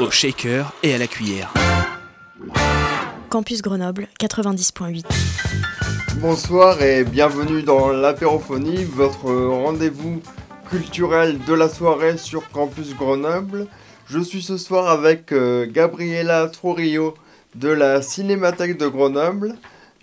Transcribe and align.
Au 0.00 0.10
shaker 0.10 0.72
et 0.82 0.94
à 0.94 0.98
la 0.98 1.06
cuillère. 1.06 1.54
Campus 3.28 3.62
Grenoble 3.62 4.08
90.8. 4.20 5.04
Bonsoir 6.16 6.82
et 6.82 7.04
bienvenue 7.04 7.62
dans 7.62 7.88
l'apérophonie, 7.90 8.84
votre 8.84 9.32
rendez-vous 9.32 10.20
culturel 10.68 11.38
de 11.46 11.54
la 11.54 11.68
soirée 11.68 12.18
sur 12.18 12.50
Campus 12.50 12.96
Grenoble. 12.96 13.66
Je 14.06 14.18
suis 14.18 14.42
ce 14.42 14.56
soir 14.56 14.88
avec 14.88 15.32
euh, 15.32 15.66
Gabriela 15.70 16.48
Trorio 16.48 17.14
de 17.54 17.68
la 17.68 18.02
Cinémathèque 18.02 18.78
de 18.78 18.88
Grenoble. 18.88 19.54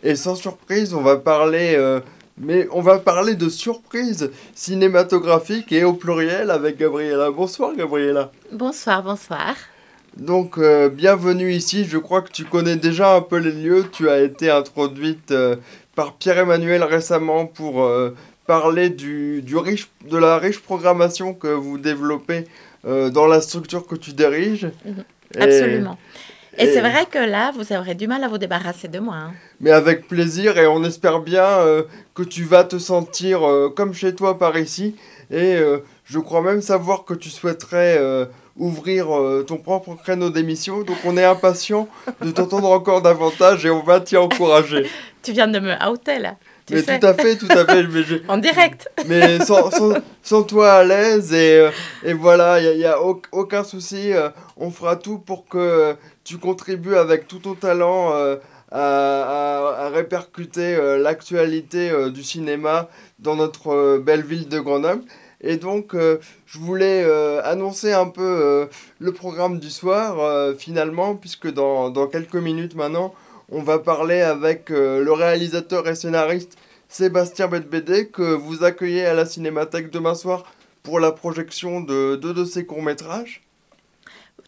Et 0.03 0.15
sans 0.15 0.35
surprise, 0.35 0.93
on 0.93 1.01
va 1.01 1.17
parler, 1.17 1.75
euh, 1.75 1.99
mais 2.37 2.67
on 2.71 2.81
va 2.81 2.99
parler 2.99 3.35
de 3.35 3.49
surprises 3.49 4.31
cinématographiques 4.55 5.71
et 5.71 5.83
au 5.83 5.93
pluriel 5.93 6.49
avec 6.49 6.77
Gabriela. 6.77 7.29
Bonsoir 7.29 7.75
Gabriela. 7.75 8.31
Bonsoir, 8.51 9.03
bonsoir. 9.03 9.55
Donc 10.17 10.57
euh, 10.57 10.89
bienvenue 10.89 11.51
ici, 11.51 11.85
je 11.85 11.97
crois 11.97 12.21
que 12.21 12.31
tu 12.31 12.43
connais 12.43 12.75
déjà 12.75 13.15
un 13.15 13.21
peu 13.21 13.37
les 13.37 13.51
lieux, 13.51 13.85
tu 13.91 14.09
as 14.09 14.19
été 14.19 14.49
introduite 14.49 15.31
euh, 15.31 15.55
par 15.95 16.13
Pierre-Emmanuel 16.15 16.83
récemment 16.83 17.45
pour 17.45 17.81
euh, 17.83 18.13
parler 18.45 18.89
du, 18.89 19.41
du 19.41 19.55
riche, 19.57 19.89
de 20.09 20.17
la 20.17 20.37
riche 20.37 20.59
programmation 20.59 21.33
que 21.33 21.47
vous 21.47 21.77
développez 21.77 22.45
dans 22.83 23.27
la 23.27 23.41
structure 23.41 23.85
que 23.85 23.95
tu 23.95 24.11
diriges. 24.13 24.67
Et- 25.35 25.41
Absolument. 25.41 25.97
Et, 26.57 26.63
et- 26.65 26.73
c'est 26.73 26.81
vrai 26.81 27.05
que 27.09 27.19
là, 27.19 27.51
vous 27.55 27.71
aurez 27.73 27.93
du 27.93 28.07
mal 28.07 28.23
à 28.23 28.27
vous 28.27 28.39
débarrasser 28.39 28.87
de 28.87 28.97
moi. 28.97 29.15
hein. 29.15 29.33
Mais 29.59 29.69
avec 29.69 30.07
plaisir 30.07 30.57
et 30.57 30.65
on 30.65 30.83
espère 30.83 31.19
bien 31.19 31.43
euh, 31.45 31.83
que 32.15 32.23
tu 32.23 32.43
vas 32.43 32.63
te 32.63 32.79
sentir 32.79 33.47
euh, 33.47 33.69
comme 33.69 33.93
chez 33.93 34.15
toi 34.15 34.39
par 34.39 34.57
ici. 34.57 34.95
Et 35.29 35.55
euh, 35.57 35.77
je 36.05 36.17
crois 36.19 36.41
même 36.41 36.61
savoir 36.61 37.05
que 37.05 37.13
tu 37.13 37.29
souhaiterais 37.29 37.97
ouvrir 38.61 39.13
euh, 39.13 39.43
ton 39.43 39.57
propre 39.57 39.95
créneau 39.95 40.29
d'émission. 40.29 40.83
Donc 40.83 40.97
on 41.03 41.17
est 41.17 41.25
impatient 41.25 41.87
de 42.21 42.31
t'entendre 42.31 42.69
encore 42.71 43.01
davantage 43.01 43.65
et 43.65 43.69
on 43.71 43.81
va 43.83 43.99
t'y 43.99 44.15
encourager. 44.17 44.87
Tu 45.23 45.33
viens 45.33 45.47
de 45.47 45.59
me 45.59 45.73
outer 45.87 46.17
là. 46.17 46.35
Tu 46.65 46.73
mais 46.73 46.81
sais, 46.81 46.97
tout 46.99 47.05
à 47.05 47.13
fait, 47.13 47.35
tout 47.35 47.45
à 47.51 47.63
fait. 47.65 47.83
Mais, 47.83 48.03
en 48.27 48.37
direct. 48.37 48.89
mais 49.07 49.37
sans, 49.45 49.69
sans, 49.69 49.93
sans 50.23 50.41
toi 50.43 50.73
à 50.73 50.83
l'aise 50.83 51.31
et, 51.31 51.57
euh, 51.59 51.69
et 52.03 52.13
voilà, 52.13 52.59
il 52.59 52.77
n'y 52.79 52.85
a, 52.85 52.97
aucun 53.31 53.63
souci. 53.63 54.13
euh, 54.13 54.29
on 54.57 54.71
fera 54.71 54.95
tout 54.95 55.19
pour 55.19 55.47
que 55.47 55.95
tu 56.23 56.37
contribues 56.39 56.95
avec 56.95 57.27
tout 57.27 57.37
ton 57.37 57.53
talent 57.53 58.13
à, 58.13 58.37
à- 58.71 59.85
à 59.85 59.89
répercuter 59.89 60.75
euh, 60.75 60.97
l'actualité 60.97 61.89
euh, 61.91 62.09
du 62.09 62.23
cinéma 62.23 62.89
dans 63.19 63.35
notre 63.35 63.67
euh, 63.71 63.99
belle 63.99 64.23
ville 64.23 64.49
de 64.49 64.59
Grenoble. 64.59 65.03
Et 65.41 65.57
donc, 65.57 65.95
je 66.51 66.59
voulais 66.59 67.03
euh, 67.05 67.41
annoncer 67.45 67.93
un 67.93 68.07
peu 68.07 68.21
euh, 68.21 68.65
le 68.99 69.13
programme 69.13 69.57
du 69.57 69.69
soir, 69.69 70.19
euh, 70.19 70.53
finalement, 70.53 71.15
puisque 71.15 71.49
dans, 71.49 71.89
dans 71.89 72.07
quelques 72.07 72.35
minutes 72.35 72.75
maintenant, 72.75 73.13
on 73.49 73.63
va 73.63 73.79
parler 73.79 74.19
avec 74.19 74.69
le 74.69 75.11
réalisateur 75.11 75.87
et 75.87 75.95
scénariste 75.95 76.57
Sébastien 76.89 77.47
Bedbédé, 77.47 78.07
que 78.07 78.33
vous 78.33 78.63
accueillez 78.63 79.05
à 79.05 79.13
la 79.13 79.25
Cinémathèque 79.25 79.91
demain 79.91 80.15
soir 80.15 80.43
pour 80.83 80.99
la 80.99 81.11
projection 81.11 81.81
de 81.81 82.15
deux 82.15 82.33
de 82.33 82.45
ses 82.45 82.65
courts-métrages. 82.65 83.43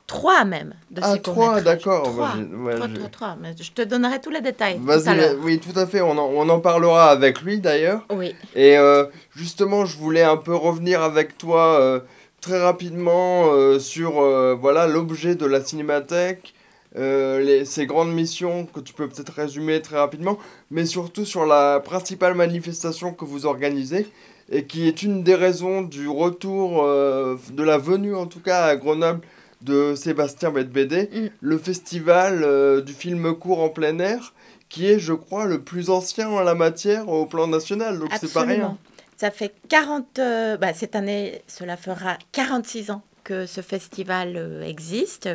Trois 0.07 0.43
même. 0.43 0.73
De 0.91 0.99
Ah, 1.03 1.13
ces 1.13 1.21
trois, 1.21 1.61
d'accord. 1.61 2.03
Trois, 2.03 2.33
Bah, 2.35 2.57
ouais, 2.57 2.75
trois, 2.75 2.87
trois, 2.89 3.09
trois. 3.09 3.37
Mais 3.41 3.55
je 3.59 3.71
te 3.71 3.81
donnerai 3.81 4.19
tous 4.19 4.29
les 4.31 4.41
détails 4.41 4.77
Vas-y, 4.81 5.35
oui, 5.41 5.59
tout 5.59 5.77
à 5.79 5.87
fait, 5.87 6.01
on 6.01 6.11
en, 6.11 6.29
on 6.35 6.49
en 6.49 6.59
parlera 6.59 7.09
avec 7.09 7.41
lui 7.41 7.59
d'ailleurs. 7.59 8.01
Oui. 8.13 8.35
Et 8.53 8.77
euh, 8.77 9.05
justement, 9.35 9.85
je 9.85 9.97
voulais 9.97 10.23
un 10.23 10.35
peu 10.37 10.53
revenir 10.53 11.01
avec 11.01 11.37
toi 11.37 11.79
euh, 11.79 11.99
très 12.41 12.61
rapidement 12.61 13.45
euh, 13.53 13.79
sur 13.79 14.21
voilà 14.59 14.87
l'objet 14.87 15.35
de 15.35 15.45
la 15.45 15.63
cinémathèque, 15.63 16.53
les, 16.95 17.63
ses 17.65 17.85
grandes 17.85 18.13
missions 18.13 18.65
que 18.65 18.81
tu 18.81 18.93
peux 18.93 19.07
peut-être 19.07 19.33
résumer 19.33 19.81
très 19.81 19.97
rapidement, 19.97 20.37
mais 20.69 20.85
surtout 20.85 21.25
sur 21.25 21.45
la 21.45 21.79
principale 21.79 22.35
manifestation 22.35 23.13
que 23.13 23.23
vous 23.25 23.45
organisez 23.45 24.05
et 24.51 24.65
qui 24.65 24.87
est 24.89 25.01
une 25.01 25.23
des 25.23 25.33
raisons 25.35 25.81
du 25.81 26.09
retour, 26.09 26.83
de 26.85 27.63
la 27.63 27.77
venue 27.77 28.13
en 28.13 28.25
tout 28.27 28.41
cas 28.41 28.65
à 28.65 28.75
Grenoble 28.75 29.21
de 29.63 29.95
Sébastien 29.95 30.51
Bedbédé, 30.51 31.09
Mm. 31.13 31.27
le 31.41 31.57
festival 31.57 32.41
euh, 32.43 32.81
du 32.81 32.93
film 32.93 33.33
court 33.35 33.61
en 33.61 33.69
plein 33.69 33.99
air 33.99 34.33
qui 34.69 34.87
est, 34.87 34.97
je 34.99 35.13
crois, 35.13 35.45
le 35.45 35.61
plus 35.61 35.89
ancien 35.91 36.29
en 36.29 36.41
la 36.41 36.55
matière 36.55 37.07
au 37.07 37.25
plan 37.27 37.45
national, 37.47 37.99
donc 37.99 38.09
c'est 38.19 38.33
pas 38.33 38.41
rien. 38.41 38.77
Ça 39.17 39.29
fait 39.29 39.53
40... 39.69 40.17
euh, 40.19 40.57
bah, 40.57 40.73
cette 40.73 40.95
année, 40.95 41.43
cela 41.47 41.77
fera 41.77 42.17
46 42.31 42.89
ans 42.89 43.03
que 43.23 43.45
ce 43.45 43.61
festival 43.61 44.33
euh, 44.35 44.63
existe. 44.63 45.29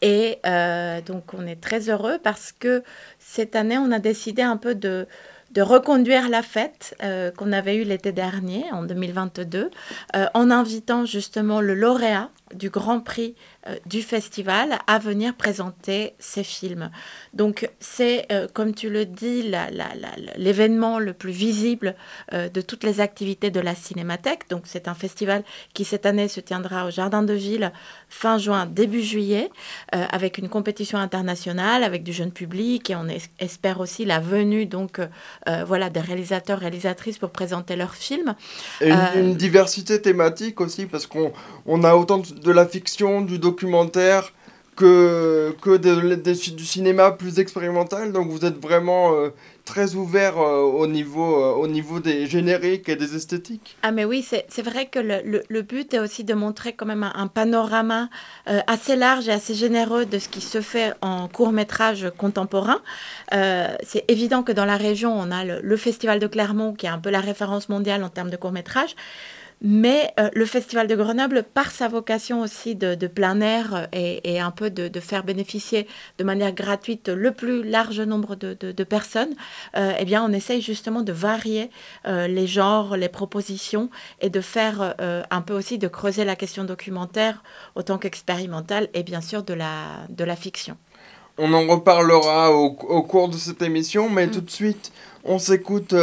Et 0.00 0.38
euh, 0.46 1.00
donc, 1.02 1.34
on 1.34 1.44
est 1.46 1.60
très 1.60 1.90
heureux 1.90 2.18
parce 2.22 2.52
que 2.52 2.82
cette 3.18 3.56
année, 3.56 3.76
on 3.78 3.90
a 3.90 3.98
décidé 3.98 4.42
un 4.42 4.56
peu 4.56 4.74
de, 4.76 5.06
de 5.50 5.60
reconduire 5.60 6.28
la 6.28 6.42
fête 6.42 6.96
euh, 7.02 7.30
qu'on 7.32 7.52
avait 7.52 7.76
eue 7.76 7.84
l'été 7.84 8.12
dernier, 8.12 8.64
en 8.72 8.84
2022, 8.84 9.70
euh, 10.16 10.26
en 10.34 10.50
invitant 10.50 11.04
justement 11.04 11.60
le 11.60 11.74
lauréat 11.74 12.30
du 12.54 12.70
Grand 12.70 13.00
Prix 13.00 13.34
euh, 13.66 13.76
du 13.86 14.02
festival 14.02 14.78
à 14.86 14.98
venir 14.98 15.34
présenter 15.34 16.14
ses 16.18 16.44
films. 16.44 16.90
Donc 17.34 17.68
c'est, 17.80 18.26
euh, 18.32 18.46
comme 18.52 18.74
tu 18.74 18.90
le 18.90 19.04
dis, 19.06 19.52
l'événement 20.36 20.98
le 20.98 21.12
plus 21.12 21.32
visible 21.32 21.94
euh, 22.32 22.48
de 22.48 22.60
toutes 22.60 22.84
les 22.84 23.00
activités 23.00 23.50
de 23.50 23.60
la 23.60 23.74
Cinémathèque. 23.74 24.48
Donc 24.50 24.62
c'est 24.64 24.88
un 24.88 24.94
festival 24.94 25.44
qui 25.74 25.84
cette 25.84 26.06
année 26.06 26.28
se 26.28 26.40
tiendra 26.40 26.86
au 26.86 26.90
Jardin 26.90 27.22
de 27.22 27.32
Ville 27.34 27.72
fin 28.08 28.38
juin, 28.38 28.66
début 28.66 29.02
juillet, 29.02 29.50
avec 29.92 30.38
une 30.38 30.48
compétition 30.48 30.98
internationale, 30.98 31.84
avec 31.84 32.02
du 32.02 32.12
jeune 32.12 32.32
public 32.32 32.90
et 32.90 32.96
on 32.96 33.06
es- 33.08 33.20
espère 33.38 33.80
aussi 33.80 34.04
la 34.04 34.20
venue 34.20 34.66
donc 34.66 35.00
voilà 35.66 35.90
des 35.90 36.00
réalisateurs 36.00 36.58
réalisatrices 36.58 37.18
pour 37.18 37.30
présenter 37.30 37.76
leurs 37.76 37.94
films. 37.94 38.34
Et 38.80 38.90
une, 38.90 39.08
une 39.16 39.34
diversité 39.36 40.00
thématique 40.00 40.60
aussi, 40.60 40.86
parce 40.86 41.06
qu'on 41.06 41.32
on 41.66 41.84
a 41.84 41.94
autant 41.94 42.18
de, 42.18 42.26
de 42.40 42.50
la 42.52 42.66
fiction, 42.66 43.20
du 43.22 43.38
documentaire, 43.38 44.32
que, 44.76 45.56
que 45.60 45.76
du 45.76 46.64
cinéma 46.64 47.10
plus 47.10 47.40
expérimental. 47.40 48.12
Donc 48.12 48.28
vous 48.28 48.44
êtes 48.44 48.60
vraiment 48.62 49.12
euh, 49.12 49.30
très 49.64 49.96
ouvert 49.96 50.38
euh, 50.38 50.60
au, 50.60 50.86
niveau, 50.86 51.42
euh, 51.42 51.52
au 51.54 51.66
niveau 51.66 51.98
des 51.98 52.26
génériques 52.26 52.88
et 52.88 52.94
des 52.94 53.16
esthétiques. 53.16 53.76
Ah 53.82 53.90
mais 53.90 54.04
oui, 54.04 54.24
c'est 54.24 54.62
vrai 54.62 54.86
que 54.86 55.00
le, 55.00 55.20
le- 55.24 55.42
le 55.48 55.62
but 55.62 55.92
est 55.94 55.98
aussi 55.98 56.22
de 56.22 56.32
montrer 56.32 56.74
quand 56.74 56.86
même 56.86 57.02
un, 57.02 57.26
panorama 57.26 58.08
assez 58.46 58.94
large 58.94 59.28
et 59.28 59.32
assez 59.32 59.54
généreux 59.54 60.06
de 60.06 60.18
ce 60.20 60.28
qui 60.28 60.40
se 60.40 60.60
fait 60.60 60.94
en 61.02 61.26
court 61.26 61.52
métrage 61.52 62.06
contemporain. 62.16 62.80
C'est 63.32 64.04
évident 64.08 64.42
que 64.44 64.52
dans 64.52 64.64
la 64.64 64.76
région, 64.76 65.12
on 65.12 65.30
a 65.30 65.44
le, 65.44 65.60
le 65.60 65.76
Festival 65.76 66.20
de 66.20 66.26
Clermont 66.28 66.72
qui 66.72 66.86
est 66.86 66.90
un 66.90 66.98
peu 66.98 67.10
la 67.10 67.20
référence 67.20 67.68
mondiale 67.68 68.04
en 68.04 68.08
termes 68.10 68.30
de 68.30 68.36
court 68.36 68.52
métrage. 68.52 68.94
Mais 69.60 70.12
euh, 70.20 70.30
le 70.34 70.46
Festival 70.46 70.86
de 70.86 70.94
Grenoble, 70.94 71.42
par 71.42 71.72
sa 71.72 71.88
vocation 71.88 72.42
aussi 72.42 72.76
de, 72.76 72.94
de 72.94 73.06
plein 73.08 73.40
air 73.40 73.74
euh, 73.74 73.86
et, 73.92 74.34
et 74.34 74.38
un 74.40 74.52
peu 74.52 74.70
de, 74.70 74.86
de 74.86 75.00
faire 75.00 75.24
bénéficier 75.24 75.88
de 76.18 76.22
manière 76.24 76.52
gratuite 76.52 77.08
le 77.08 77.32
plus 77.32 77.64
large 77.64 78.00
nombre 78.00 78.36
de, 78.36 78.54
personnes, 78.84 79.34
euh, 79.76 79.92
eh 79.98 80.04
bien, 80.04 80.24
on 80.24 80.32
essaye 80.32 80.62
justement 80.62 81.02
de 81.02 81.12
varier 81.12 81.70
euh, 82.06 82.28
les 82.28 82.46
genres, 82.46 82.96
les 82.96 83.08
propositions 83.08 83.90
et 84.20 84.30
de 84.30 84.40
faire 84.40 84.94
un 84.98 85.40
peu 85.42 85.54
aussi 85.54 85.78
de 85.78 85.88
creuser 85.88 86.24
la 86.24 86.36
question 86.36 86.62
documentaire 86.64 87.42
autant 87.74 87.98
qu'expérimentale 87.98 88.88
et 88.94 89.02
bien 89.02 89.20
sûr 89.20 89.42
de 89.42 89.54
la, 89.54 90.06
de 90.08 90.24
la 90.24 90.36
fiction. 90.36 90.76
On 91.36 91.52
en 91.52 91.66
reparlera 91.66 92.52
au, 92.52 92.66
au 92.88 93.02
cours 93.02 93.28
de 93.28 93.36
cette 93.36 93.62
émission, 93.62 94.08
mais 94.08 94.26
Mm. 94.26 94.30
tout 94.30 94.40
de 94.40 94.50
suite, 94.50 94.92
on 95.24 95.38
s'écoute 95.38 95.94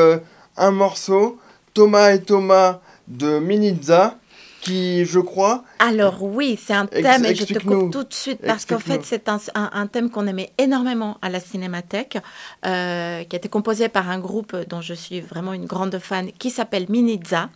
un 0.57 0.71
morceau, 0.71 1.39
Thomas 1.73 2.11
et 2.13 2.21
Thomas 2.21 2.79
de 3.07 3.39
Minizza, 3.39 4.17
qui, 4.61 5.05
je 5.05 5.19
crois, 5.19 5.63
Alors 5.77 6.23
oui, 6.23 6.59
c'est 6.59 6.73
un 6.73 6.87
Ex- 6.91 7.01
thème 7.03 7.25
et 7.25 7.35
je 7.35 7.45
te 7.45 7.59
coupe 7.59 7.91
tout 7.91 8.03
de 8.03 8.13
suite 8.13 8.39
parce 8.43 8.65
qu'en 8.65 8.79
fait 8.79 9.01
c'est 9.03 9.29
un, 9.29 9.39
un- 9.53 9.69
un 9.73 9.85
thème 9.85 10.09
qu'on 10.09 10.25
aimait 10.25 10.51
énormément 10.57 11.19
à 11.21 11.29
la 11.29 11.39
Cinémathèque, 11.39 12.17
euh, 12.65 13.23
qui 13.25 13.35
a 13.35 13.37
été 13.37 13.47
composé 13.47 13.89
par 13.89 14.09
un 14.09 14.17
groupe 14.19 14.55
dont 14.67 14.81
je 14.81 14.95
suis 14.95 15.21
vraiment 15.21 15.53
une 15.53 15.65
grande 15.67 15.99
fan, 15.99 16.31
qui 16.31 16.49
s'appelle 16.49 16.87
Minizza 16.89 17.49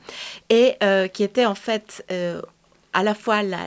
et 0.51 0.75
euh, 0.83 1.07
qui 1.07 1.23
était 1.23 1.47
en 1.47 1.55
fait 1.55 2.05
euh, 2.11 2.43
à 2.93 3.01
la 3.03 3.15
fois 3.15 3.41
la, 3.41 3.57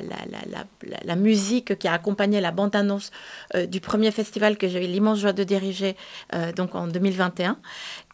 la, 1.05 1.17
musique 1.17 1.77
qui 1.79 1.89
a 1.89 1.95
accompagné 1.95 2.41
la 2.41 2.53
bande-annonce 2.53 3.11
euh, 3.57 3.67
du 3.67 3.81
premier 3.81 4.11
festival 4.13 4.57
que 4.57 4.69
j'ai 4.69 4.85
eu 4.85 4.89
l'immense 4.89 5.19
joie 5.19 5.33
de 5.33 5.43
diriger 5.45 5.97
euh, 6.35 6.53
donc 6.53 6.77
en 6.77 6.87
2021, 6.87 7.57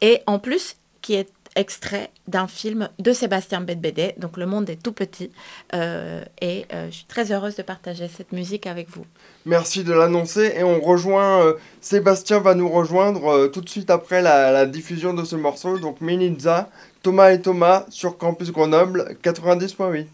et 0.00 0.22
en 0.26 0.38
plus 0.38 0.76
qui 1.00 1.14
est 1.14 1.28
extrait 1.58 2.10
d'un 2.26 2.46
film 2.46 2.88
de 2.98 3.12
Sébastien 3.12 3.60
Bedbédé, 3.60 4.14
donc 4.16 4.36
Le 4.36 4.46
Monde 4.46 4.70
est 4.70 4.82
tout 4.82 4.92
petit, 4.92 5.30
euh, 5.74 6.24
et 6.40 6.66
je 6.70 6.94
suis 6.94 7.04
très 7.04 7.32
heureuse 7.32 7.56
de 7.56 7.62
partager 7.62 8.08
cette 8.08 8.32
musique 8.32 8.66
avec 8.66 8.88
vous. 8.88 9.04
Merci 9.44 9.84
de 9.84 9.92
l'annoncer, 9.92 10.54
et 10.56 10.62
on 10.62 10.80
rejoint, 10.80 11.54
Sébastien 11.80 12.38
va 12.38 12.54
nous 12.54 12.68
rejoindre 12.68 13.48
tout 13.48 13.60
de 13.60 13.68
suite 13.68 13.90
après 13.90 14.22
la, 14.22 14.66
diffusion 14.66 15.14
de 15.14 15.24
ce 15.24 15.36
morceau, 15.36 15.78
donc 15.78 16.00
Minizza, 16.00 16.70
Thomas 17.02 17.32
et 17.32 17.40
Thomas 17.40 17.86
sur 17.90 18.16
Campus 18.18 18.52
Grenoble 18.52 19.16
90.8. 19.22 20.06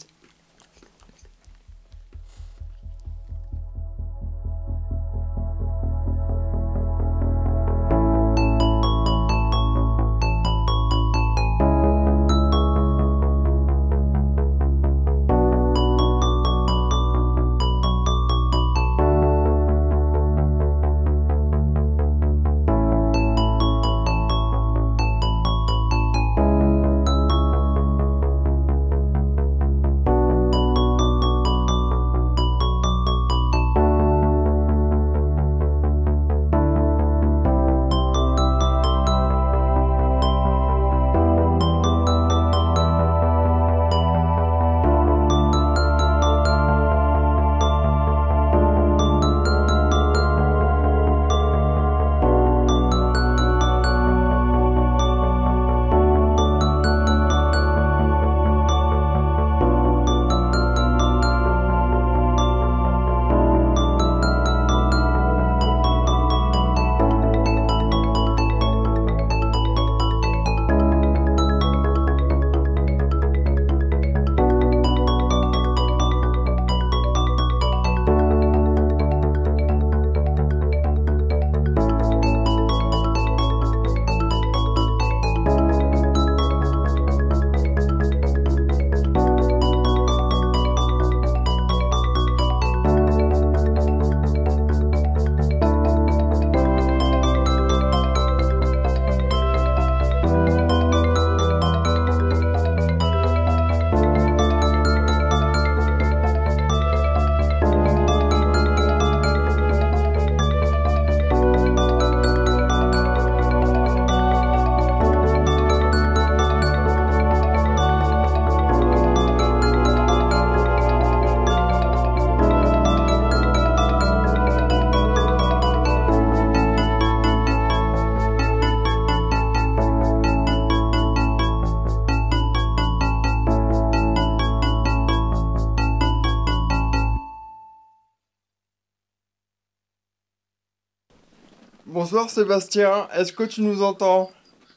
Bonsoir 142.24 142.44
Sébastien, 142.46 143.08
est-ce 143.12 143.34
que 143.34 143.42
tu 143.42 143.60
nous 143.60 143.82
entends? 143.82 144.32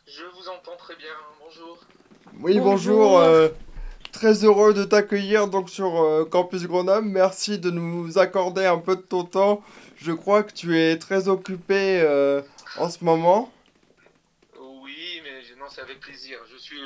Je 0.05 0.23
vous 0.35 0.49
entends 0.49 0.75
très 0.75 0.97
bien, 0.97 1.13
bonjour. 1.39 1.79
Oui, 2.41 2.59
bonjour. 2.59 3.19
Euh, 3.19 3.47
très 4.11 4.43
heureux 4.43 4.73
de 4.73 4.83
t'accueillir 4.83 5.47
donc 5.47 5.69
sur 5.69 6.03
euh, 6.03 6.25
Campus 6.25 6.63
Grenoble. 6.63 7.07
Merci 7.07 7.57
de 7.57 7.71
nous 7.71 8.17
accorder 8.17 8.65
un 8.65 8.79
peu 8.79 8.97
de 8.97 9.01
ton 9.01 9.23
temps. 9.23 9.63
Je 9.95 10.11
crois 10.11 10.43
que 10.43 10.51
tu 10.51 10.77
es 10.77 10.97
très 10.97 11.29
occupé 11.29 12.01
euh, 12.01 12.41
en 12.75 12.89
ce 12.89 13.05
moment. 13.05 13.49
Oui, 14.59 15.21
mais 15.23 15.39
non, 15.57 15.67
c'est 15.69 15.79
avec 15.79 16.01
plaisir. 16.01 16.39
Je 16.51 16.57
suis, 16.57 16.77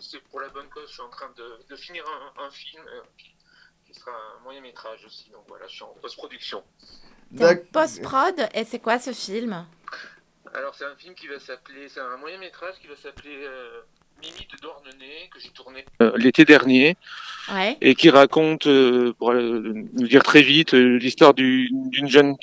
c'est 0.00 0.20
pour 0.32 0.40
la 0.40 0.48
bonne 0.48 0.66
cause. 0.74 0.88
Je 0.88 0.94
suis 0.94 1.02
en 1.02 1.10
train 1.10 1.30
de, 1.36 1.76
finir 1.76 2.04
un, 2.44 2.50
film 2.50 2.82
qui 3.88 3.98
sera 3.98 4.10
un 4.10 4.42
moyen 4.44 4.60
métrage 4.60 5.04
aussi. 5.06 5.30
Donc 5.30 5.44
voilà, 5.48 5.66
je 5.66 5.74
suis 5.74 5.82
en 5.82 5.94
post-production. 6.00 6.62
Post-prod, 7.72 8.48
et 8.54 8.64
c'est 8.64 8.78
quoi 8.78 8.98
ce 8.98 9.12
film? 9.12 9.66
Alors 10.54 10.74
c'est 10.74 10.84
un 10.84 10.96
film 10.96 11.14
qui 11.14 11.26
va 11.26 11.38
s'appeler, 11.38 11.88
c'est 11.88 12.00
un 12.00 12.16
moyen 12.16 12.38
métrage 12.38 12.74
qui 12.80 12.86
va 12.86 12.96
s'appeler 12.96 13.36
euh, 13.44 13.80
Mimi 14.22 14.46
de 14.50 14.56
Dornenay 14.62 15.28
que 15.30 15.38
j'ai 15.38 15.50
tourné 15.50 15.84
euh, 16.00 16.12
l'été 16.16 16.46
dernier 16.46 16.96
et 17.82 17.94
qui 17.94 18.08
raconte, 18.08 18.66
euh, 18.66 19.12
pour 19.18 19.34
nous 19.34 20.06
dire 20.06 20.22
très 20.22 20.40
vite, 20.40 20.72
l'histoire 20.72 21.34
d'une 21.34 22.08
jeune 22.08 22.36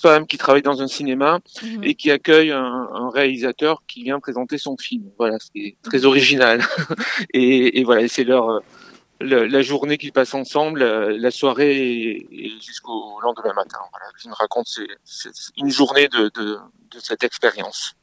femme 0.00 0.26
qui 0.26 0.36
travaille 0.36 0.62
dans 0.62 0.82
un 0.82 0.88
cinéma 0.88 1.40
mhm. 1.62 1.84
et 1.84 1.94
qui 1.94 2.10
accueille 2.10 2.50
un, 2.50 3.10
réalisateur 3.10 3.82
qui 3.88 4.04
vient 4.04 4.20
présenter 4.20 4.58
son 4.58 4.76
film. 4.76 5.04
Voilà, 5.18 5.38
c'est 5.38 5.76
très 5.82 6.04
original. 6.04 6.62
et, 7.32 7.80
et, 7.80 7.84
voilà, 7.84 8.06
c'est 8.08 8.24
leur 8.24 8.62
la 9.22 9.62
journée 9.62 9.98
qu'ils 9.98 10.12
passent 10.12 10.34
ensemble, 10.34 10.84
la, 10.84 11.30
soirée 11.30 11.76
et, 12.30 12.52
jusqu'au 12.60 13.20
lendemain 13.20 13.52
matin. 13.54 13.78
Voilà, 13.90 14.06
qui 14.20 14.28
me 14.28 14.34
raconte 14.34 14.68
une 15.56 15.70
journée 15.70 16.08
de, 16.08 16.30
de, 16.34 16.58
cette 16.98 17.24
expérience. 17.24 17.94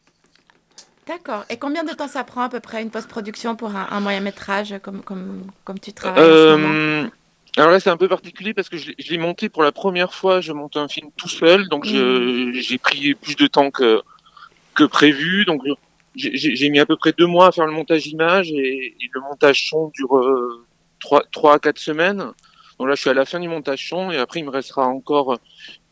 D'accord. 1.08 1.46
Et 1.50 1.58
combien 1.58 1.84
de 1.84 1.94
temps 1.94 2.08
ça 2.08 2.24
prend 2.24 2.42
à 2.42 2.50
peu 2.50 2.60
près 2.60 2.82
une 2.82 2.92
post-production 2.92 3.56
pour 3.56 3.72
un, 3.76 4.00
moyen 4.00 4.20
métrage 4.20 4.76
comme, 4.82 5.02
comme, 5.02 5.44
comme 5.64 5.80
tu 5.80 5.92
travailles 5.92 6.24
euh, 6.24 7.08
Alors 7.58 7.72
là, 7.72 7.80
c'est 7.80 7.90
un 7.90 7.98
peu 7.98 8.08
particulier 8.08 8.54
parce 8.54 8.70
que 8.70 8.78
je, 8.78 8.92
l'ai 9.10 9.18
monté 9.18 9.50
pour 9.50 9.64
la 9.64 9.72
première 9.72 10.14
fois. 10.14 10.42
Je 10.42 10.52
monte 10.54 10.78
un 10.78 10.88
film 10.88 11.10
tout 11.18 11.30
seul, 11.30 11.68
donc 11.70 11.86
mmh. 11.86 12.54
j'ai 12.54 12.78
pris 12.78 13.16
plus 13.16 13.36
de 13.36 13.48
temps 13.48 13.72
que, 13.72 14.02
que 14.76 14.84
prévu. 14.84 15.46
Donc 15.46 15.64
j'ai 16.16 16.70
mis 16.70 16.80
à 16.80 16.86
peu 16.86 16.96
près 16.96 17.14
deux 17.18 17.28
mois 17.28 17.48
à 17.48 17.52
faire 17.52 17.66
le 17.66 17.72
montage 17.72 18.08
image 18.08 18.52
et, 18.52 18.96
le 19.12 19.22
montage 19.22 19.68
son 19.70 19.92
dure 19.96 20.16
euh, 21.12 21.20
3, 21.32 21.54
à 21.54 21.60
4 21.60 21.78
semaines. 21.78 22.18
Donc 22.80 22.88
là, 22.88 22.96
je 22.96 23.02
suis 23.02 23.10
à 23.10 23.14
la 23.14 23.26
fin 23.26 23.40
du 23.40 23.48
montage 23.48 23.90
son 23.90 24.12
et 24.12 24.18
après, 24.18 24.40
il 24.40 24.46
me 24.46 24.52
restera 24.52 24.88
encore 24.88 25.38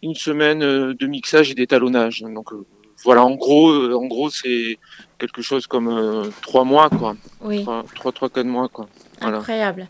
une 0.02 0.16
semaine 0.16 0.64
euh, 0.64 0.94
de 0.94 1.08
mixage 1.08 1.52
et 1.52 1.54
d'étalonnage. 1.54 2.22
Donc 2.22 2.54
euh, 2.54 2.66
voilà, 3.04 3.24
en 3.24 3.36
gros, 3.36 3.70
euh, 3.70 3.94
en 3.94 4.06
gros, 4.06 4.30
c'est 4.30 4.78
quelque 5.18 5.42
chose 5.42 5.68
comme 5.68 6.32
3 6.42 6.64
mois, 6.64 6.90
quoi. 6.90 7.16
Oui. 7.42 7.64
3, 7.64 8.14
3, 8.14 8.30
4 8.30 8.46
mois, 8.46 8.70
quoi. 8.70 8.88
Incroyable. 9.22 9.88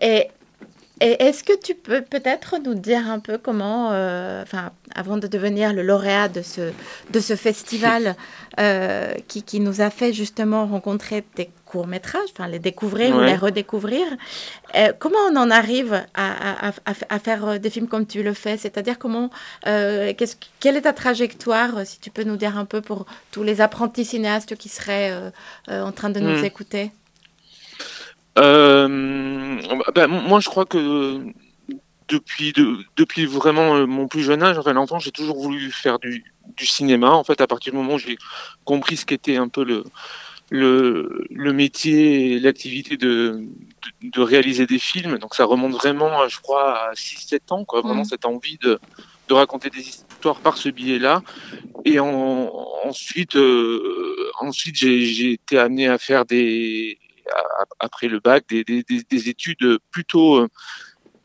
Et 0.00 0.26
et 1.00 1.22
est-ce 1.22 1.42
que 1.42 1.58
tu 1.58 1.74
peux 1.74 2.02
peut-être 2.02 2.58
nous 2.62 2.74
dire 2.74 3.10
un 3.10 3.20
peu 3.20 3.38
comment, 3.38 3.90
euh, 3.92 4.42
enfin, 4.42 4.70
avant 4.94 5.16
de 5.16 5.26
devenir 5.26 5.72
le 5.72 5.82
lauréat 5.82 6.28
de 6.28 6.42
ce, 6.42 6.72
de 7.10 7.20
ce 7.20 7.36
festival 7.36 8.16
euh, 8.60 9.14
qui, 9.26 9.42
qui, 9.42 9.60
nous 9.60 9.80
a 9.80 9.88
fait 9.88 10.12
justement 10.12 10.66
rencontrer 10.66 11.24
des 11.36 11.48
courts-métrages, 11.64 12.28
enfin 12.32 12.48
les 12.48 12.58
découvrir 12.58 13.16
ou 13.16 13.20
les 13.20 13.36
redécouvrir, 13.36 14.06
euh, 14.76 14.92
comment 14.98 15.18
on 15.30 15.36
en 15.36 15.50
arrive 15.50 16.04
à, 16.14 16.68
à, 16.68 16.72
à, 17.08 17.18
faire 17.18 17.58
des 17.58 17.70
films 17.70 17.88
comme 17.88 18.06
tu 18.06 18.22
le 18.22 18.34
fais? 18.34 18.58
C'est-à-dire 18.58 18.98
comment, 18.98 19.30
qu'est-ce, 19.64 20.36
quelle 20.58 20.76
est 20.76 20.82
ta 20.82 20.92
trajectoire, 20.92 21.86
si 21.86 21.98
tu 21.98 22.10
peux 22.10 22.24
nous 22.24 22.36
dire 22.36 22.58
un 22.58 22.66
peu 22.66 22.82
pour 22.82 23.06
tous 23.30 23.42
les 23.42 23.62
apprentis 23.62 24.04
cinéastes 24.04 24.54
qui 24.56 24.68
seraient 24.68 25.32
en 25.68 25.92
train 25.92 26.10
de 26.10 26.20
nous 26.20 26.40
hmm. 26.40 26.44
écouter? 26.44 26.90
Ben, 28.36 30.06
Moi, 30.06 30.40
je 30.40 30.48
crois 30.48 30.66
que 30.66 31.20
depuis, 32.08 32.52
depuis 32.96 33.26
vraiment 33.26 33.86
mon 33.86 34.08
plus 34.08 34.22
jeune 34.22 34.42
âge, 34.42 34.58
enfin 34.58 34.72
l'enfant, 34.72 34.98
j'ai 34.98 35.12
toujours 35.12 35.40
voulu 35.40 35.70
faire 35.70 35.98
du, 35.98 36.24
du, 36.56 36.66
cinéma. 36.66 37.10
En 37.10 37.24
fait, 37.24 37.40
à 37.40 37.46
partir 37.46 37.72
du 37.72 37.78
moment 37.78 37.94
où 37.94 37.98
j'ai 37.98 38.18
compris 38.64 38.96
ce 38.96 39.06
qu'était 39.06 39.36
un 39.36 39.48
peu 39.48 39.64
le, 39.64 39.84
le, 40.50 41.26
le 41.30 41.52
métier 41.52 42.32
et 42.32 42.40
l'activité 42.40 42.96
de, 42.96 43.44
de, 44.02 44.20
réaliser 44.20 44.66
des 44.66 44.80
films. 44.80 45.18
Donc 45.18 45.34
ça 45.34 45.44
remonte 45.44 45.72
vraiment, 45.72 46.28
je 46.28 46.40
crois, 46.40 46.90
à 46.90 46.92
6-7 46.94 47.38
ans, 47.50 47.64
quoi, 47.64 47.80
vraiment 47.80 48.02
mmh. 48.02 48.06
cette 48.06 48.24
envie 48.24 48.58
de, 48.58 48.80
de 49.28 49.34
raconter 49.34 49.70
des 49.70 49.88
histoires 49.88 50.40
par 50.40 50.56
ce 50.56 50.68
biais-là. 50.68 51.22
Et 51.84 52.00
ensuite, 52.00 53.36
euh, 53.36 54.30
ensuite 54.40 54.76
j'ai 54.76 55.32
été 55.32 55.58
amené 55.58 55.86
à 55.88 55.98
faire 55.98 56.24
des, 56.24 56.98
après 57.78 58.08
le 58.08 58.20
bac, 58.20 58.44
des, 58.48 58.64
des, 58.64 58.82
des 58.82 59.28
études 59.28 59.78
plutôt 59.90 60.46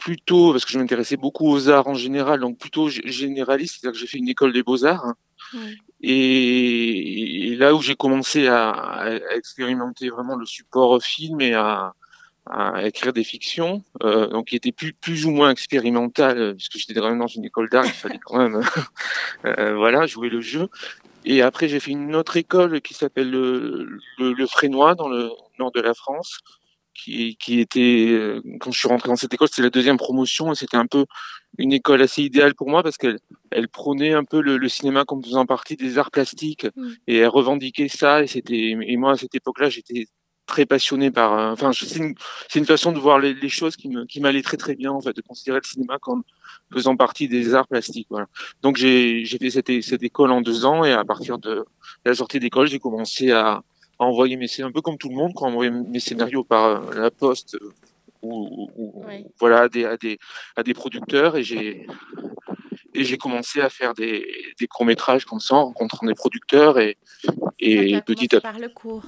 plutôt, 0.06 0.52
parce 0.52 0.66
que 0.66 0.72
je 0.72 0.78
m'intéressais 0.78 1.18
beaucoup 1.18 1.50
aux 1.50 1.68
arts 1.68 1.88
en 1.88 1.96
général, 1.96 2.40
donc 2.40 2.60
plutôt 2.60 2.90
généraliste, 2.90 3.80
c'est-à-dire 3.80 3.94
que 3.94 4.00
j'ai 4.00 4.06
fait 4.06 4.20
une 4.20 4.30
école 4.30 4.54
des 4.54 4.62
beaux-arts. 4.62 5.14
Et, 6.02 7.56
là 7.58 7.74
où 7.74 7.82
j'ai 7.82 7.96
commencé 7.96 8.48
à, 8.48 9.20
expérimenter 9.36 10.10
vraiment 10.10 10.36
le 10.36 10.46
support 10.46 11.02
film 11.02 11.42
et 11.42 11.56
à, 11.56 11.94
écrire 12.84 13.14
des 13.14 13.24
fictions, 13.24 13.84
euh, 14.04 14.28
donc 14.28 14.50
qui 14.50 14.56
étaient 14.56 14.72
plus, 14.72 14.94
plus 14.94 15.26
ou 15.26 15.32
moins 15.32 15.50
expérimentales, 15.50 16.54
puisque 16.56 16.78
j'étais 16.78 16.94
quand 16.94 17.10
même 17.10 17.18
dans 17.18 17.26
une 17.26 17.44
école 17.44 17.70
d'art, 17.70 17.88
il 17.88 17.92
fallait 17.92 18.20
quand 18.24 18.38
même 18.38 18.62
euh, 19.46 19.76
voilà, 19.76 20.06
jouer 20.06 20.30
le 20.30 20.42
jeu. 20.42 20.68
Et 21.28 21.42
après, 21.42 21.68
j'ai 21.68 21.80
fait 21.80 21.90
une 21.90 22.16
autre 22.16 22.38
école 22.38 22.82
qui 22.82 22.94
s'appelle 22.94 23.32
le, 23.32 24.00
le, 24.20 24.34
le 24.34 24.46
Frénois, 24.46 24.94
dans 24.94 25.08
le 25.08 25.32
nord 25.60 25.72
de 25.72 25.82
la 25.82 25.94
France, 25.94 26.40
qui, 26.96 27.36
qui 27.38 27.60
était, 27.60 28.08
euh, 28.10 28.42
quand 28.60 28.72
je 28.72 28.80
suis 28.80 28.88
rentré 28.88 29.10
dans 29.10 29.16
cette 29.16 29.34
école, 29.34 29.50
c'était 29.50 29.64
la 29.64 29.70
deuxième 29.70 29.98
promotion 29.98 30.52
et 30.52 30.56
c'était 30.56 30.78
un 30.78 30.88
peu 30.88 31.06
une 31.58 31.74
école 31.74 32.02
assez 32.02 32.24
idéale 32.24 32.56
pour 32.56 32.70
moi 32.70 32.84
parce 32.84 32.98
qu'elle 32.98 33.20
elle 33.52 33.70
prônait 33.70 34.14
un 34.14 34.24
peu 34.24 34.42
le, 34.42 34.70
cinéma 34.70 35.06
comme 35.06 35.24
faisant 35.24 35.46
partie 35.46 35.76
des 35.76 35.98
arts 35.98 36.12
plastiques 36.12 36.66
mmh. 36.76 36.88
et 37.08 37.18
elle 37.18 37.28
revendiquait 37.28 37.88
ça 37.88 38.24
et 38.24 38.28
c'était 38.28 38.76
et 38.82 38.98
moi 38.98 39.12
à 39.12 39.18
cette 39.18 39.36
époque-là 39.36 39.70
j'étais 39.70 40.08
très 40.46 40.66
passionné 40.66 41.12
par 41.12 41.34
euh, 41.34 41.52
enfin 41.54 41.72
c'est 41.74 41.96
une, 41.96 42.14
une 42.56 42.66
façon 42.66 42.92
de 42.92 43.00
voir 43.00 43.20
les, 43.20 43.34
les 43.34 43.50
choses 43.50 43.76
qui 43.76 43.90
me 43.90 44.06
qui 44.06 44.20
m'allait 44.20 44.42
très 44.42 44.58
très 44.58 44.76
bien 44.76 44.92
en 44.92 45.02
fait 45.02 45.16
de 45.16 45.22
considérer 45.22 45.60
le 45.64 45.68
cinéma 45.68 45.98
comme 46.00 46.24
faisant 46.74 46.96
partie 46.96 47.28
des 47.28 47.54
arts 47.54 47.68
plastiques 47.68 48.08
voilà 48.10 48.28
donc 48.62 48.78
j'ai 48.78 49.26
j'ai 49.26 49.38
fait 49.38 49.50
cette, 49.50 49.82
cette 49.82 50.04
école 50.04 50.32
en 50.32 50.42
deux 50.42 50.66
ans 50.66 50.84
et 50.84 50.92
à 50.92 51.06
partir 51.06 51.38
de 51.38 51.66
la 52.06 52.14
sortie 52.14 52.40
d'école 52.40 52.68
j'ai 52.68 52.80
commencé 52.80 53.32
à 53.32 53.62
à 54.00 54.04
envoyer 54.06 54.38
mes 54.38 54.48
scénarios, 54.48 54.72
un 54.72 54.74
peu 54.74 54.82
comme 54.82 54.98
tout 54.98 55.10
le 55.10 55.16
monde, 55.16 55.34
quand 55.36 55.48
envoyer 55.48 55.72
mes 55.72 56.00
scénarios 56.00 56.44
par 56.44 56.66
euh, 56.66 56.94
la 56.96 57.12
poste 57.12 57.56
euh, 57.56 57.72
ou, 58.22 59.06
voilà 59.40 59.62
à 59.62 59.70
des, 59.70 59.86
à 59.86 59.98
des, 59.98 60.18
à 60.56 60.64
des 60.64 60.74
producteurs 60.74 61.36
et 61.38 61.44
j'ai 61.44 61.86
et 62.96 63.04
j'ai 63.04 63.18
commencé 63.18 63.60
à 63.60 63.70
faire 63.70 63.94
des, 63.94 64.26
des 64.58 64.68
courts 64.68 64.86
métrages 64.86 65.26
comme 65.26 65.42
ça 65.42 65.56
en 65.56 65.66
rencontrant 65.66 66.08
des 66.08 66.16
producteurs 66.16 66.80
et 66.80 66.98
et 67.60 68.02
petit 68.02 68.36
à 68.36 68.42
par 68.42 68.60
le 68.60 68.70
cours. 68.70 69.04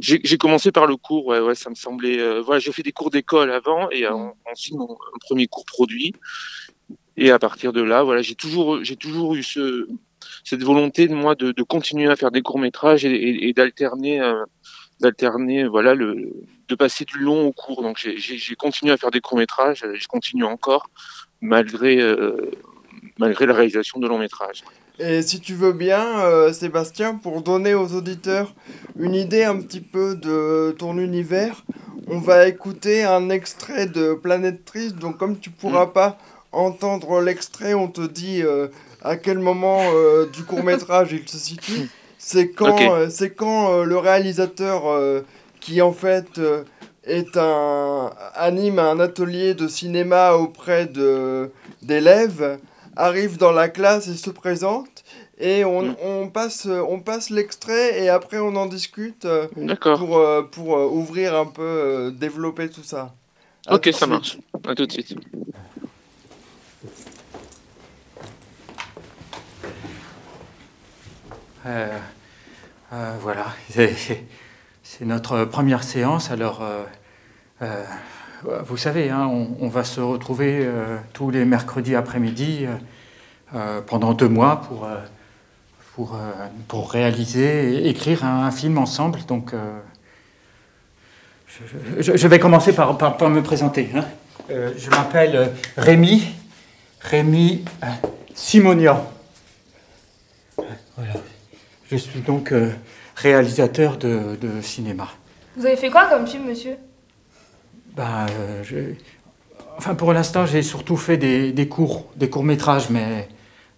J'ai 0.00 0.38
commencé 0.38 0.70
par 0.70 0.86
le 0.86 0.96
cours, 0.96 1.26
ouais, 1.26 1.40
ouais, 1.40 1.54
ça 1.54 1.70
me 1.70 1.74
semblait. 1.74 2.20
Euh, 2.20 2.40
voilà, 2.40 2.60
j'ai 2.60 2.72
fait 2.72 2.82
des 2.82 2.92
cours 2.92 3.10
d'école 3.10 3.50
avant 3.50 3.90
et 3.90 4.08
mmh. 4.08 4.32
ensuite 4.52 4.74
mon 4.74 4.92
un 4.92 5.18
premier 5.20 5.46
cours 5.46 5.64
produit. 5.64 6.12
Et 7.16 7.30
à 7.30 7.38
partir 7.38 7.72
de 7.72 7.80
là, 7.80 8.02
voilà, 8.02 8.22
j'ai 8.22 8.34
toujours, 8.34 8.84
j'ai 8.84 8.96
toujours 8.96 9.34
eu 9.34 9.42
ce, 9.42 9.88
cette 10.46 10.62
volonté 10.62 11.08
de 11.08 11.14
moi 11.14 11.34
de, 11.34 11.62
continuer 11.62 12.08
à 12.08 12.14
faire 12.14 12.30
des 12.30 12.40
courts 12.40 12.60
métrages 12.60 13.04
et, 13.04 13.52
d'alterner 13.52 14.20
euh, 14.20 14.44
d'alterner 15.00 15.66
voilà 15.66 15.94
le 15.94 16.32
de 16.68 16.74
passer 16.74 17.04
du 17.04 17.18
long 17.18 17.48
au 17.48 17.52
court 17.52 17.82
donc 17.82 17.98
j'ai 17.98 18.54
continué 18.54 18.92
à 18.92 18.96
faire 18.96 19.10
des 19.10 19.20
courts 19.20 19.38
métrages 19.38 19.84
je 19.92 20.06
continue 20.06 20.44
encore 20.44 20.88
malgré 21.40 22.00
euh, 22.00 22.50
malgré 23.18 23.44
la 23.44 23.54
réalisation 23.54 23.98
de 23.98 24.06
longs 24.06 24.18
métrages 24.18 24.62
et 24.98 25.20
si 25.20 25.40
tu 25.40 25.52
veux 25.52 25.74
bien, 25.74 26.20
euh, 26.20 26.54
Sébastien, 26.54 27.16
pour 27.16 27.42
donner 27.42 27.74
aux 27.74 27.92
auditeurs 27.92 28.54
une 28.98 29.14
idée 29.14 29.44
un 29.44 29.60
petit 29.60 29.82
peu 29.82 30.14
de 30.14 30.74
ton 30.78 30.96
univers, 30.96 31.66
on 32.06 32.18
va 32.18 32.48
écouter 32.48 33.04
un 33.04 33.28
extrait 33.28 33.84
de 33.84 34.14
Planète 34.14 34.64
Triste. 34.64 34.96
Donc, 34.96 35.18
comme 35.18 35.38
tu 35.38 35.50
pourras 35.50 35.84
mm. 35.84 35.92
pas 35.92 36.18
entendre 36.50 37.20
l'extrait, 37.20 37.74
on 37.74 37.88
te 37.88 38.06
dit 38.06 38.42
à 39.06 39.16
quel 39.16 39.38
moment 39.38 39.80
euh, 39.94 40.26
du 40.26 40.42
court 40.44 40.64
métrage 40.64 41.12
il 41.12 41.26
se 41.28 41.38
situe? 41.38 41.88
C'est 42.18 42.50
quand, 42.50 42.80
euh, 42.80 43.06
c'est 43.08 43.30
quand 43.30 43.72
euh, 43.72 43.84
le 43.84 43.98
réalisateur 43.98 44.82
qui 45.60 45.80
en 45.80 45.92
fait 45.92 46.40
est 47.04 47.36
un 47.36 48.10
anime 48.34 48.78
un 48.78 48.98
atelier 48.98 49.54
de 49.54 49.68
cinéma 49.68 50.32
auprès 50.32 50.86
de 50.86 51.50
d'élèves 51.82 52.58
arrive 52.96 53.36
dans 53.36 53.52
la 53.52 53.68
classe 53.68 54.08
et 54.08 54.16
se 54.16 54.30
présente 54.30 55.04
et 55.38 55.64
on, 55.64 55.82
mm. 55.82 55.96
on 56.02 56.28
passe 56.28 56.66
on 56.66 57.00
passe 57.00 57.30
l'extrait 57.30 58.02
et 58.02 58.08
après 58.08 58.38
on 58.38 58.56
en 58.56 58.66
discute 58.66 59.26
pour 59.80 60.20
pour 60.50 60.68
ouvrir 60.92 61.36
un 61.36 61.46
peu 61.46 62.12
développer 62.12 62.68
tout 62.70 62.84
ça. 62.84 63.14
ok, 63.70 63.90
ça 63.92 64.06
marche. 64.06 64.38
À 64.66 64.74
tout 64.74 64.86
de 64.86 64.92
suite. 64.92 65.14
Euh, 71.66 71.88
euh, 72.92 73.12
voilà, 73.20 73.46
c'est 73.68 75.04
notre 75.04 75.44
première 75.44 75.82
séance. 75.82 76.30
Alors, 76.30 76.62
euh, 77.62 77.84
vous 78.64 78.76
savez, 78.76 79.10
hein, 79.10 79.28
on, 79.60 79.68
va 79.68 79.82
se 79.82 80.00
retrouver 80.00 80.68
tous 81.12 81.30
les 81.30 81.44
mercredis 81.44 81.96
après-midi 81.96 82.66
pendant 83.86 84.12
deux 84.12 84.28
mois 84.28 84.62
pour, 85.96 86.16
pour, 86.68 86.92
réaliser 86.92 87.74
et 87.74 87.88
écrire 87.88 88.24
un, 88.24 88.50
film 88.52 88.78
ensemble. 88.78 89.24
Donc, 89.26 89.52
je, 91.98 92.26
vais 92.28 92.38
commencer 92.38 92.72
par, 92.72 92.92
me 93.28 93.42
présenter. 93.42 93.90
Hein. 93.96 94.04
je 94.48 94.90
m'appelle 94.90 95.52
Rémi, 95.76 96.28
Rémi 97.00 97.64
Simonian. 98.34 99.04
Voilà. 100.96 101.14
Je 101.90 101.96
suis 101.96 102.20
donc 102.20 102.52
euh, 102.52 102.70
réalisateur 103.14 103.96
de, 103.96 104.36
cinéma. 104.60 105.08
Vous 105.56 105.66
avez 105.66 105.76
fait 105.76 105.90
quoi 105.90 106.08
comme 106.08 106.26
film, 106.26 106.46
monsieur? 106.46 106.76
Ben, 107.96 108.26
Enfin, 109.78 109.94
pour 109.94 110.12
l'instant, 110.12 110.46
j'ai 110.46 110.62
surtout 110.62 110.96
fait 110.96 111.16
des, 111.18 111.68
cours, 111.68 112.06
des 112.16 112.30
courts-métrages, 112.30 112.88
mais, 112.90 113.28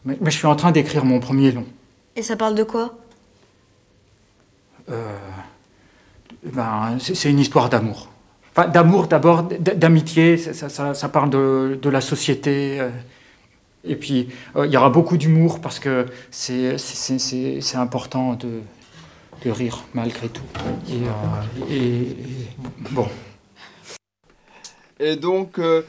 mais, 0.05 0.17
je 0.27 0.37
suis 0.37 0.47
en 0.47 0.55
train 0.55 0.71
d'écrire 0.71 1.05
mon 1.05 1.19
premier 1.19 1.51
long. 1.51 1.67
Et 2.15 2.23
ça 2.23 2.37
parle 2.37 2.55
de 2.55 2.63
quoi? 2.63 2.97
Euh, 4.91 5.17
ben, 6.45 6.97
C'est 7.01 7.31
une 7.31 7.41
histoire 7.41 7.69
d'amour. 7.69 8.09
Enfin, 8.53 8.69
d'amour 8.69 9.09
d'abord, 9.09 9.43
d'amitié, 9.43 10.37
ça, 10.37 10.69
ça, 10.95 11.09
parle 11.09 11.31
de, 11.31 11.79
de 11.81 11.91
la 11.91 12.01
société. 12.01 12.81
Et 13.85 13.97
puis, 13.97 14.29
euh, 14.57 14.67
il 14.67 14.73
y 14.73 14.77
aura 14.77 14.91
beaucoup 14.91 15.17
d'humour 15.17 15.61
parce 15.61 15.79
que 15.79 16.07
c'est 16.31 16.77
important 17.75 18.35
de, 18.35 18.61
de, 19.45 19.51
rire 19.51 19.85
malgré 19.95 20.29
tout. 20.29 20.43
Et, 20.89 20.97
euh, 21.71 22.05
bon. 22.91 23.09
Et 25.01 25.15
donc, 25.15 25.59
euh, 25.59 25.83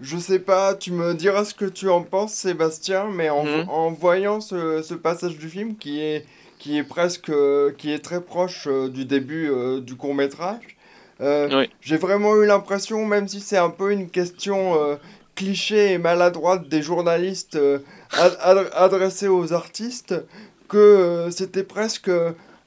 je 0.00 0.18
sais 0.18 0.40
pas, 0.40 0.74
tu 0.74 0.90
me 0.90 1.14
diras 1.14 1.44
ce 1.44 1.54
que 1.54 1.64
tu 1.64 1.88
en 1.88 2.02
penses, 2.02 2.34
Sébastien, 2.34 3.08
mais 3.12 3.30
en, 3.30 3.44
mhm. 3.44 3.68
en 3.68 3.90
voyant 3.92 4.40
ce, 4.40 4.82
ce, 4.82 4.94
passage 4.94 5.38
du 5.38 5.48
film 5.48 5.76
qui 5.76 6.00
est, 6.00 6.26
qui 6.58 6.76
est 6.76 6.84
presque, 6.84 7.30
qui 7.78 7.92
est 7.92 8.00
très 8.00 8.20
proche 8.20 8.66
du 8.92 9.04
début 9.04 9.52
du 9.80 9.94
court 9.94 10.14
métrage, 10.14 10.76
j'ai 11.80 11.96
vraiment 11.96 12.34
eu 12.34 12.46
l'impression, 12.46 13.06
même 13.06 13.28
si 13.28 13.40
c'est 13.40 13.58
un 13.58 13.70
peu 13.70 13.92
une 13.92 14.10
question 14.10 14.76
cliché 15.38 15.92
et 15.92 15.98
maladroite 15.98 16.68
des 16.68 16.82
journalistes 16.82 17.54
euh, 17.54 17.78
adressés 18.74 19.28
aux 19.28 19.52
artistes 19.52 20.16
que 20.68 20.76
euh, 20.76 21.30
c'était 21.30 21.62
presque 21.62 22.10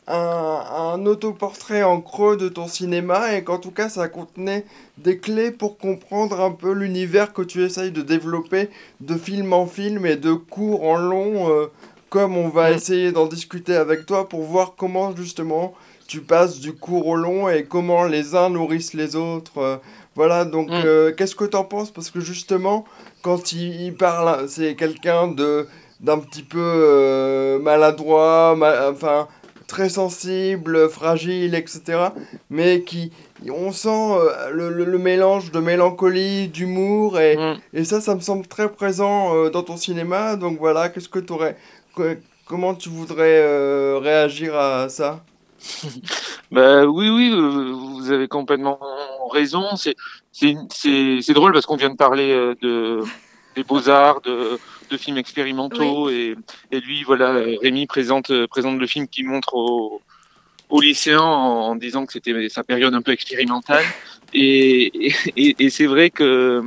un, 0.07 0.63
un 0.93 1.05
autoportrait 1.05 1.83
en 1.83 1.99
creux 1.99 2.37
de 2.37 2.47
ton 2.47 2.69
cinéma 2.69 3.35
et 3.35 3.43
qu'en 3.43 3.57
tout 3.57 3.71
cas 3.71 3.89
ça 3.89 4.07
contenait 4.07 4.63
des 4.97 5.17
clés 5.17 5.51
pour 5.51 5.77
comprendre 5.77 6.39
un 6.39 6.51
peu 6.51 6.71
l'univers 6.71 7.33
que 7.33 7.41
tu 7.41 7.61
essayes 7.61 7.91
de 7.91 8.01
développer 8.01 8.69
de 9.01 9.15
film 9.15 9.51
en 9.51 9.65
film 9.65 10.05
et 10.05 10.15
de 10.15 10.31
court 10.31 10.85
en 10.85 10.95
long 10.95 11.49
euh, 11.49 11.65
comme 12.09 12.37
on 12.37 12.47
va 12.47 12.71
essayer 12.71 13.11
d'en 13.11 13.27
discuter 13.27 13.75
avec 13.75 14.05
toi 14.05 14.29
pour 14.29 14.43
voir 14.43 14.75
comment 14.77 15.13
justement 15.13 15.73
tu 16.07 16.21
passes 16.21 16.59
du 16.59 16.71
court 16.71 17.07
au 17.07 17.15
long 17.15 17.49
et 17.49 17.65
comment 17.65 18.05
les 18.05 18.33
uns 18.33 18.49
nourrissent 18.49 18.93
les 18.93 19.17
autres 19.17 19.81
voilà, 20.15 20.45
donc 20.45 20.69
mm. 20.69 20.81
euh, 20.85 21.11
qu'est-ce 21.13 21.35
que 21.35 21.45
tu 21.45 21.55
en 21.55 21.63
penses? 21.63 21.91
Parce 21.91 22.11
que 22.11 22.19
justement, 22.19 22.85
quand 23.21 23.53
il, 23.53 23.93
parle, 23.95 24.47
c'est 24.49 24.75
quelqu'un 24.75 25.27
de 25.27 25.67
d'un 26.01 26.17
petit 26.17 26.41
peu 26.41 26.59
euh, 26.59 27.59
maladroit, 27.59 28.57
enfin 28.91 29.27
très 29.67 29.87
sensible, 29.87 30.89
fragile, 30.89 31.55
etc. 31.55 32.09
Mais 32.49 32.81
qui, 32.81 33.11
on 33.49 33.71
sent 33.71 34.17
le, 34.51 34.69
le, 34.69 34.97
mélange 34.97 35.51
de 35.51 35.59
mélancolie, 35.59 36.49
d'humour, 36.49 37.19
et, 37.19 37.37
mm. 37.37 37.59
et, 37.73 37.83
ça, 37.85 38.01
ça 38.01 38.15
me 38.15 38.19
semble 38.19 38.47
très 38.47 38.69
présent 38.69 39.49
dans 39.49 39.63
ton 39.63 39.77
cinéma. 39.77 40.35
Donc 40.35 40.57
voilà, 40.59 40.89
qu'est-ce 40.89 41.07
que 41.07 41.19
tu 41.19 41.31
aurais. 41.33 41.55
comment 42.45 42.73
tu 42.73 42.89
voudrais 42.89 43.97
réagir 43.99 44.57
à 44.57 44.89
ça? 44.89 45.23
Bah 46.51 46.83
oui, 46.85 47.09
oui, 47.09 47.29
vous 47.31 48.11
avez 48.11 48.27
complètement 48.27 48.77
raison. 49.31 49.75
C'est 49.75 51.33
drôle 51.33 51.53
parce 51.53 51.65
qu'on 51.65 51.77
vient 51.77 51.89
de 51.89 51.97
parler 51.97 52.33
de 52.61 52.99
des 53.55 53.63
beaux 53.63 53.89
arts, 53.89 54.21
de 54.21 54.59
de 54.91 54.97
films 54.97 55.17
expérimentaux 55.17 56.09
et, 56.09 56.35
et, 56.71 56.79
lui 56.81 57.03
voilà 57.03 57.31
Rémi 57.61 57.87
présente 57.87 58.45
présente 58.47 58.77
le 58.79 58.87
film 58.87 59.07
qui 59.07 59.23
montre 59.23 59.55
aux, 59.55 60.01
aux 60.69 60.81
lycéens 60.81 61.21
en, 61.21 61.75
disant 61.75 62.05
que 62.05 62.13
c'était 62.13 62.49
sa 62.49 62.63
période 62.63 62.93
un 62.93 63.01
peu 63.01 63.11
expérimentale 63.11 63.85
et, 64.33 65.11
et, 65.37 65.55
et 65.59 65.69
c'est 65.69 65.85
vrai 65.85 66.09
que 66.09 66.61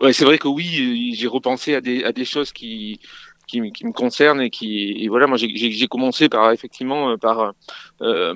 ouais 0.00 0.12
c'est 0.12 0.24
vrai 0.24 0.38
que 0.38 0.48
oui 0.48 1.14
j'ai 1.16 1.28
repensé 1.28 1.74
à 1.74 1.80
des 1.80 2.04
à 2.04 2.12
des 2.12 2.24
choses 2.24 2.52
qui 2.52 3.00
qui, 3.46 3.70
qui 3.70 3.86
me 3.86 3.92
concernent 3.92 4.40
et 4.40 4.50
qui 4.50 5.04
et 5.04 5.08
voilà 5.08 5.26
moi 5.28 5.36
j'ai 5.38 5.86
commencé 5.86 6.28
par 6.28 6.50
effectivement 6.50 7.16
par 7.16 7.54
euh, 8.02 8.34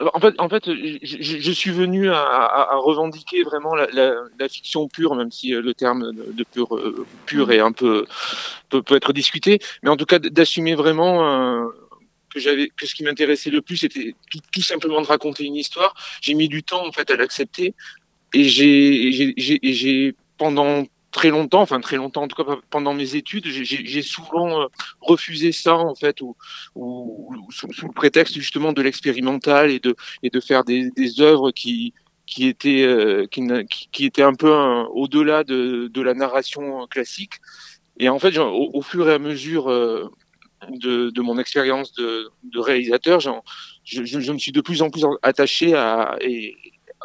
en 0.00 0.20
fait, 0.20 0.34
en 0.38 0.48
fait 0.48 0.64
je, 0.66 1.52
suis 1.52 1.70
venu 1.70 2.10
à, 2.10 2.68
revendiquer 2.74 3.42
vraiment 3.42 3.74
la, 3.74 4.48
fiction 4.48 4.88
pure, 4.88 5.14
même 5.14 5.30
si 5.30 5.54
euh, 5.54 5.62
le 5.62 5.74
terme 5.74 6.12
de 6.12 6.44
euh, 6.58 7.06
pur 7.24 7.50
est 7.50 7.60
un 7.60 7.72
peu 7.72 8.06
peut, 8.68 8.82
être 8.90 9.12
discuté, 9.12 9.58
mais 9.82 9.90
en 9.90 9.96
tout 9.96 10.04
cas 10.04 10.18
d'assumer 10.18 10.74
vraiment 10.74 11.26
euh, 11.26 11.66
que 12.30 12.40
j'avais 12.40 12.68
que 12.68 12.86
ce 12.86 12.94
qui 12.94 13.04
m'intéressait 13.04 13.50
le 13.50 13.62
plus 13.62 13.78
c'était 13.78 14.14
tout, 14.52 14.62
simplement 14.62 15.00
de 15.00 15.06
raconter 15.06 15.44
une 15.44 15.56
histoire. 15.56 15.94
J'ai 16.20 16.34
mis 16.34 16.48
du 16.48 16.62
temps 16.62 16.86
en 16.86 16.92
fait 16.92 17.10
à 17.10 17.16
l'accepter 17.16 17.74
et 18.34 18.44
j'ai 18.44 20.14
pendant 20.36 20.84
très 21.16 21.30
longtemps, 21.30 21.62
enfin 21.62 21.80
très 21.80 21.96
longtemps, 21.96 22.24
en 22.24 22.28
tout 22.28 22.36
cas 22.44 22.56
pendant 22.68 22.92
mes 22.92 23.16
études, 23.16 23.46
j'ai 23.46 24.02
souvent 24.02 24.60
euh, 24.60 24.66
refusé 25.00 25.50
ça 25.50 25.74
en 25.74 25.94
fait, 25.94 26.20
ou, 26.20 26.36
ou 26.74 27.50
sous, 27.50 27.68
le 27.68 27.92
prétexte 27.94 28.34
justement 28.34 28.74
de 28.74 28.82
l'expérimental 28.82 29.70
et 29.70 29.80
de 29.80 30.40
faire 30.40 30.62
des, 30.62 30.92
œuvres 31.20 31.52
qui 31.52 31.94
qui 32.26 32.46
étaient 32.46 32.82
euh, 32.82 33.26
qui, 33.26 34.04
étaient 34.04 34.22
un 34.22 34.34
peu 34.34 34.52
au-delà 34.92 35.42
de, 35.42 36.00
la 36.02 36.12
narration 36.12 36.86
classique. 36.86 37.36
Et 37.98 38.10
en 38.10 38.18
fait, 38.18 38.36
au, 38.36 38.82
fur 38.82 39.08
et 39.08 39.14
à 39.14 39.18
mesure 39.18 39.70
euh, 39.70 40.10
de, 40.68 41.20
mon 41.22 41.38
expérience 41.38 41.94
de, 41.94 42.30
réalisateur, 42.56 43.20
je, 43.20 43.30
je, 44.04 44.32
me 44.32 44.38
suis 44.38 44.52
de 44.52 44.60
plus 44.60 44.82
en 44.82 44.90
plus 44.90 45.04
attaché 45.22 45.74
à 45.74 46.18
et, 46.20 46.54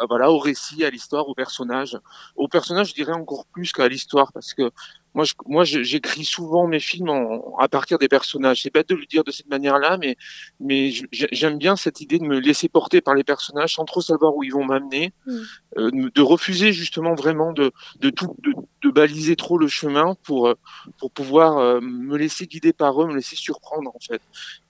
voilà, 0.08 0.32
au 0.32 0.38
récit, 0.38 0.84
à 0.84 0.90
l'histoire, 0.90 1.28
au 1.28 1.34
personnage. 1.34 1.98
Au 2.36 2.48
personnage, 2.48 2.90
je 2.90 2.94
dirais 2.94 3.14
encore 3.14 3.46
plus 3.46 3.72
qu'à 3.72 3.88
l'histoire, 3.88 4.32
parce 4.34 4.54
que 4.54 4.72
moi, 5.14 5.26
je, 5.26 5.34
moi, 5.46 5.64
j'écris 5.66 6.24
souvent 6.24 6.68
mes 6.68 6.80
films 6.80 7.10
en, 7.10 7.58
à 7.58 7.68
partir 7.68 7.98
des 7.98 8.08
personnages. 8.08 8.62
C'est 8.62 8.74
bête 8.74 8.88
de 8.90 8.96
le 8.96 9.06
dire 9.06 9.24
de 9.24 9.32
cette 9.32 9.50
manière-là, 9.50 9.98
mais, 9.98 10.16
mais 10.60 10.92
j'aime 11.12 11.58
bien 11.58 11.76
cette 11.76 12.00
idée 12.00 12.18
de 12.18 12.24
me 12.24 12.40
laisser 12.40 12.70
porter 12.70 13.02
par 13.02 13.14
les 13.14 13.24
personnages 13.24 13.76
sans 13.76 13.84
trop 13.84 14.02
savoir 14.02 14.36
où 14.36 14.44
ils 14.44 14.54
vont 14.54 14.64
m'amener, 14.64 15.12
mm. 15.26 15.40
euh, 15.78 16.10
de 16.16 16.22
refuser 16.22 16.72
justement 16.72 17.14
vraiment 17.14 17.52
de, 17.52 17.72
de 18.00 18.10
tout, 18.10 18.36
de, 18.40 18.54
de, 18.84 18.90
baliser 18.90 19.36
trop 19.36 19.58
le 19.58 19.68
chemin 19.68 20.16
pour, 20.24 20.54
pour 20.98 21.12
pouvoir 21.12 21.58
euh, 21.58 21.82
me 21.82 22.18
laisser 22.18 22.48
guider 22.48 22.72
par 22.72 23.02
eux, 23.02 23.08
me 23.08 23.16
laisser 23.16 23.36
surprendre 23.36 23.92
en 23.94 24.00
fait. 24.00 24.22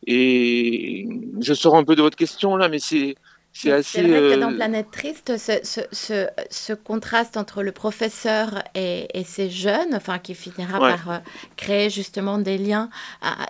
Et 0.07 1.07
je 1.39 1.53
sors 1.53 1.75
un 1.75 1.83
peu 1.83 1.95
de 1.95 2.01
votre 2.01 2.17
question 2.17 2.55
là, 2.55 2.67
mais 2.67 2.79
c'est 2.79 3.15
c'est 3.53 3.72
assez. 3.72 4.01
vrai 4.01 4.36
que 4.36 4.39
dans 4.39 4.51
euh, 4.51 4.55
Planète 4.55 4.91
Triste, 4.91 5.38
ce, 5.38 5.60
ce, 5.63 5.81
ce, 5.91 6.27
ce, 6.50 6.74
contraste 6.74 7.38
entre 7.38 7.63
le 7.63 7.72
professeur 7.72 8.63
et, 8.75 9.08
et 9.13 9.24
ces 9.24 9.50
jeunes, 9.50 9.93
enfin, 9.93 10.20
qui 10.20 10.36
finira 10.36 10.79
par 10.79 11.10
euh, 11.10 11.17
créer 11.58 11.89
justement 11.89 12.38
des 12.38 12.58
liens, 12.58 12.89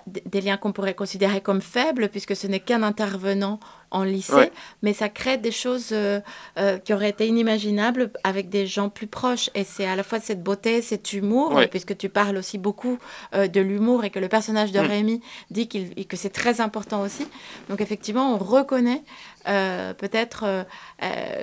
des 0.08 0.42
liens 0.42 0.58
qu'on 0.58 0.72
pourrait 0.72 0.96
considérer 0.96 1.42
comme 1.42 1.62
faibles, 1.62 2.10
puisque 2.10 2.36
ce 2.36 2.48
n'est 2.48 2.60
qu'un 2.60 2.84
intervenant 2.84 3.60
en 3.92 4.04
lycée, 4.04 4.52
mais 4.82 4.94
ça 4.94 5.10
crée 5.10 5.38
des 5.38 5.52
choses 5.52 5.90
euh, 5.92 6.22
euh, 6.58 6.78
qui 6.78 6.94
auraient 6.94 7.10
été 7.10 7.28
inimaginables 7.28 8.12
avec 8.24 8.50
des 8.50 8.66
gens 8.66 8.90
plus 8.90 9.08
proches. 9.08 9.50
Et 9.54 9.66
c'est 9.66 9.86
à 9.86 9.96
la 9.98 10.04
fois 10.04 10.20
cette 10.20 10.42
beauté, 10.42 10.82
cet 10.82 11.14
humour, 11.14 11.60
puisque 11.70 11.98
tu 11.98 12.08
parles 12.08 12.38
aussi 12.38 12.58
beaucoup 12.58 12.98
euh, 13.36 13.48
de 13.48 13.60
l'humour 13.60 14.06
et 14.06 14.10
que 14.10 14.20
le 14.20 14.30
personnage 14.30 14.72
de 14.72 14.80
mm. 14.80 14.86
Rémi 14.86 15.22
dit 15.52 15.68
qu'il, 15.68 16.08
que 16.08 16.16
c'est 16.16 16.30
très 16.30 16.62
important 16.62 17.02
aussi. 17.02 17.28
Donc 17.70 17.82
effectivement, 17.82 18.34
on 18.34 18.38
reconnaît 18.38 19.04
peut-être, 19.46 20.66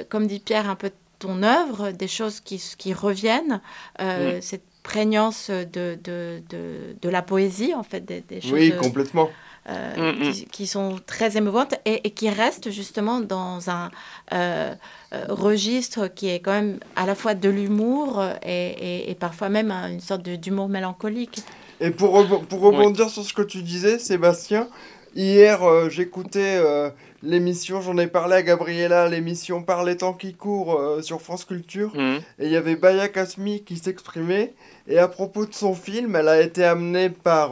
comme 0.09 0.27
dit 0.27 0.41
Pierre, 0.41 0.71
un 0.71 0.77
peu 0.77 0.91
ton 1.19 1.43
œuvre, 1.43 1.91
des 1.91 2.09
choses 2.09 2.41
qui, 2.41 2.63
qui 2.79 2.95
reviennent, 2.95 3.61
mm. 3.99 4.41
cette 4.41 4.63
prégnance 4.83 5.51
de, 5.51 5.99
de, 6.03 6.41
de, 6.49 6.97
de, 7.03 7.09
la 7.09 7.21
poésie, 7.21 7.75
en 7.75 7.83
fait, 7.83 8.01
des, 8.01 8.23
des 8.23 8.41
choses... 8.41 8.53
Oui, 8.53 8.73
complètement. 8.81 9.29
Euh, 9.69 10.13
mm, 10.15 10.29
mm. 10.29 10.33
qui, 10.51 10.67
sont 10.67 10.99
très 11.07 11.37
émouvantes 11.37 11.75
et, 11.85 12.11
qui 12.13 12.31
restent 12.31 12.71
justement 12.71 13.21
dans 13.21 13.69
un 13.69 13.91
euh, 14.33 14.75
euh, 15.13 15.25
registre 15.29 16.09
qui 16.09 16.31
est 16.31 16.41
quand 16.41 16.53
même 16.53 16.79
à 16.97 17.05
la 17.05 17.15
fois 17.15 17.35
de 17.35 17.51
l'humour 17.51 18.25
et, 18.47 19.15
parfois 19.21 19.51
même 19.51 19.71
une 19.71 20.01
sorte 20.01 20.23
d'humour 20.23 20.71
mélancolique. 20.71 21.43
Et 21.81 21.91
pour, 21.91 22.25
pour 22.49 22.61
rebondir 22.61 23.11
sur 23.11 23.23
ce 23.23 23.35
que 23.35 23.43
tu 23.43 23.63
disais, 23.63 23.99
Sébastien, 23.99 24.69
hier 25.15 25.61
j'écoutais 25.91 26.63
l'émission, 27.23 27.83
j'en 27.83 27.99
ai 27.99 28.07
parlé 28.07 28.37
à 28.37 28.43
Gabriella, 28.43 29.07
l'émission 29.07 29.63
Par 29.63 29.85
les 29.85 29.99
temps 29.99 30.15
qui 30.15 30.33
courent 30.33 30.81
sur 31.03 31.21
France 31.21 31.45
Culture, 31.45 31.95
mm. 31.95 32.17
et 32.39 32.47
il 32.47 32.51
y 32.51 32.57
avait 32.57 32.77
Baya 32.77 33.09
Kasmi 33.09 33.65
qui 33.65 33.77
s'exprimait, 33.77 34.55
et 34.87 34.99
à 34.99 35.09
propos 35.09 35.45
de 35.45 35.53
son 35.53 35.75
film, 35.75 36.17
elle 36.17 36.29
a 36.29 36.41
été 36.41 36.65
amenée 36.65 37.11
par 37.11 37.51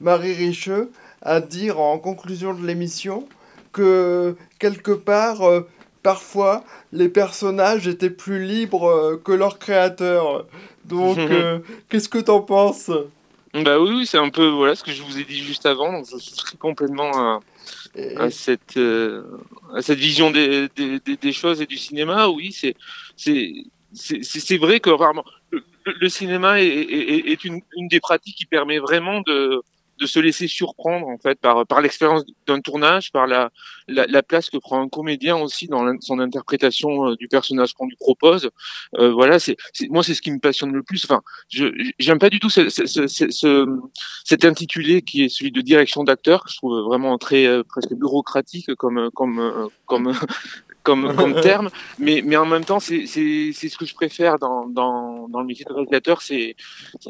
Marie 0.00 0.34
Richeux 0.34 0.90
à 1.22 1.40
dire 1.40 1.80
en 1.80 1.98
conclusion 1.98 2.54
de 2.54 2.66
l'émission 2.66 3.28
que 3.72 4.36
quelque 4.58 4.92
part, 4.92 5.42
euh, 5.42 5.60
parfois, 6.02 6.64
les 6.92 7.08
personnages 7.08 7.86
étaient 7.86 8.10
plus 8.10 8.44
libres 8.44 8.88
euh, 8.88 9.20
que 9.22 9.32
leurs 9.32 9.58
créateurs. 9.58 10.46
Donc, 10.84 11.18
euh, 11.18 11.60
qu'est-ce 11.88 12.08
que 12.08 12.18
t'en 12.18 12.40
penses? 12.40 12.90
Bah 13.54 13.80
oui, 13.80 14.06
c'est 14.06 14.18
un 14.18 14.28
peu 14.28 14.46
voilà 14.48 14.74
ce 14.74 14.84
que 14.84 14.92
je 14.92 15.02
vous 15.02 15.18
ai 15.18 15.24
dit 15.24 15.38
juste 15.38 15.66
avant. 15.66 15.92
Donc, 15.92 16.06
je 16.06 16.18
souscris 16.18 16.58
complètement 16.58 17.40
à, 18.16 18.30
cette, 18.30 18.78
à 19.74 19.82
cette 19.82 19.98
vision 19.98 20.30
des, 20.30 20.68
des, 20.76 21.00
des, 21.16 21.32
choses 21.32 21.62
et 21.62 21.66
du 21.66 21.78
cinéma. 21.78 22.28
Oui, 22.28 22.52
c'est 22.52 22.76
c'est 23.16 24.56
vrai 24.58 24.80
que 24.80 24.90
rarement 24.90 25.24
le, 26.00 26.08
cinéma 26.08 26.60
est, 26.60 26.66
est, 26.66 27.30
est 27.30 27.44
une, 27.44 27.60
une, 27.76 27.88
des 27.88 28.00
pratiques 28.00 28.36
qui 28.36 28.46
permet 28.46 28.78
vraiment 28.78 29.20
de 29.22 29.62
de 29.98 30.06
se 30.06 30.18
laisser 30.18 30.48
surprendre 30.48 31.06
en 31.08 31.18
fait 31.18 31.38
par 31.40 31.66
par 31.66 31.80
l'expérience 31.80 32.24
d'un 32.46 32.60
tournage, 32.60 33.12
par 33.12 33.26
la, 33.26 33.50
la, 33.88 34.06
la 34.06 34.22
place 34.22 34.50
que 34.50 34.58
prend 34.58 34.80
un 34.80 34.88
comédien 34.88 35.36
aussi 35.36 35.66
dans 35.66 35.84
son 36.00 36.18
interprétation 36.18 37.10
euh, 37.10 37.16
du 37.16 37.28
personnage 37.28 37.74
qu'on 37.74 37.86
lui 37.86 37.96
propose. 37.96 38.50
Euh, 38.98 39.12
voilà, 39.12 39.38
c'est 39.38 39.56
moi 39.90 40.02
c'est 40.02 40.14
ce 40.14 40.22
qui 40.22 40.30
me 40.30 40.38
passionne 40.38 40.72
le 40.72 40.82
plus. 40.82 41.04
Enfin, 41.04 41.22
je 41.48 41.66
j'aime 41.98 42.18
pas 42.18 42.30
du 42.30 42.40
tout 42.40 42.50
ce, 42.50 42.68
ce, 42.68 42.86
ce, 42.86 43.80
cet 44.24 44.44
intitulé 44.44 45.02
qui 45.02 45.24
est 45.24 45.28
celui 45.28 45.52
de 45.52 45.60
direction 45.60 46.04
d'acteur 46.04 46.44
que 46.44 46.50
je 46.50 46.56
trouve 46.56 46.80
vraiment 46.84 47.18
très 47.18 47.46
euh, 47.46 47.62
presque 47.64 47.94
bureaucratique 47.94 48.74
comme 48.76 49.10
comme 49.14 49.68
comme 49.86 50.12
comme, 50.88 51.14
comme 51.16 51.40
terme, 51.42 51.68
mais, 51.98 52.22
mais 52.24 52.36
en 52.38 52.46
même 52.46 52.64
temps, 52.64 52.80
c'est 52.80 53.06
ce 53.06 53.76
que 53.76 53.84
je 53.84 53.94
préfère 53.94 54.38
dans, 54.38 54.66
dans, 54.66 55.28
dans 55.28 55.40
le 55.40 55.46
métier 55.46 55.66
de 55.66 55.72
réalisateur, 55.74 56.22
c'est 56.22 56.56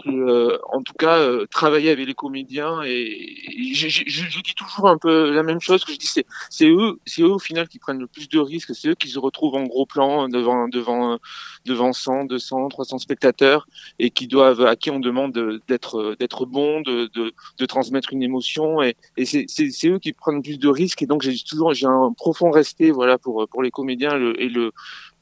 euh, 0.07 0.59
en 0.73 0.83
tout 0.83 0.95
cas 0.95 1.19
euh, 1.19 1.47
travailler 1.47 1.91
avec 1.91 2.05
les 2.07 2.15
comédiens. 2.15 2.83
Et, 2.85 3.73
je, 3.75 3.89
je, 3.89 4.03
je, 4.07 4.41
dis 4.43 4.55
toujours 4.55 4.89
un 4.89 4.99
peu 4.99 5.31
la 5.31 5.45
même 5.45 5.61
chose 5.61 5.85
que 5.85 5.93
je 5.93 5.99
dis, 5.99 6.11
c'est 6.51 6.69
eux, 6.69 6.99
c'est 7.07 7.23
eux 7.23 7.31
au 7.31 7.39
final 7.39 7.69
qui 7.69 7.79
prennent 7.79 8.01
le 8.01 8.09
plus 8.09 8.29
de 8.29 8.41
risques, 8.41 8.75
c'est 8.75 8.89
eux 8.89 8.95
qui 8.97 9.09
se 9.09 9.19
retrouvent 9.21 9.55
en 9.55 9.65
gros 9.65 9.87
plan 9.87 10.29
devant 10.29 10.67
devant 10.69 11.19
devant 11.65 11.93
100, 11.93 12.25
200, 12.25 12.69
300 12.69 12.99
spectateurs 12.99 13.69
et 14.01 14.11
qui 14.11 14.27
doivent 14.27 14.65
à 14.65 14.75
qui 14.75 14.91
on 14.91 14.99
demande 14.99 15.33
d'être 15.69 16.17
d'être 16.19 16.47
bon, 16.47 16.81
de, 16.81 17.09
de, 17.15 17.33
de 17.59 17.67
transmettre 17.67 18.13
une 18.13 18.23
émotion 18.23 18.83
et, 18.83 18.97
et 19.17 19.25
c'est 19.25 19.89
eux 19.89 19.99
qui 19.99 20.13
prennent 20.13 20.37
le 20.37 20.43
plus 20.43 20.59
de 20.59 20.69
risques 20.69 21.03
et 21.03 21.07
donc 21.07 21.23
j'ai 21.23 21.37
toujours 21.39 21.75
j'ai 21.75 21.87
un 21.87 22.13
profond 22.17 22.51
respect 22.51 22.91
voilà 22.91 23.19
pour 23.19 23.47
pour 23.49 23.63
les 23.63 23.68
comédiens 23.71 24.19
et 24.39 24.49
le, 24.49 24.73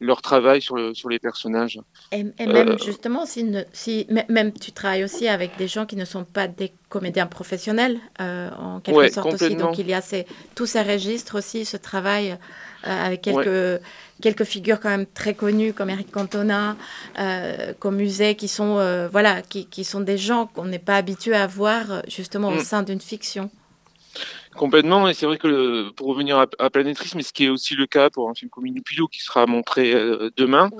leur 0.01 0.21
travail 0.21 0.61
sur, 0.61 0.77
le, 0.77 0.95
sur 0.95 1.09
les 1.09 1.19
personnages. 1.19 1.81
Et, 2.13 2.25
même 2.25 2.69
euh, 2.69 2.79
justement, 2.79 3.25
si, 3.25 3.51
si, 3.73 4.07
même 4.29 4.53
tu 4.53 4.73
travailles 4.73 5.05
aussi 5.05 5.27
avec 5.29 5.57
des 5.57 5.69
gens 5.69 5.87
qui 5.87 5.97
ne 5.97 6.05
sont 6.05 6.25
pas 6.25 6.49
des 6.49 6.73
comédiens 6.89 7.27
professionnels, 7.27 7.99
euh, 8.21 8.51
en 8.59 8.81
quelque 8.81 9.09
sorte 9.11 9.35
aussi. 9.35 9.57
Donc 9.57 9.79
il 9.79 9.89
y 9.89 9.95
a 9.95 10.01
ces, 10.01 10.27
tous 10.55 10.67
ces 10.67 10.83
registres 10.83 11.39
aussi, 11.39 11.65
ce 11.65 11.77
travail 11.77 12.33
euh, 12.87 13.07
avec 13.07 13.23
quelques, 13.23 13.83
quelques 14.21 14.45
figures 14.45 14.81
quand 14.81 14.91
même 14.91 15.07
très 15.07 15.35
connues 15.35 15.73
comme 15.73 15.91
Eric 15.91 16.11
Cantona, 16.11 16.77
comme 17.79 17.97
Musée, 17.97 18.35
qui 18.35 18.49
sont, 18.49 19.09
voilà, 19.11 19.41
qui, 19.43 19.67
qui, 19.67 19.85
sont 19.85 20.01
des 20.01 20.19
gens 20.19 20.47
qu'on 20.47 20.67
n'est 20.67 20.79
pas 20.79 20.97
habitué 20.97 21.35
à 21.35 21.47
voir 21.47 22.03
justement 22.07 22.49
au 22.49 22.57
mm. 22.57 22.61
sein 22.61 22.83
d'une 22.83 23.01
fiction. 23.01 23.51
Complètement, 24.57 25.09
et 25.09 25.15
c'est 25.15 25.27
vrai 25.27 25.39
que 25.39 25.91
pour 25.91 26.09
revenir 26.09 26.39
à, 26.39 26.47
à 26.59 26.71
Planétris, 26.71 27.13
mais 27.15 27.23
ce 27.23 27.33
qui 27.33 27.45
est 27.45 27.49
aussi 27.49 27.75
le 27.75 27.87
cas 27.87 28.11
pour 28.11 28.29
un 28.31 28.35
film 28.35 28.51
comme 28.51 28.67
Inupillo 28.67 29.07
qui 29.07 29.21
sera 29.21 29.47
montré 29.47 29.95
euh, 29.95 30.31
demain, 30.37 30.71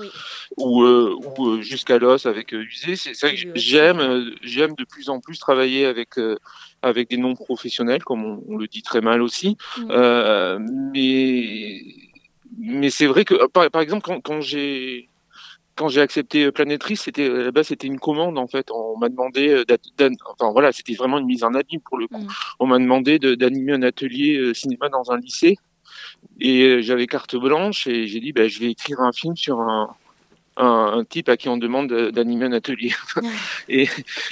ou, 0.57 0.83
euh, 0.83 1.15
ou 1.37 1.47
euh, 1.47 1.61
jusqu'à 1.61 1.97
l'os 1.97 2.25
avec 2.25 2.51
Usé, 2.51 2.95
c'est 2.95 3.13
ça 3.13 3.29
que 3.29 3.37
j'aime, 3.55 4.31
j'aime 4.41 4.73
de 4.75 4.83
plus 4.83 5.09
en 5.09 5.19
plus 5.19 5.39
travailler 5.39 5.85
avec 5.85 6.15
avec 6.81 7.09
des 7.09 7.17
non 7.17 7.35
professionnels, 7.35 8.03
comme 8.03 8.41
on, 8.47 8.57
le 8.57 8.67
dit 8.67 8.81
très 8.81 9.01
mal 9.01 9.21
aussi. 9.21 9.57
mais 9.89 11.81
mais 12.59 12.89
c'est 12.89 13.05
vrai 13.05 13.23
que 13.23 13.47
par, 13.47 13.69
par 13.69 13.81
exemple 13.81 14.03
quand, 14.03 14.19
quand 14.21 14.41
j'ai 14.41 15.09
quand 15.77 15.87
j'ai 15.87 16.01
accepté 16.01 16.45
euh, 16.45 16.51
Planétris, 16.51 16.97
c'était 16.97 17.29
euh, 17.29 17.45
là-bas, 17.45 17.63
c'était 17.63 17.87
une 17.87 17.99
commande 17.99 18.37
en 18.37 18.47
fait. 18.47 18.69
On 18.71 18.97
m'a 18.97 19.07
demandé, 19.07 19.49
euh, 19.49 19.63
enfin 20.33 20.51
voilà, 20.51 20.73
c'était 20.73 20.95
vraiment 20.95 21.19
une 21.19 21.27
mise 21.27 21.43
en 21.43 21.53
abîme 21.53 21.79
pour 21.81 21.97
le 21.97 22.07
coup. 22.07 22.17
Mm. 22.17 22.27
On 22.59 22.67
m'a 22.67 22.79
demandé 22.79 23.19
d'animer 23.19 23.73
un 23.73 23.83
atelier 23.83 24.53
cinéma 24.53 24.89
dans 24.89 25.11
un 25.11 25.17
lycée 25.17 25.57
et 26.39 26.81
j'avais 26.81 27.07
carte 27.07 27.35
blanche 27.35 27.87
et 27.87 28.07
j'ai 28.07 28.19
dit, 28.19 28.33
ben, 28.33 28.49
je 28.49 28.59
vais 28.59 28.71
écrire 28.71 28.99
un 28.99 29.11
film 29.11 29.35
sur 29.35 29.61
un, 29.61 29.95
un, 30.57 31.03
type 31.07 31.29
à 31.29 31.37
qui 31.37 31.47
on 31.47 31.57
demande 31.57 31.93
d'animer 32.11 32.45
un 32.45 32.53
atelier. 32.53 32.91
et, 33.69 33.87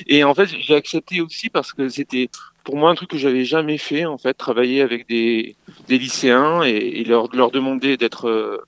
et 0.08 0.24
en 0.24 0.34
fait, 0.34 0.48
j'ai 0.48 0.76
accepté 0.76 1.22
aussi 1.22 1.50
parce 1.50 1.74
que 1.74 1.90
c'était 1.90 2.30
pour 2.64 2.76
moi 2.76 2.90
un 2.90 2.96
truc 2.96 3.12
que 3.12 3.18
j'avais 3.18 3.46
jamais 3.46 3.78
fait 3.78 4.06
en 4.06 4.18
fait, 4.18 4.34
travailler 4.34 4.82
avec 4.82 5.08
des, 5.08 5.56
des 5.88 6.00
lycéens 6.00 6.64
et, 6.64 6.72
et 6.72 7.04
leur, 7.04 7.34
leur 7.36 7.52
demander 7.52 7.98
d'être 7.98 8.66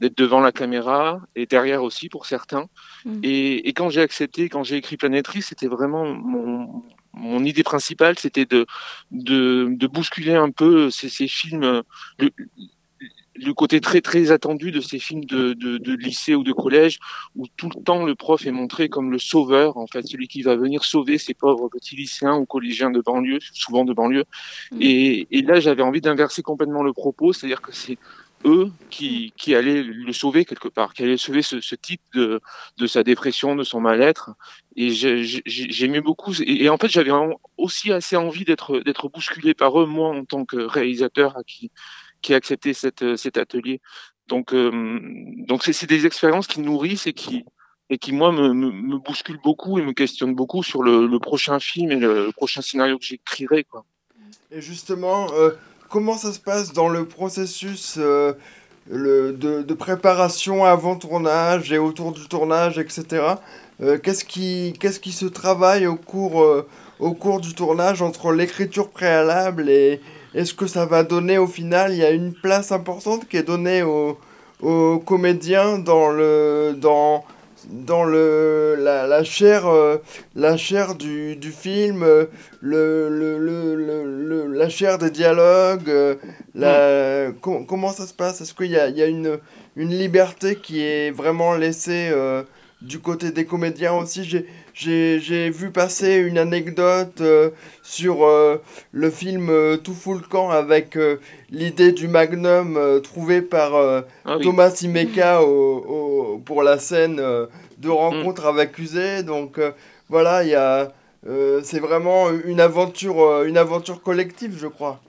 d'être 0.00 0.16
devant 0.16 0.40
la 0.40 0.52
caméra 0.52 1.20
et 1.34 1.46
derrière 1.46 1.82
aussi 1.82 2.08
pour 2.08 2.26
certains. 2.26 2.66
Mm. 3.04 3.20
Et, 3.22 3.68
et, 3.68 3.72
quand 3.72 3.88
j'ai 3.88 4.02
accepté, 4.02 4.48
quand 4.48 4.62
j'ai 4.62 4.76
écrit 4.76 4.96
Planétrie, 4.96 5.42
c'était 5.42 5.68
vraiment 5.68 6.04
mon, 6.04 6.82
mon, 7.14 7.44
idée 7.44 7.62
principale, 7.62 8.18
c'était 8.18 8.44
de, 8.44 8.66
de, 9.10 9.68
de, 9.70 9.86
bousculer 9.86 10.34
un 10.34 10.50
peu 10.50 10.90
ces, 10.90 11.08
ces 11.08 11.28
films, 11.28 11.82
le, 12.18 12.30
le, 13.36 13.54
côté 13.54 13.80
très 13.80 14.02
très 14.02 14.30
attendu 14.30 14.70
de 14.70 14.82
ces 14.82 14.98
films 14.98 15.24
de, 15.24 15.54
de, 15.54 15.78
de, 15.78 15.94
lycée 15.94 16.34
ou 16.34 16.44
de 16.44 16.52
collège, 16.52 16.98
où 17.34 17.46
tout 17.56 17.70
le 17.74 17.82
temps 17.82 18.04
le 18.04 18.14
prof 18.14 18.44
est 18.44 18.52
montré 18.52 18.90
comme 18.90 19.10
le 19.10 19.18
sauveur, 19.18 19.78
en 19.78 19.86
fait, 19.86 20.06
celui 20.06 20.28
qui 20.28 20.42
va 20.42 20.56
venir 20.56 20.84
sauver 20.84 21.16
ces 21.16 21.32
pauvres 21.32 21.70
petits 21.70 21.96
lycéens 21.96 22.36
ou 22.36 22.44
collégiens 22.44 22.90
de 22.90 23.00
banlieue, 23.00 23.38
souvent 23.54 23.86
de 23.86 23.94
banlieue. 23.94 24.24
Mm. 24.72 24.78
Et, 24.82 25.26
et 25.30 25.40
là, 25.40 25.58
j'avais 25.58 25.82
envie 25.82 26.02
d'inverser 26.02 26.42
complètement 26.42 26.82
le 26.82 26.92
propos, 26.92 27.32
c'est-à-dire 27.32 27.62
que 27.62 27.72
c'est 27.72 27.96
eux 28.44 28.70
qui, 28.90 29.32
qui 29.36 29.54
allaient 29.54 29.82
le 29.82 30.12
sauver 30.12 30.44
quelque 30.44 30.68
part, 30.68 30.94
qui 30.94 31.02
allaient 31.02 31.16
sauver 31.16 31.42
ce, 31.42 31.74
type 31.74 32.02
de, 32.14 32.40
de 32.76 32.86
sa 32.86 33.02
dépression, 33.02 33.56
de 33.56 33.64
son 33.64 33.80
mal-être. 33.80 34.30
Et 34.76 34.90
j'aimais 34.90 36.00
beaucoup. 36.00 36.32
Et, 36.44 36.68
en 36.68 36.76
fait, 36.76 36.88
j'avais 36.88 37.12
aussi 37.56 37.92
assez 37.92 38.16
envie 38.16 38.44
d'être 38.44 39.08
bousculé 39.08 39.54
par 39.54 39.80
eux, 39.80 39.86
moi, 39.86 40.10
en 40.10 40.24
tant 40.24 40.44
que 40.44 40.56
réalisateur 40.56 41.36
qui, 41.46 41.70
qui 42.22 42.34
a 42.34 42.36
accepté 42.36 42.74
cette, 42.74 43.16
cet 43.16 43.38
atelier. 43.38 43.80
Donc, 44.28 44.52
euh, 44.52 44.98
donc 45.46 45.62
c'est 45.62 45.86
des 45.86 46.06
expériences 46.06 46.46
qui 46.46 46.60
nourrissent 46.60 47.06
et 47.06 47.12
qui, 47.12 47.44
et 47.90 47.98
qui 47.98 48.12
moi 48.12 48.32
me, 48.32 48.52
me, 48.52 48.70
me 48.70 48.98
bousculent 48.98 49.40
beaucoup 49.42 49.78
et 49.78 49.82
me 49.82 49.92
questionnent 49.92 50.34
beaucoup 50.34 50.62
sur 50.62 50.82
le, 50.82 51.18
prochain 51.18 51.60
film 51.60 51.92
et 51.92 51.96
le, 51.96 52.32
prochain 52.32 52.60
scénario 52.60 52.98
que 52.98 53.04
j'écrirai. 53.04 53.66
Et 54.50 54.60
justement, 54.60 55.32
euh, 55.34 55.52
comment 55.88 56.16
ça 56.16 56.32
se 56.32 56.40
passe 56.40 56.72
dans 56.72 56.88
le 56.88 57.04
processus 57.04 57.96
euh, 57.98 58.32
le, 58.90 59.32
de, 59.32 59.62
de, 59.62 59.74
préparation 59.74 60.64
avant 60.64 60.96
tournage 60.96 61.72
et 61.72 61.78
autour 61.78 62.12
du 62.12 62.26
tournage, 62.28 62.78
etc. 62.78 63.22
Euh, 63.82 63.98
qu'est-ce 63.98 64.24
qui, 64.24 64.74
qu'est-ce 64.78 65.00
qui 65.00 65.12
se 65.12 65.26
travaille 65.26 65.86
au 65.86 65.96
cours, 65.96 66.42
euh, 66.42 66.66
au 67.00 67.12
cours 67.12 67.40
du 67.40 67.54
tournage 67.54 68.00
entre 68.00 68.32
l'écriture 68.32 68.90
préalable 68.90 69.68
et 69.68 70.00
est-ce 70.34 70.54
que 70.54 70.66
ça 70.66 70.86
va 70.86 71.02
donner 71.02 71.38
au 71.38 71.46
final, 71.46 71.92
il 71.92 71.98
y 71.98 72.04
a 72.04 72.10
une 72.10 72.34
place 72.34 72.70
importante 72.70 73.26
qui 73.28 73.36
est 73.36 73.42
donnée 73.42 73.82
aux, 73.82 74.18
comédiens 75.06 75.78
dans 75.78 76.10
le, 76.10 76.74
dans, 76.76 77.24
dans 77.66 78.04
le, 78.04 78.76
la, 78.78 79.06
la 79.06 79.24
chair, 79.24 79.66
euh, 79.66 79.98
la 80.34 80.56
chair 80.56 80.94
du, 80.94 81.36
du 81.36 81.50
film, 81.50 82.02
euh, 82.02 82.26
le, 82.60 83.08
le, 83.08 83.38
le, 83.38 84.46
la 84.46 84.68
chair 84.68 84.98
des 84.98 85.10
dialogues, 85.10 85.88
euh, 85.88 86.14
la, 86.54 87.32
comment 87.40 87.92
ça 87.92 88.06
se 88.06 88.14
passe? 88.14 88.40
Est-ce 88.40 88.54
qu'il 88.54 88.70
y 88.70 88.76
a, 88.78 88.88
il 88.88 88.96
y 88.96 89.02
a 89.02 89.06
une, 89.06 89.38
une 89.76 89.90
liberté 89.90 90.56
qui 90.56 90.82
est 90.82 91.10
vraiment 91.10 91.54
laissée 91.54 92.12
du 92.82 92.98
côté 93.00 93.32
des 93.32 93.44
comédiens 93.44 93.94
aussi? 93.94 94.44
J'ai 94.76 95.50
vu 95.50 95.70
passer 95.70 96.16
une 96.16 96.38
anecdote 96.38 97.22
sur 97.82 98.26
le 98.92 99.10
film 99.10 99.50
Tout 99.82 99.94
fout 99.94 100.20
le 100.20 100.26
camp 100.26 100.50
avec 100.50 100.98
l'idée 101.50 101.92
du 101.92 102.08
magnum 102.08 102.78
trouvé 103.02 103.40
par 103.40 104.04
ah 104.24 104.36
Thomas 104.42 104.70
Simeka 104.70 105.42
au, 105.42 106.34
au, 106.34 106.38
pour 106.38 106.62
la 106.62 106.78
scène 106.78 107.16
de 107.16 107.88
rencontre 107.88 108.44
mm. 108.44 108.48
avec 108.48 108.78
Usé. 108.78 109.22
Donc 109.22 109.58
voilà, 110.08 110.44
il 110.44 110.50
y 110.50 110.54
a 110.54 110.92
c'est 111.62 111.80
vraiment 111.80 112.30
une 112.44 112.60
aventure, 112.60 113.44
une 113.44 113.56
aventure 113.56 114.02
collective, 114.02 114.56
je 114.58 114.66
crois. 114.66 115.00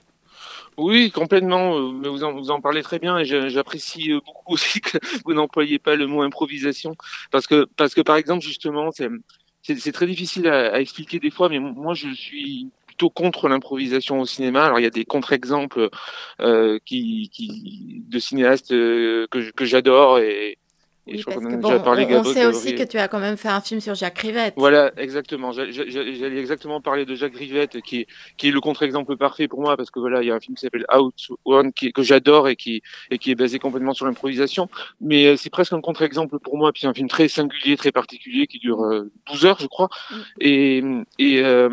Oui, 0.78 1.10
complètement. 1.10 1.92
Mais 1.92 2.08
vous 2.08 2.24
en, 2.24 2.34
vous 2.34 2.52
en 2.52 2.62
parlez 2.62 2.84
très 2.84 3.00
bien 3.00 3.18
et 3.18 3.26
j'apprécie 3.26 4.14
beaucoup 4.14 4.54
aussi 4.54 4.80
que 4.80 5.00
vous 5.26 5.34
n'employez 5.34 5.80
pas 5.80 5.96
le 5.96 6.06
mot 6.06 6.22
improvisation 6.22 6.96
parce 7.32 7.48
que 7.48 7.68
parce 7.76 7.96
que 7.96 8.02
par 8.02 8.16
exemple 8.16 8.44
justement 8.44 8.92
c'est 8.92 9.10
c'est 9.76 9.92
très 9.92 10.08
difficile 10.08 10.48
à, 10.48 10.80
expliquer 10.80 11.20
des 11.20 11.30
fois, 11.30 11.50
mais 11.50 11.60
moi 11.60 11.94
je 11.94 12.10
suis 12.10 12.70
plutôt 12.88 13.10
contre 13.10 13.48
l'improvisation 13.50 14.20
au 14.20 14.26
cinéma. 14.26 14.66
Alors 14.66 14.80
il 14.80 14.84
y 14.84 14.88
a 14.88 14.92
des 14.92 15.06
contre-exemples 15.06 15.90
euh, 16.40 16.80
de 16.90 18.20
cinéastes 18.20 18.72
euh, 18.72 19.28
que 19.30 19.66
j'adore 19.66 20.20
et, 20.20 20.58
oui, 21.08 21.24
parce 21.26 21.38
que 21.38 21.56
bon, 21.56 21.82
on, 21.86 22.24
sait 22.24 22.46
aussi 22.46 22.76
que 22.76 22.84
tu 22.84 22.98
as 22.98 23.08
quand 23.08 23.20
même 23.20 23.38
fait 23.38 23.50
un 23.50 23.62
film 23.62 23.80
sur 23.80 23.96
Jacques 23.96 24.20
Rivette. 24.20 24.54
Voilà, 24.58 24.92
exactement. 24.98 25.52
J'allais 25.52 26.40
exactement 26.40 26.82
parler 26.82 27.06
de 27.06 27.16
Jacques 27.16 27.36
Rivette, 27.36 27.82
qui 27.82 28.02
est, 28.02 28.08
qui 28.38 28.50
est 28.50 28.52
le 28.52 28.60
contre-exemple 28.60 29.16
parfait 29.18 29.48
pour 29.48 29.62
moi, 29.62 29.78
parce 29.78 29.92
que 29.92 30.00
voilà, 30.00 30.22
il 30.22 30.28
y 30.28 30.32
a 30.32 30.36
un 30.36 30.40
film 30.40 30.56
qui 30.56 30.62
s'appelle 30.62 30.86
Out 30.94 31.30
One, 31.46 31.72
qui, 31.74 31.92
que 31.94 32.04
j'adore 32.04 32.48
et 32.48 32.56
qui, 32.56 32.82
et 33.12 33.18
qui 33.18 33.32
est 33.32 33.36
basé 33.36 33.60
complètement 33.60 33.94
sur 33.94 34.06
l'improvisation. 34.06 34.70
Mais 35.02 35.28
euh, 35.28 35.36
c'est 35.38 35.50
presque 35.50 35.74
un 35.74 35.82
contre-exemple 35.82 36.40
pour 36.40 36.58
moi. 36.58 36.72
Puis 36.72 36.82
c'est 36.82 36.88
un 36.88 36.94
film 36.94 37.08
très 37.08 37.28
singulier, 37.28 37.78
très 37.78 37.92
particulier, 37.92 38.48
qui 38.48 38.60
dure 38.60 38.78
12 38.78 39.46
euh, 39.46 39.48
heures, 39.48 39.60
je 39.60 39.68
crois. 39.68 39.90
Mm. 40.10 40.16
Et, 40.42 40.84
et 41.20 41.42
euh, 41.44 41.70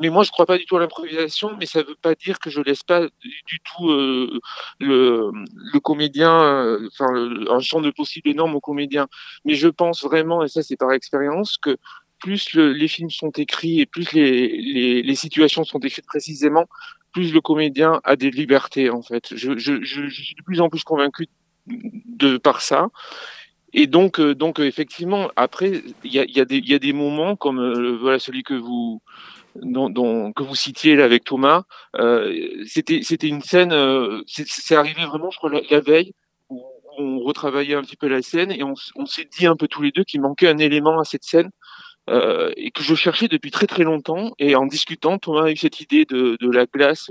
mais 0.00 0.10
moi, 0.10 0.24
je 0.24 0.30
crois 0.30 0.46
pas 0.46 0.58
du 0.58 0.66
tout 0.66 0.76
à 0.76 0.80
l'improvisation, 0.80 1.56
mais 1.58 1.66
ça 1.66 1.82
veut 1.82 1.96
pas 2.00 2.14
dire 2.14 2.38
que 2.38 2.50
je 2.50 2.60
laisse 2.60 2.82
pas 2.82 3.06
du, 3.20 3.60
tout 3.64 3.90
euh, 3.90 4.40
le, 4.80 5.80
comédien, 5.80 6.78
enfin, 6.86 7.06
un 7.50 7.60
champ 7.60 7.80
de 7.80 7.90
possibles 7.90 8.38
aux 8.40 8.60
comédiens. 8.60 9.08
Mais 9.44 9.54
je 9.54 9.68
pense 9.68 10.02
vraiment, 10.04 10.44
et 10.44 10.48
ça 10.48 10.62
c'est 10.62 10.76
par 10.76 10.92
expérience, 10.92 11.56
que 11.56 11.76
plus 12.18 12.54
les 12.54 12.88
films 12.88 13.10
sont 13.10 13.30
écrits 13.30 13.80
et 13.80 13.86
plus 13.86 14.12
les, 14.12 15.14
situations 15.14 15.64
sont 15.64 15.78
écrites 15.80 16.06
précisément, 16.06 16.66
plus 17.12 17.32
le 17.32 17.40
comédien 17.40 18.00
a 18.04 18.16
des 18.16 18.30
libertés 18.30 18.90
en 18.90 19.02
fait. 19.02 19.34
Je, 19.34 19.58
suis 19.58 20.34
de 20.34 20.42
plus 20.44 20.60
en 20.60 20.68
plus 20.68 20.84
convaincu 20.84 21.26
de 21.66 22.36
par 22.38 22.60
ça. 22.60 22.88
Et 23.74 23.86
donc, 23.86 24.18
euh, 24.18 24.34
donc 24.34 24.60
effectivement, 24.60 25.30
après, 25.36 25.82
il 26.02 26.12
y 26.12 26.40
a, 26.40 26.78
des 26.78 26.92
moments 26.92 27.36
comme 27.36 27.60
euh, 27.60 28.18
celui 28.18 28.42
que 28.42 28.54
vous 28.54 29.02
dont, 29.62 30.32
que 30.32 30.42
vous 30.42 30.54
citiez 30.54 30.96
là 30.96 31.04
avec 31.04 31.24
Thomas. 31.24 31.64
Euh, 31.96 32.64
c'était 32.66 33.00
c'était 33.02 33.28
une 33.28 33.42
scène, 33.42 33.72
euh, 33.72 34.22
c'est 34.26 34.76
arrivé 34.76 35.04
vraiment, 35.04 35.30
je 35.30 35.38
crois, 35.38 35.50
la 35.70 35.80
veille 35.80 36.12
on 36.98 37.20
retravaillait 37.20 37.74
un 37.74 37.82
petit 37.82 37.96
peu 37.96 38.08
la 38.08 38.22
scène 38.22 38.50
et 38.50 38.62
on 38.62 38.74
s'est 39.06 39.28
dit 39.38 39.46
un 39.46 39.56
peu 39.56 39.68
tous 39.68 39.82
les 39.82 39.92
deux 39.92 40.04
qu'il 40.04 40.20
manquait 40.20 40.48
un 40.48 40.58
élément 40.58 40.98
à 40.98 41.04
cette 41.04 41.22
scène 41.22 41.50
euh, 42.08 42.50
et 42.56 42.70
que 42.70 42.82
je 42.82 42.94
cherchais 42.94 43.28
depuis 43.28 43.50
très 43.50 43.66
très 43.66 43.84
longtemps. 43.84 44.32
Et 44.38 44.56
en 44.56 44.66
discutant, 44.66 45.18
Thomas 45.18 45.44
a 45.44 45.50
eu 45.50 45.56
cette 45.56 45.80
idée 45.80 46.04
de, 46.04 46.36
de 46.40 46.50
la 46.50 46.66
glace, 46.66 47.10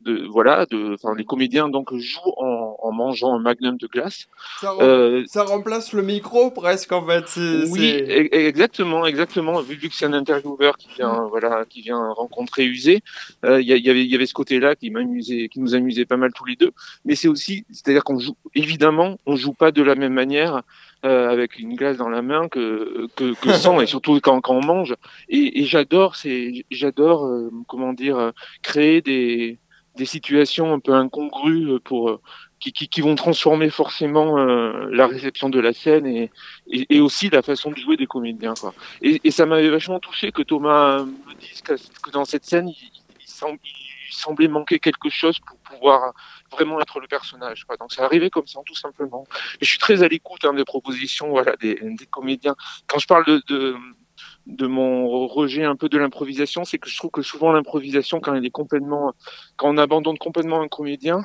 de 0.00 0.26
voilà, 0.28 0.66
de, 0.66 0.94
enfin 0.94 1.14
les 1.16 1.24
comédiens 1.24 1.68
donc 1.68 1.94
jouent 1.96 2.34
en, 2.36 2.76
en 2.80 2.92
mangeant 2.92 3.34
un 3.34 3.40
magnum 3.40 3.76
de 3.76 3.86
glace. 3.86 4.26
Ça, 4.60 4.72
euh, 4.80 5.24
ça, 5.26 5.44
remplace 5.44 5.92
le 5.92 6.02
micro 6.02 6.50
presque 6.50 6.92
en 6.92 7.04
fait. 7.04 7.38
Oui, 7.70 7.96
e-, 8.00 8.34
exactement, 8.34 9.06
exactement. 9.06 9.60
Vu, 9.60 9.74
vu 9.74 9.88
que 9.88 9.94
c'est 9.94 10.06
un 10.06 10.12
intervieweur 10.12 10.76
qui 10.76 10.88
vient, 10.96 11.26
voilà, 11.28 11.64
qui 11.68 11.82
vient 11.82 12.12
rencontrer 12.12 12.64
Usé, 12.64 13.02
euh, 13.44 13.60
y, 13.60 13.72
avait 13.72 14.04
il 14.04 14.10
y 14.10 14.14
avait 14.14 14.26
ce 14.26 14.34
côté-là 14.34 14.76
qui 14.76 14.90
m'amusait, 14.90 15.48
qui 15.48 15.60
nous 15.60 15.74
amusait 15.74 16.04
pas 16.04 16.16
mal 16.16 16.32
tous 16.32 16.44
les 16.44 16.56
deux. 16.56 16.70
Mais 17.04 17.14
c'est 17.14 17.28
aussi, 17.28 17.64
c'est-à-dire 17.70 18.04
qu'on 18.04 18.18
joue 18.18 18.36
évidemment, 18.54 19.18
on 19.26 19.36
joue 19.36 19.52
pas 19.52 19.72
de 19.72 19.82
la 19.82 19.94
même 19.94 20.12
manière 20.14 20.62
euh, 21.04 21.28
avec 21.28 21.58
une 21.58 21.74
glace 21.74 21.96
dans 21.96 22.08
la 22.08 22.22
main 22.22 22.48
que, 22.48 23.08
que, 23.16 23.34
que 23.34 23.52
sans, 23.52 23.80
et 23.80 23.86
surtout 23.86 24.18
quand, 24.20 24.40
quand 24.40 24.54
on 24.54 24.64
mange. 24.64 24.94
Et, 25.28 25.60
et 25.60 25.64
j'adore, 25.64 26.16
c'est, 26.16 26.64
j'adore, 26.70 27.26
euh, 27.26 27.50
comment 27.66 27.92
dire, 27.92 28.32
créer 28.62 29.00
des, 29.00 29.58
des 29.98 30.06
situations 30.06 30.72
un 30.72 30.78
peu 30.78 30.94
incongrues 30.94 31.78
pour 31.80 32.08
euh, 32.08 32.20
qui, 32.60 32.72
qui, 32.72 32.88
qui 32.88 33.00
vont 33.00 33.14
transformer 33.14 33.70
forcément 33.70 34.38
euh, 34.38 34.88
la 34.90 35.06
réception 35.06 35.48
de 35.50 35.60
la 35.60 35.72
scène 35.72 36.06
et, 36.06 36.30
et, 36.70 36.86
et, 36.96 37.00
aussi 37.00 37.28
la 37.28 37.42
façon 37.42 37.70
de 37.70 37.76
jouer 37.76 37.96
des 37.96 38.06
comédiens. 38.06 38.54
Quoi. 38.58 38.72
Et, 39.02 39.20
et 39.24 39.30
ça 39.30 39.44
m'avait 39.44 39.68
vachement 39.68 40.00
touché 40.00 40.32
que 40.32 40.42
Thomas 40.42 41.04
me 41.04 41.40
dise 41.40 41.60
que, 41.62 42.10
dans 42.10 42.24
cette 42.24 42.44
scène, 42.44 42.68
il, 42.68 42.76
il, 43.20 43.26
sent, 43.26 43.58
il 44.08 44.14
semblait 44.14 44.48
manquer 44.48 44.78
quelque 44.78 45.10
chose 45.10 45.38
pour 45.40 45.58
pouvoir 45.58 46.12
vraiment 46.50 46.80
être 46.80 47.00
le 47.00 47.06
personnage. 47.06 47.66
Donc 47.78 47.92
c'est 47.92 48.02
arrivé 48.02 48.30
comme 48.30 48.46
ça, 48.46 48.60
tout 48.64 48.74
simplement. 48.74 49.26
Et 49.60 49.64
je 49.64 49.68
suis 49.68 49.78
très 49.78 50.02
à 50.02 50.08
l'écoute 50.08 50.44
hein, 50.44 50.54
des 50.54 50.64
propositions 50.64 51.28
voilà, 51.30 51.56
des, 51.56 51.78
comédiens. 52.10 52.56
Quand 52.86 52.98
je 52.98 53.06
parle 53.06 53.24
de 54.46 54.66
mon 54.66 55.26
rejet 55.26 55.64
un 55.64 55.76
peu 55.76 55.88
de 55.88 55.98
l'improvisation, 55.98 56.64
c'est 56.64 56.78
que 56.78 56.88
je 56.88 56.96
trouve 56.96 57.10
que 57.10 57.22
souvent 57.22 57.52
l'improvisation, 57.52 58.20
quand 58.20 58.34
elle 58.34 58.44
est 58.44 58.50
complètement, 58.50 59.14
quand 59.56 59.68
on 59.68 59.78
abandonne 59.78 60.18
complètement 60.18 60.60
un 60.62 60.68
comédien, 60.68 61.22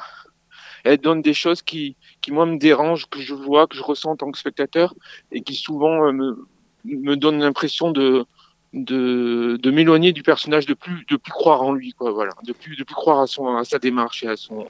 elle 0.83 0.97
donne 0.97 1.21
des 1.21 1.33
choses 1.33 1.61
qui, 1.61 1.95
qui 2.21 2.31
moi 2.31 2.45
me 2.45 2.57
dérangent, 2.57 3.05
que 3.05 3.19
je 3.19 3.33
vois, 3.33 3.67
que 3.67 3.77
je 3.77 3.83
ressens 3.83 4.11
en 4.11 4.15
tant 4.17 4.31
que 4.31 4.37
spectateur, 4.37 4.93
et 5.31 5.41
qui 5.41 5.55
souvent 5.55 6.07
euh, 6.07 6.11
me, 6.11 6.47
me 6.83 7.15
donnent 7.15 7.39
l'impression 7.39 7.91
de, 7.91 8.25
de, 8.73 9.57
de 9.61 9.71
m'éloigner 9.71 10.11
du 10.11 10.23
personnage, 10.23 10.65
de 10.65 10.73
plus, 10.73 11.05
de 11.09 11.15
plus 11.15 11.31
croire 11.31 11.61
en 11.61 11.73
lui, 11.73 11.93
quoi, 11.93 12.11
voilà, 12.11 12.31
de 12.43 12.53
plus, 12.53 12.75
de 12.75 12.83
plus 12.83 12.95
croire 12.95 13.19
à 13.19 13.27
son, 13.27 13.55
à 13.55 13.63
sa 13.63 13.79
démarche 13.79 14.23
et 14.23 14.27
à 14.27 14.35
son, 14.35 14.67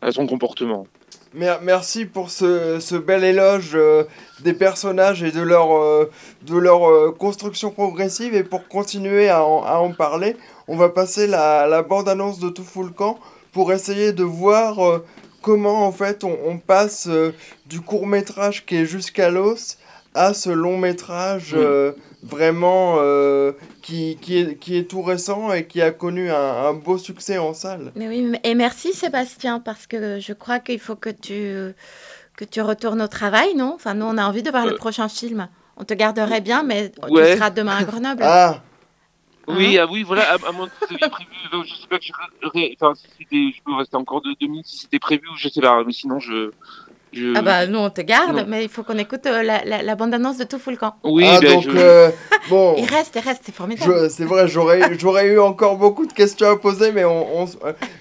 à 0.00 0.12
son 0.12 0.26
comportement. 0.26 0.86
Merci 1.34 2.04
pour 2.04 2.30
ce, 2.30 2.78
ce 2.78 2.94
bel 2.94 3.24
éloge 3.24 3.70
euh, 3.74 4.04
des 4.40 4.52
personnages 4.52 5.22
et 5.22 5.32
de 5.32 5.40
leur, 5.40 5.74
euh, 5.74 6.10
de 6.42 6.58
leur 6.58 6.86
euh, 6.86 7.10
construction 7.10 7.70
progressive. 7.70 8.34
Et 8.34 8.44
pour 8.44 8.68
continuer 8.68 9.30
à 9.30 9.42
en, 9.42 9.64
à 9.64 9.76
en 9.76 9.92
parler, 9.92 10.36
on 10.68 10.76
va 10.76 10.90
passer 10.90 11.26
la, 11.26 11.66
la 11.66 11.82
bande-annonce 11.82 12.38
de 12.38 12.50
Tout 12.50 12.64
Full 12.64 12.92
Camp 12.92 13.18
pour 13.52 13.72
essayer 13.72 14.12
de 14.12 14.24
voir 14.24 15.00
comment 15.40 15.86
en 15.86 15.92
fait 15.92 16.22
on, 16.22 16.36
on 16.46 16.58
passe 16.58 17.08
du 17.66 17.80
court 17.80 18.06
métrage 18.06 18.66
qui 18.66 18.76
est 18.76 18.86
jusqu'à 18.86 19.30
l'os 19.30 19.78
à 20.14 20.34
ce 20.34 20.50
long 20.50 20.76
métrage 20.76 21.56
vraiment 22.22 22.96
euh, 22.98 23.52
qui, 23.82 24.16
qui, 24.20 24.38
est, 24.38 24.58
qui 24.58 24.76
est 24.76 24.84
tout 24.84 25.02
récent 25.02 25.52
et 25.52 25.66
qui 25.66 25.82
a 25.82 25.90
connu 25.90 26.30
un, 26.30 26.34
un, 26.34 26.72
beau 26.72 26.98
succès 26.98 27.38
en 27.38 27.52
salle. 27.52 27.92
Mais 27.96 28.08
oui, 28.08 28.32
et 28.44 28.54
merci 28.54 28.92
Sébastien, 28.92 29.60
parce 29.60 29.86
que 29.86 30.20
je 30.20 30.32
crois 30.32 30.60
qu'il 30.60 30.78
faut 30.78 30.96
que 30.96 31.10
tu, 31.10 31.74
que 32.36 32.44
tu 32.44 32.60
retournes 32.60 33.02
au 33.02 33.08
travail, 33.08 33.54
non? 33.54 33.72
Enfin, 33.74 33.94
nous, 33.94 34.06
on 34.06 34.18
a 34.18 34.24
envie 34.24 34.42
de 34.42 34.50
voir 34.50 34.66
le 34.66 34.72
euh. 34.72 34.76
prochain 34.76 35.08
film. 35.08 35.48
On 35.76 35.84
te 35.84 35.94
garderait 35.94 36.40
bien, 36.40 36.62
mais 36.62 36.90
tu 36.90 37.16
seras 37.16 37.50
demain 37.50 37.76
à 37.76 37.84
Grenoble. 37.84 38.22
ah 38.22 38.60
oui, 39.48 39.76
hein? 39.78 39.86
ah 39.88 39.92
oui, 39.92 40.04
voilà, 40.04 40.34
à, 40.34 40.52
moins 40.52 40.68
que 40.68 40.72
vous 40.80 40.94
aviez 40.94 41.08
prévu, 41.08 41.30
euh, 41.52 41.62
je 41.64 41.74
sais 41.74 41.88
pas 41.88 41.98
que 41.98 42.04
je, 42.04 42.12
enfin, 42.74 42.94
si 42.94 43.06
c'était, 43.18 43.52
je 43.56 43.62
peux 43.64 43.74
rester 43.74 43.96
encore 43.96 44.22
deux, 44.22 44.34
deux 44.40 44.46
minutes 44.46 44.66
si 44.66 44.78
c'était 44.78 45.00
prévu 45.00 45.26
ou 45.28 45.36
je 45.36 45.48
sais 45.48 45.60
pas, 45.60 45.82
mais 45.84 45.92
sinon 45.92 46.20
je, 46.20 46.52
ah 47.34 47.42
bah 47.42 47.66
nous 47.66 47.78
on 47.78 47.90
te 47.90 48.00
garde, 48.00 48.44
mais 48.48 48.64
il 48.64 48.68
faut 48.70 48.82
qu'on 48.82 48.96
écoute 48.96 49.26
euh, 49.26 49.42
la, 49.42 49.64
la, 49.64 49.82
la 49.82 49.94
bande-annonce 49.96 50.38
de 50.38 50.44
Tout 50.44 50.58
Full 50.58 50.78
Camp. 50.78 50.94
Oui, 51.04 51.26
ah, 51.28 51.40
donc 51.40 51.66
euh, 51.66 52.10
bon. 52.48 52.74
il 52.78 52.86
reste, 52.86 53.14
il 53.16 53.20
reste, 53.20 53.42
c'est 53.44 53.54
formidable. 53.54 54.10
C'est 54.10 54.24
vrai, 54.24 54.48
j'aurais, 54.48 54.98
j'aurais 54.98 55.26
eu 55.26 55.38
encore 55.38 55.76
beaucoup 55.76 56.06
de 56.06 56.12
questions 56.12 56.50
à 56.50 56.56
poser, 56.56 56.92
mais 56.92 57.04
on, 57.04 57.42
on 57.42 57.46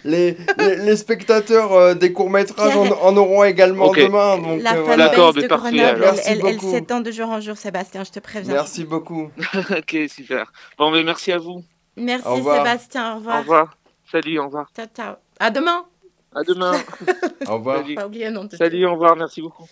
les, 0.06 0.38
les, 0.58 0.95
spectateurs 0.95 1.74
euh, 1.74 1.93
des 1.93 2.13
courts 2.13 2.30
métrages 2.30 2.76
en, 2.76 3.17
auront 3.17 3.43
également 3.43 3.91
demain. 3.91 4.38
Donc, 4.38 4.62
la 4.62 4.82
voilà. 4.82 5.10
D'accord, 5.10 5.34
de 5.34 5.41
Grenoble, 5.41 6.06
elle, 6.26 6.39
elle, 6.39 6.45
elle 6.45 6.62
s'étend 6.62 7.02
de 7.02 7.12
jour 7.12 7.30
en 7.30 7.41
jour, 7.41 7.58
Sébastien, 7.58 8.04
je 8.04 8.12
te 8.12 8.19
préviens. 8.19 8.54
Merci 8.54 8.86
beaucoup. 8.86 9.30
ok, 9.56 9.97
super. 10.08 10.52
Bon, 10.78 10.91
mais 10.91 11.04
merci 11.04 11.32
à 11.32 11.38
vous. 11.38 11.63
Merci 11.97 12.43
Sébastien, 12.43 13.13
au 13.13 13.15
revoir. 13.17 13.38
Au 13.38 13.41
revoir. 13.41 13.78
Salut, 14.12 14.39
au 14.39 14.45
revoir. 14.45 14.69
Ciao, 14.76 14.88
ciao. 14.95 15.15
À 15.39 15.50
demain. 15.50 15.90
À 16.33 16.43
demain. 16.43 16.73
au 17.47 17.55
revoir. 17.55 17.83
Pas 17.95 18.07
non, 18.31 18.47
Salut, 18.57 18.85
au 18.85 18.93
revoir, 18.93 19.15
merci 19.15 19.41
beaucoup. 19.41 19.67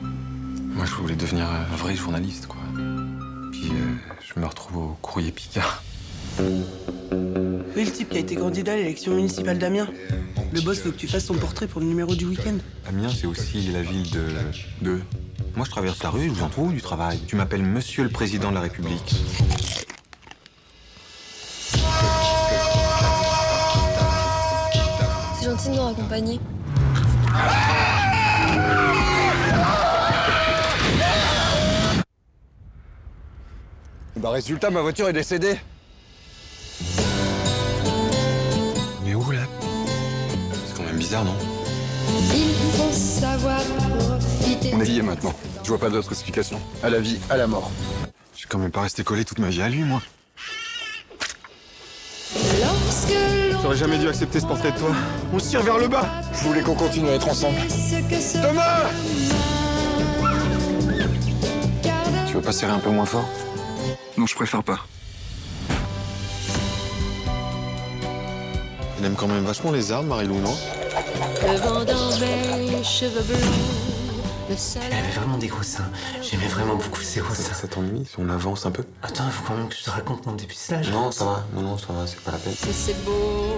Moi, 0.00 0.84
je 0.84 0.94
voulais 0.94 1.14
devenir 1.14 1.46
un 1.48 1.76
vrai 1.76 1.94
journaliste, 1.94 2.46
quoi. 2.46 2.60
Puis, 3.52 3.70
euh, 3.70 4.14
je 4.20 4.40
me 4.40 4.46
retrouve 4.46 4.76
au 4.76 4.96
courrier 5.00 5.30
Picard. 5.30 5.82
Oui, 6.40 7.84
le 7.84 7.90
type 7.90 8.08
qui 8.08 8.16
a 8.16 8.20
été 8.20 8.34
candidat 8.36 8.72
à 8.72 8.76
l'élection 8.76 9.14
municipale 9.14 9.58
d'Amiens. 9.58 9.88
Le 10.52 10.60
boss 10.60 10.80
veut 10.82 10.90
que 10.90 10.96
tu 10.96 11.06
fasses 11.06 11.26
son 11.26 11.34
portrait 11.34 11.66
pour 11.66 11.80
le 11.80 11.86
numéro 11.86 12.14
du 12.14 12.26
week-end. 12.26 12.56
Amiens, 12.86 13.08
c'est 13.08 13.26
aussi 13.26 13.68
la 13.72 13.82
ville 13.82 14.10
de. 14.10 14.24
de. 14.82 15.00
Moi, 15.54 15.64
je 15.64 15.70
traverse 15.70 16.02
la 16.02 16.10
rue, 16.10 16.24
je 16.24 16.30
vous 16.30 16.42
en 16.42 16.48
trouve 16.48 16.72
du 16.74 16.82
travail. 16.82 17.20
Tu 17.26 17.36
m'appelles 17.36 17.62
Monsieur 17.62 18.02
le 18.02 18.10
Président 18.10 18.50
de 18.50 18.54
la 18.54 18.60
République. 18.60 19.14
De 25.66 25.76
nous 25.76 25.82
raccompagner. 25.82 26.40
Bah 34.16 34.30
résultat, 34.30 34.70
ma 34.70 34.80
voiture 34.80 35.08
est 35.08 35.12
décédée. 35.12 35.58
Mais 39.04 39.14
où 39.14 39.30
là? 39.30 39.40
C'est 40.66 40.76
quand 40.76 40.84
même 40.84 40.96
bizarre, 40.96 41.24
non? 41.24 41.36
Il 42.34 42.54
faut 42.72 42.92
savoir 42.92 43.60
profiter. 43.60 44.72
On 44.74 44.80
est 44.80 44.84
liés 44.84 45.02
maintenant. 45.02 45.34
Je 45.62 45.68
vois 45.68 45.78
pas 45.78 45.90
d'autre 45.90 46.12
explication. 46.12 46.60
À 46.82 46.90
la 46.90 47.00
vie, 47.00 47.18
à 47.28 47.36
la 47.36 47.46
mort. 47.46 47.70
Je 48.32 48.38
suis 48.38 48.48
quand 48.48 48.58
même 48.58 48.70
pas 48.70 48.82
resté 48.82 49.04
collé 49.04 49.24
toute 49.24 49.38
ma 49.38 49.48
vie 49.48 49.62
à 49.62 49.68
lui, 49.68 49.82
moi. 49.82 50.00
J'aurais 53.66 53.78
jamais 53.78 53.98
dû 53.98 54.06
accepter 54.06 54.38
ce 54.38 54.46
portrait 54.46 54.70
de 54.70 54.78
toi. 54.78 54.90
On 55.32 55.40
se 55.40 55.50
tire 55.50 55.60
vers 55.60 55.76
le 55.76 55.88
bas. 55.88 56.06
Je 56.32 56.44
voulais 56.44 56.60
qu'on 56.60 56.76
continue 56.76 57.08
à 57.08 57.14
être 57.14 57.28
ensemble. 57.28 57.58
Thomas 58.40 58.90
Tu 62.28 62.34
veux 62.34 62.40
pas 62.40 62.52
serrer 62.52 62.70
un 62.70 62.78
peu 62.78 62.90
moins 62.90 63.06
fort? 63.06 63.28
Non, 64.16 64.24
je 64.24 64.36
préfère 64.36 64.62
pas. 64.62 64.78
Elle 69.00 69.06
aime 69.06 69.16
quand 69.16 69.26
même 69.26 69.42
vachement 69.42 69.72
les 69.72 69.90
armes, 69.90 70.06
Marilou, 70.06 70.38
non? 70.38 70.54
Le 71.42 71.56
vent 71.58 71.84
dans 71.84 72.20
mes 72.20 72.84
cheveux 72.84 73.24
Elle 74.48 74.92
avait 74.92 75.10
vraiment 75.10 75.38
des 75.38 75.48
gros 75.48 75.64
seins. 75.64 75.90
J'aimais 76.22 76.46
vraiment 76.46 76.76
beaucoup 76.76 77.00
ses 77.00 77.18
gros 77.20 77.34
seins. 77.34 77.52
Ça, 77.52 77.66
t'ennuie 77.66 78.04
si 78.06 78.14
on 78.18 78.28
avance 78.28 78.64
un 78.64 78.70
peu 78.70 78.84
Attends, 79.02 79.24
il 79.26 79.32
faut 79.32 79.42
quand 79.44 79.56
même 79.56 79.68
que 79.68 79.74
je 79.74 79.82
te 79.82 79.90
raconte 79.90 80.24
mon 80.24 80.32
dépucelage. 80.34 80.88
Non, 80.90 81.10
ça 81.10 81.24
va. 81.24 81.46
Non, 81.52 81.62
non, 81.62 81.78
ça 81.78 81.92
va, 81.92 82.06
c'est 82.06 82.20
pas 82.20 82.30
la 82.30 82.38
peine. 82.38 82.54
C'est 82.54 83.04
beau, 83.04 83.56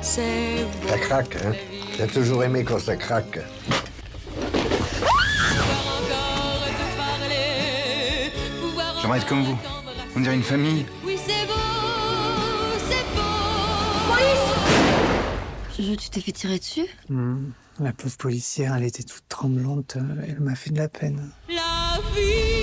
c'est 0.00 0.64
beau. 0.80 0.88
Ça 0.88 0.98
craque, 0.98 1.36
hein 1.44 1.52
J'ai 1.96 2.06
toujours 2.06 2.44
aimé 2.44 2.62
quand 2.62 2.78
ça 2.78 2.94
craque. 2.96 3.40
J'aimerais 9.00 9.18
être 9.18 9.26
comme 9.26 9.42
vous. 9.42 9.58
On 10.14 10.20
dirait 10.20 10.36
une 10.36 10.42
famille. 10.42 10.86
Oui, 11.04 11.16
c'est 11.16 11.46
beau, 11.46 11.54
c'est 12.88 13.04
beau. 13.16 14.14
Police 14.14 15.76
Jojo, 15.76 15.96
tu 15.96 16.10
t'es 16.10 16.20
fait 16.20 16.32
tirer 16.32 16.58
dessus? 16.60 16.86
Mmh. 17.08 17.46
La 17.80 17.92
pauvre 17.92 18.16
policière, 18.16 18.74
elle 18.76 18.84
était 18.84 19.04
toute 19.04 19.28
tremblante. 19.28 19.96
Elle 20.26 20.40
m'a 20.40 20.56
fait 20.56 20.70
de 20.70 20.78
la 20.78 20.88
peine. 20.88 21.30
La 21.48 22.00
vie. 22.14 22.58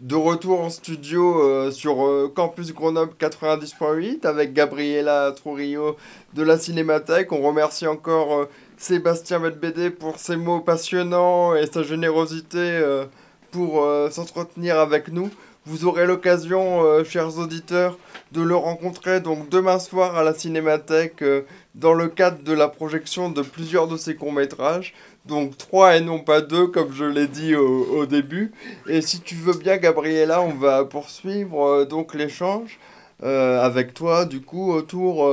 De 0.00 0.14
retour 0.14 0.60
en 0.60 0.70
studio 0.70 1.42
euh, 1.42 1.70
sur 1.70 2.06
euh, 2.06 2.32
Campus 2.34 2.72
Grenoble 2.72 3.14
90.8 3.18 4.26
avec 4.26 4.52
Gabriela 4.52 5.32
Trujillo 5.32 5.96
de 6.34 6.42
la 6.42 6.58
Cinémathèque. 6.58 7.32
On 7.32 7.40
remercie 7.40 7.86
encore 7.86 8.34
euh, 8.34 8.48
Sébastien 8.78 9.38
Medbédé 9.38 9.90
pour 9.90 10.18
ses 10.18 10.36
mots 10.36 10.60
passionnants 10.60 11.54
et 11.54 11.66
sa 11.66 11.82
générosité 11.82 12.58
euh, 12.58 13.06
pour 13.50 13.82
euh, 13.82 14.10
s'entretenir 14.10 14.78
avec 14.78 15.08
nous. 15.08 15.30
Vous 15.66 15.84
aurez 15.84 16.06
l'occasion, 16.06 16.84
euh, 16.84 17.02
chers 17.02 17.38
auditeurs, 17.38 17.98
de 18.30 18.40
le 18.40 18.54
rencontrer 18.54 19.20
donc 19.20 19.48
demain 19.48 19.80
soir 19.80 20.16
à 20.16 20.22
la 20.22 20.32
Cinémathèque 20.32 21.22
euh, 21.22 21.42
dans 21.74 21.92
le 21.92 22.06
cadre 22.06 22.40
de 22.44 22.52
la 22.52 22.68
projection 22.68 23.30
de 23.30 23.42
plusieurs 23.42 23.88
de 23.88 23.96
ses 23.96 24.14
courts-métrages. 24.14 24.94
Donc 25.24 25.58
trois 25.58 25.96
et 25.96 26.00
non 26.00 26.20
pas 26.20 26.40
deux, 26.40 26.68
comme 26.68 26.92
je 26.92 27.04
l'ai 27.04 27.26
dit 27.26 27.56
au, 27.56 28.06
début. 28.06 28.52
Et 28.86 29.00
si 29.00 29.20
tu 29.20 29.34
veux 29.34 29.54
bien, 29.54 29.76
Gabriella, 29.76 30.40
on 30.40 30.54
va 30.54 30.84
poursuivre 30.84 31.66
euh, 31.66 31.84
donc 31.84 32.14
l'échange 32.14 32.78
avec 33.22 33.94
toi, 33.94 34.26
du 34.26 34.42
coup, 34.42 34.72
autour 34.72 35.26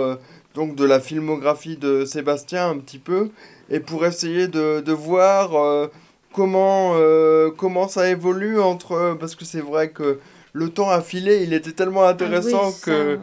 donc 0.56 0.74
de 0.76 0.86
la 0.86 1.02
filmographie 1.02 1.76
de 1.76 2.06
Sébastien 2.06 2.70
un 2.70 2.78
petit 2.78 2.98
peu, 2.98 3.30
et 3.70 3.82
pour 3.82 4.06
essayer 4.06 4.48
de, 4.48 4.80
de 4.80 4.92
voir 4.94 5.90
euh, 6.40 7.50
comment, 7.50 7.56
comment 7.58 7.88
ça 7.88 8.10
évolue 8.10 8.60
entre... 8.60 9.18
parce 9.20 9.36
que 9.36 9.46
c'est 9.46 9.62
vrai 9.62 9.90
que 9.90 10.20
le 10.54 10.70
temps 10.70 10.90
a 10.90 11.02
filé, 11.02 11.44
il 11.44 11.54
était 11.54 11.72
tellement 11.72 12.04
intéressant 12.04 12.62
ah 12.64 12.68
oui, 12.68 12.82
que 12.84 13.20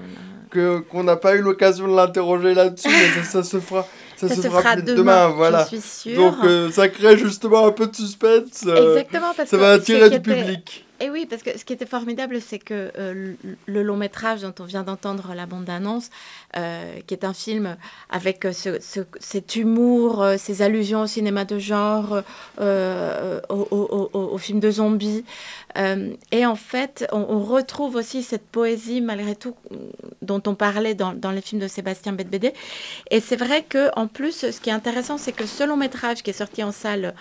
que 0.50 0.78
qu'on 0.80 1.04
n'a 1.04 1.16
pas 1.16 1.36
eu 1.36 1.40
l'occasion 1.40 1.88
de 1.88 1.94
l'interroger 1.94 2.54
là-dessus, 2.54 2.88
mais 2.88 3.22
ça, 3.22 3.30
ça, 3.30 3.42
se 3.44 3.60
fera. 3.60 3.86
Ça, 4.16 4.28
ça 4.28 4.34
se, 4.34 4.42
se 4.42 4.48
fera, 4.48 4.60
fera 4.60 4.76
demain, 4.76 4.96
demain, 4.96 5.28
voilà. 5.28 5.62
Je 5.62 5.76
suis 5.76 5.80
sûre. 5.80 6.16
Donc 6.16 6.44
euh, 6.44 6.70
ça 6.72 6.88
crée 6.88 7.16
justement 7.16 7.66
un 7.66 7.70
peu 7.70 7.86
de 7.86 7.94
suspense. 7.94 8.62
Exactement, 8.66 9.32
parce 9.36 9.48
ça 9.48 9.56
que 9.56 9.62
va 9.62 9.72
attirer 9.72 10.10
du 10.10 10.16
était... 10.16 10.34
public. 10.34 10.84
Et 11.02 11.08
oui, 11.08 11.24
parce 11.24 11.42
que 11.42 11.56
ce 11.58 11.64
qui 11.64 11.72
était 11.72 11.86
formidable, 11.86 12.42
c'est 12.42 12.58
que 12.58 12.92
euh, 12.98 13.32
le 13.66 13.82
long 13.82 13.96
métrage 13.96 14.42
dont 14.42 14.52
on 14.60 14.64
vient 14.64 14.82
d'entendre 14.82 15.32
la 15.34 15.46
bande-annonce, 15.46 16.10
euh, 16.58 17.00
qui 17.06 17.14
est 17.14 17.24
un 17.24 17.32
film 17.32 17.78
avec 18.10 18.46
ce, 18.52 18.78
cet 19.18 19.56
humour, 19.56 20.22
euh, 20.22 20.36
ces 20.36 20.60
allusions 20.60 21.00
au 21.00 21.06
cinéma 21.06 21.46
de 21.46 21.58
genre, 21.58 22.22
au, 22.58 24.38
film 24.38 24.60
de 24.60 24.70
zombies, 24.70 25.24
et 26.32 26.46
en 26.46 26.56
fait, 26.56 27.06
on, 27.12 27.40
retrouve 27.40 27.94
aussi 27.94 28.22
cette 28.22 28.46
poésie, 28.46 29.00
malgré 29.00 29.34
tout, 29.34 29.54
dont 30.20 30.42
on 30.46 30.54
parlait 30.54 30.94
dans, 30.94 31.30
les 31.30 31.40
films 31.40 31.62
de 31.62 31.68
Sébastien 31.68 32.12
Bedbédé. 32.12 32.52
Et 33.10 33.20
c'est 33.20 33.36
vrai 33.36 33.64
que 33.66 33.88
en 33.96 34.06
plus, 34.06 34.50
ce 34.50 34.60
qui 34.60 34.68
est 34.68 34.74
intéressant, 34.74 35.16
c'est 35.16 35.32
que 35.32 35.46
ce 35.46 35.64
long 35.64 35.76
métrage 35.76 36.22
qui 36.22 36.30
est 36.30 36.34
sorti 36.34 36.62
en 36.62 36.72
salle 36.72 37.14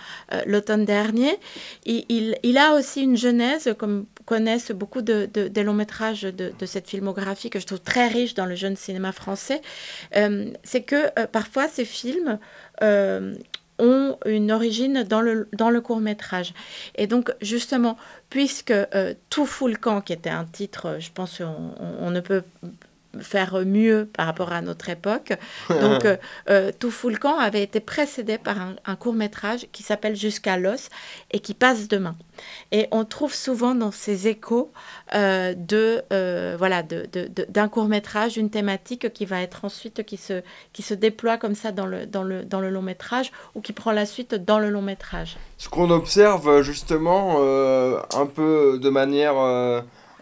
l'automne 0.46 0.84
dernier, 0.84 1.38
il, 1.86 2.36
il 2.42 2.58
a 2.58 2.74
aussi 2.74 3.02
une 3.02 3.16
genèse 3.16 3.69
comme 3.72 4.06
connaissent 4.24 4.70
beaucoup 4.72 5.02
de, 5.02 5.26
des 5.26 5.62
longs 5.62 5.74
métrages 5.74 6.22
de, 6.22 6.52
cette 6.66 6.88
filmographie 6.88 7.50
que 7.50 7.58
je 7.58 7.66
trouve 7.66 7.80
très 7.80 8.08
riche 8.08 8.34
dans 8.34 8.46
le 8.46 8.54
jeune 8.54 8.76
cinéma 8.76 9.12
français, 9.12 9.60
euh, 10.16 10.50
c'est 10.62 10.82
que 10.82 11.06
euh, 11.18 11.26
parfois 11.26 11.68
ces 11.68 11.84
films 11.84 12.38
euh, 12.82 13.34
ont 13.78 14.16
une 14.26 14.52
origine 14.52 15.02
dans 15.04 15.20
le, 15.20 15.48
dans 15.52 15.70
le 15.70 15.80
court 15.80 16.00
métrage. 16.00 16.54
Et 16.96 17.06
donc 17.06 17.32
justement, 17.40 17.96
puisque 18.28 18.74
Tout 19.30 19.46
fout 19.46 19.70
le 19.70 19.76
camp, 19.76 20.00
qui 20.00 20.12
était 20.12 20.30
un 20.30 20.44
titre, 20.44 20.96
je 20.98 21.10
pense 21.12 21.38
qu'on 21.38 21.74
on 21.78 22.10
ne 22.10 22.20
peut 22.20 22.42
faire 23.18 23.54
mieux 23.66 24.08
par 24.12 24.26
rapport 24.26 24.52
à 24.52 24.60
notre 24.60 24.88
époque. 24.88 25.32
Donc, 25.68 26.04
euh, 26.04 26.16
euh, 26.48 26.70
Tout 26.78 26.90
fout 26.90 27.12
le 27.12 27.18
camp 27.18 27.38
avait 27.38 27.62
été 27.62 27.80
précédé 27.80 28.38
par 28.38 28.56
un, 28.60 28.96
court 28.96 29.14
métrage 29.14 29.66
qui 29.72 29.82
s'appelle 29.82 30.16
Jusqu'à 30.16 30.56
l'os 30.56 30.88
et 31.30 31.40
qui 31.40 31.54
passe 31.54 31.88
demain. 31.88 32.16
Et 32.72 32.88
on 32.90 33.04
trouve 33.04 33.34
souvent 33.34 33.74
dans 33.74 33.90
ces 33.90 34.28
échos 34.28 34.72
euh, 35.14 35.54
de 35.54 36.02
voilà 36.56 36.82
d'un 36.82 37.06
de, 37.06 37.66
court 37.66 37.86
métrage 37.86 38.36
une 38.36 38.50
thématique 38.50 39.12
qui 39.12 39.24
va 39.24 39.40
être 39.40 39.64
ensuite 39.64 40.04
qui 40.04 40.16
se 40.16 40.42
qui 40.72 40.82
se 40.82 40.94
déploie 40.94 41.36
comme 41.36 41.54
ça 41.54 41.72
dans 41.72 41.86
le 41.86 42.06
dans 42.06 42.22
le 42.22 42.44
dans 42.44 42.60
le 42.60 42.70
long 42.70 42.82
métrage 42.82 43.30
ou 43.54 43.60
qui 43.60 43.72
prend 43.72 43.92
la 43.92 44.06
suite 44.06 44.34
dans 44.34 44.58
le 44.58 44.70
long 44.70 44.82
métrage. 44.82 45.36
Ce 45.58 45.68
qu'on 45.68 45.90
observe 45.90 46.62
justement 46.62 47.38
un 47.40 48.26
peu 48.26 48.78
de 48.80 48.90
manière 48.90 49.34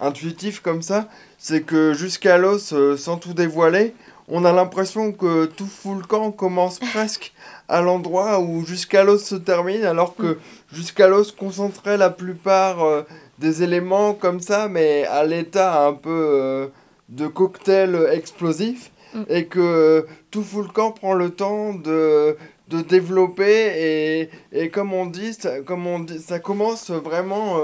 intuitive 0.01 0.63
comme 0.63 0.83
ça, 0.83 1.09
c'est 1.39 1.63
que 1.63 1.95
jusqu'à 1.95 2.37
l'os, 2.37 2.73
euh, 2.73 2.97
sans 2.97 3.17
tout 3.17 3.33
dévoiler, 3.33 3.95
on 4.27 4.45
a 4.45 4.53
l'impression 4.53 5.13
que 5.13 5.47
tout 5.47 5.67
fout 5.67 5.97
le 5.97 6.05
camp 6.05 6.33
commence 6.33 6.79
presque 6.93 7.33
à 7.69 7.81
l'endroit 7.81 8.41
où 8.41 8.67
jusqu'à 8.67 9.05
l'os 9.05 9.25
se 9.25 9.37
termine, 9.37 9.85
alors 9.85 10.17
que 10.17 10.33
mm. 10.35 10.39
jusqu'à 10.73 11.07
l'os 11.07 11.33
concentrait 11.33 11.97
la 11.97 12.11
plupart 12.11 12.85
euh, 12.85 13.03
des 13.39 13.63
éléments 13.63 14.15
comme 14.15 14.41
ça, 14.41 14.69
mais 14.69 15.05
à 15.07 15.25
l'état 15.25 15.87
un 15.87 15.95
peu 15.95 16.11
euh, 16.11 16.67
de 17.09 17.29
cocktail 17.29 18.09
explosif, 18.13 18.91
mm. 19.15 19.23
et 19.29 19.47
que 19.47 20.07
tout 20.33 20.43
fout 20.43 20.67
le 20.67 20.73
camp 20.73 20.91
prend 20.91 21.15
le 21.15 21.31
temps 21.31 21.73
de, 21.73 22.37
de 22.67 22.81
développer, 22.83 23.73
et, 23.77 24.31
et 24.53 24.71
comme 24.71 24.93
on 24.93 25.07
dit, 25.07 25.35
ça, 25.35 25.61
comme 25.61 25.87
on 25.87 26.01
dit, 26.01 26.19
ça 26.19 26.41
commence 26.41 26.91
vraiment 26.91 27.59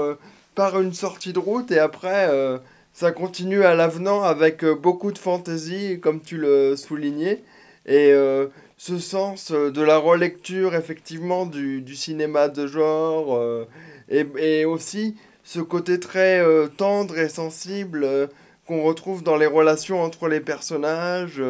par 0.55 0.79
une 0.79 0.93
sortie 0.93 1.33
de 1.33 1.39
route, 1.39 1.71
et 1.71 1.79
après 1.79 2.29
ça 2.95 3.11
continue 3.11 3.65
à 3.65 3.75
l'avenant 3.75 4.23
avec 4.23 4.63
euh, 4.63 4.73
beaucoup 4.73 5.11
de 5.11 5.17
fantaisie, 5.17 5.99
comme 5.99 6.21
tu 6.21 6.37
le 6.37 6.77
soulignais. 6.77 7.43
Et 7.85 8.13
euh, 8.13 8.47
ce 8.77 8.99
sens 8.99 9.51
euh, 9.51 9.69
de 9.69 9.81
la 9.81 9.97
relecture, 9.97 10.75
effectivement, 10.75 11.45
du, 11.45 11.81
du 11.81 11.93
cinéma 11.93 12.47
de 12.47 12.67
genre. 12.67 13.37
et, 14.07 14.25
et, 14.37 14.63
aussi 14.63 15.17
ce 15.43 15.59
côté 15.59 15.99
très 15.99 16.41
tendre 16.77 17.19
et 17.19 17.29
sensible 17.29 18.07
qu'on 18.65 18.81
retrouve 18.81 19.23
dans 19.23 19.35
les 19.35 19.45
relations 19.45 20.01
entre 20.01 20.27
les 20.27 20.39
personnages. 20.39 21.41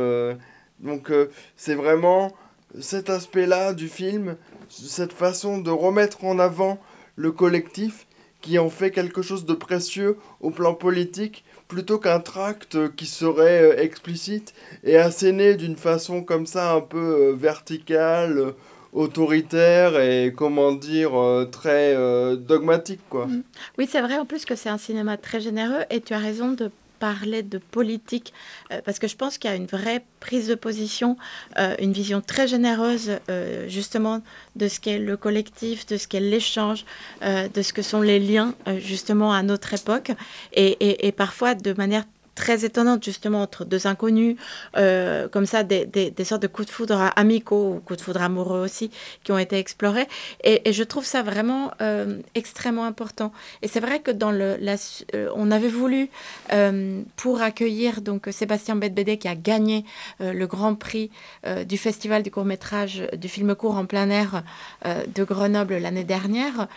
donc 0.79 1.11
c'est 1.55 1.75
vraiment 1.75 2.33
cet 2.81 3.09
aspect-là 3.09 3.73
du 3.73 3.87
film, 3.87 4.35
cette 4.69 5.13
façon 5.13 5.59
de 5.59 5.69
remettre 5.69 6.25
en 6.25 6.39
avant 6.39 6.77
le 7.15 7.31
collectif 7.31 8.05
qui 8.45 8.59
en 8.59 8.69
fait 8.69 8.91
quelque 8.91 9.23
chose 9.23 9.45
de 9.45 9.53
précieux 9.53 10.17
au 10.39 10.51
plan 10.51 10.75
politique 10.75 11.43
plutôt 11.67 11.97
qu'un 11.97 12.19
tract 12.19 12.95
qui 12.95 13.07
serait 13.07 13.63
euh, 13.63 13.81
explicite 13.81 14.53
et 14.83 14.97
asséné 14.97 15.55
d'une 15.55 15.75
façon 15.75 16.21
comme 16.21 16.45
ça 16.45 16.73
un 16.73 16.81
peu 16.81 17.31
euh, 17.31 17.33
verticale, 17.35 18.37
euh, 18.37 18.51
autoritaire 18.93 19.99
et 19.99 20.31
comment 20.31 20.71
dire 20.71 21.11
très 21.51 21.97
dogmatique 22.37 23.01
quoi. 23.09 23.25
Mm. 23.25 23.43
Oui, 23.77 23.89
c'est 23.91 23.99
vrai 23.99 24.17
en 24.17 24.25
plus 24.25 24.45
que 24.45 24.55
c'est 24.55 24.69
un 24.69 24.77
cinéma 24.77 25.17
très 25.17 25.41
généreux 25.41 25.81
et 25.89 25.99
tu 25.99 26.13
as 26.13 26.17
raison 26.17 26.53
de 26.53 26.71
parler 26.99 27.43
de 27.43 27.57
politique, 27.57 28.33
euh, 28.71 28.81
parce 28.83 28.99
que 28.99 29.07
je 29.07 29.15
pense 29.15 29.37
qu'il 29.37 29.49
y 29.49 29.53
a 29.53 29.55
une 29.55 29.65
vraie 29.65 30.03
prise 30.19 30.47
de 30.47 30.55
position, 30.55 31.17
euh, 31.57 31.75
une 31.79 31.93
vision 31.93 32.21
très 32.21 32.47
généreuse 32.47 33.11
euh, 33.29 33.67
justement 33.69 34.21
de 34.55 34.67
ce 34.67 34.79
qu'est 34.79 34.99
le 34.99 35.17
collectif, 35.17 35.85
de 35.85 35.97
ce 35.97 36.07
qu'est 36.07 36.19
l'échange, 36.19 36.85
de 37.21 37.61
ce 37.61 37.73
que 37.73 37.81
sont 37.81 38.01
les 38.01 38.19
liens 38.19 38.53
justement 38.77 39.33
à 39.33 39.43
notre 39.43 39.73
époque, 39.73 40.11
et, 40.53 41.07
et 41.07 41.11
parfois 41.11 41.55
de 41.55 41.73
manière 41.73 42.05
très 42.35 42.65
étonnante 42.65 43.03
justement 43.03 43.41
entre 43.41 43.65
deux 43.65 43.87
inconnus, 43.87 44.35
euh, 44.77 45.27
comme 45.29 45.45
ça, 45.45 45.63
des, 45.63 45.85
des, 45.85 46.23
sortes 46.25 46.41
de 46.41 46.47
coups 46.47 46.67
de 46.67 46.71
foudre 46.71 47.11
amicaux 47.15 47.75
ou 47.75 47.79
coups 47.79 47.99
de 47.99 48.03
foudre 48.03 48.21
amoureux 48.21 48.59
aussi 48.59 48.91
qui 49.23 49.31
ont 49.31 49.37
été 49.37 49.57
explorés. 49.57 50.07
Et, 50.43 50.61
je 50.73 50.83
trouve 50.83 51.05
ça 51.05 51.23
vraiment 51.23 51.71
euh, 51.81 52.19
extrêmement 52.35 52.85
important. 52.85 53.31
Et 53.61 53.67
c'est 53.67 53.79
vrai 53.79 54.01
que 54.01 54.11
dans 54.11 54.31
le, 54.31 54.57
euh, 55.15 55.29
on 55.35 55.51
avait 55.51 55.69
voulu 55.69 56.09
pour 57.15 57.41
accueillir 57.41 58.01
donc 58.01 58.27
Sébastien 58.31 58.75
Bedbédé 58.75 59.17
qui 59.17 59.27
a 59.27 59.35
gagné 59.35 59.85
le 60.19 60.45
Grand 60.45 60.75
Prix 60.75 61.09
du 61.65 61.77
Festival 61.77 62.23
du 62.23 62.31
court 62.31 62.43
métrage 62.43 63.07
du 63.15 63.29
film 63.29 63.55
court 63.55 63.77
en 63.77 63.85
plein 63.85 64.09
air 64.09 64.43
de 64.83 65.23
Grenoble 65.23 65.77
l'année 65.77 66.03
dernière, 66.03 66.67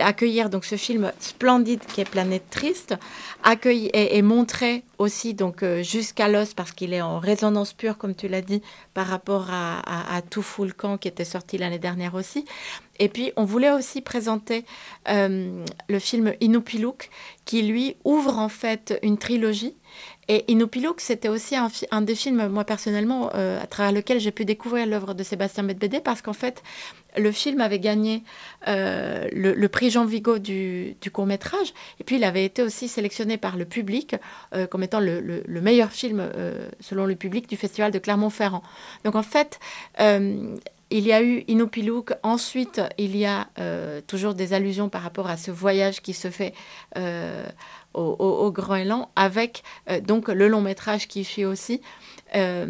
accueillir 0.00 0.48
donc 0.48 0.64
ce 0.64 0.76
film 0.76 1.12
splendide 1.20 1.80
qui 1.86 2.00
est 2.00 2.08
Planète 2.08 2.44
Triste, 2.50 2.94
accueillir 3.42 3.90
et 3.92 4.22
montrer 4.22 4.82
aussi 5.02 5.34
donc 5.34 5.62
euh, 5.62 5.82
jusqu'à 5.82 6.28
l'os 6.28 6.54
parce 6.54 6.72
qu'il 6.72 6.94
est 6.94 7.02
en 7.02 7.18
résonance 7.18 7.72
pure 7.72 7.98
comme 7.98 8.14
tu 8.14 8.28
l'as 8.28 8.40
dit 8.40 8.62
par 8.94 9.06
rapport 9.06 9.48
à, 9.50 10.22
Tout 10.30 10.42
Foulcan 10.42 10.96
qui 10.96 11.08
était 11.08 11.24
sorti 11.24 11.58
l'année 11.58 11.78
dernière 11.78 12.14
aussi. 12.14 12.44
Et 12.98 13.08
puis 13.08 13.32
on 13.36 13.44
voulait 13.44 13.70
aussi 13.70 14.00
présenter 14.00 14.64
euh, 15.08 15.64
le 15.88 15.98
film 15.98 16.34
Inupilouk 16.40 17.10
qui 17.44 17.62
lui 17.62 17.96
ouvre 18.04 18.38
en 18.38 18.48
fait 18.48 18.98
une 19.02 19.18
trilogie 19.18 19.74
et 20.28 20.44
Inupilouk, 20.50 21.00
c'était 21.00 21.28
aussi 21.28 21.56
un, 21.56 22.00
des 22.00 22.14
films, 22.14 22.46
moi 22.46 22.64
personnellement, 22.64 23.30
euh, 23.34 23.60
à 23.60 23.66
travers 23.66 23.90
lequel 23.92 24.20
j'ai 24.20 24.30
pu 24.30 24.44
découvrir 24.44 24.86
l'œuvre 24.86 25.14
de 25.14 25.22
Sébastien 25.24 25.64
Bedbédé, 25.64 25.98
parce 25.98 26.22
qu'en 26.22 26.32
fait, 26.32 26.62
le 27.16 27.32
film 27.32 27.60
avait 27.60 27.80
gagné 27.80 28.22
euh, 28.68 29.28
le, 29.32 29.68
prix 29.68 29.90
Jean 29.90 30.04
Vigo 30.04 30.38
du, 30.38 30.96
court 31.12 31.26
métrage, 31.26 31.74
et 31.98 32.04
puis 32.04 32.16
il 32.16 32.24
avait 32.24 32.44
été 32.44 32.62
aussi 32.62 32.86
sélectionné 32.86 33.36
par 33.36 33.56
le 33.56 33.64
public 33.64 34.14
euh, 34.54 34.68
comme 34.68 34.84
étant 34.84 35.00
le 35.00 35.60
meilleur 35.60 35.90
film, 35.90 36.30
selon 36.78 37.04
le 37.04 37.16
public, 37.16 37.48
du 37.48 37.56
festival 37.56 37.90
de 37.90 37.98
Clermont-Ferrand. 37.98 38.62
Donc 39.04 39.16
en 39.16 39.24
fait, 39.24 39.58
il 39.98 41.06
y 41.06 41.12
a 41.12 41.22
eu 41.22 41.42
Inupilouk. 41.48 42.12
Ensuite, 42.22 42.80
il 42.96 43.16
y 43.16 43.26
a 43.26 43.48
toujours 44.06 44.34
des 44.34 44.52
allusions 44.52 44.88
par 44.88 45.02
rapport 45.02 45.28
à 45.28 45.36
ce 45.36 45.50
voyage 45.50 46.00
qui 46.00 46.14
se 46.14 46.30
fait 46.30 46.54
au, 47.94 48.50
Grand 48.52 48.76
Élan, 48.76 49.10
avec 49.16 49.62
euh, 49.90 50.00
donc 50.00 50.28
le 50.28 50.48
long 50.48 50.60
métrage 50.60 51.08
qui 51.08 51.24
suit 51.24 51.44
aussi, 51.44 51.80
euh, 52.34 52.66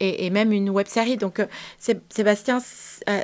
et, 0.00 0.30
même 0.30 0.52
une 0.52 0.70
web 0.70 0.86
série. 0.86 1.16
Donc 1.16 1.40
euh, 1.40 1.46
Sébastien 2.08 2.60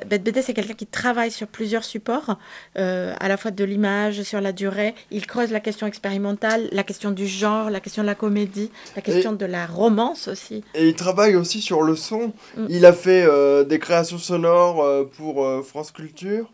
BD, 0.06 0.42
c'est 0.42 0.54
quelqu'un 0.54 0.74
qui 0.74 0.86
travaille 0.86 1.30
sur 1.30 1.46
plusieurs 1.46 1.84
supports, 1.84 2.38
à 2.74 3.28
la 3.28 3.36
fois 3.36 3.50
de 3.50 3.64
l'image, 3.64 4.22
sur 4.22 4.40
la 4.40 4.52
durée. 4.52 4.94
Il 5.10 5.26
creuse 5.26 5.50
la 5.50 5.60
question 5.60 5.86
expérimentale, 5.86 6.68
la 6.72 6.82
question 6.82 7.10
du 7.10 7.26
genre, 7.26 7.70
la 7.70 7.80
question 7.80 8.02
de 8.02 8.08
la 8.08 8.14
comédie, 8.14 8.70
la 8.96 9.02
question 9.02 9.32
de 9.32 9.46
la 9.46 9.66
romance 9.66 10.28
aussi. 10.28 10.64
Et 10.74 10.88
il 10.88 10.94
travaille 10.94 11.36
aussi 11.36 11.60
sur 11.60 11.82
le 11.82 11.96
son. 11.96 12.32
Mm. 12.56 12.66
Il 12.68 12.86
a 12.86 12.92
fait 12.92 13.26
des 13.66 13.78
créations 13.78 14.18
sonores 14.18 15.08
pour 15.16 15.46
France 15.64 15.92
Culture. 15.92 16.50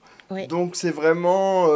Donc 0.48 0.76
c'est 0.76 0.90
vraiment, 0.90 1.68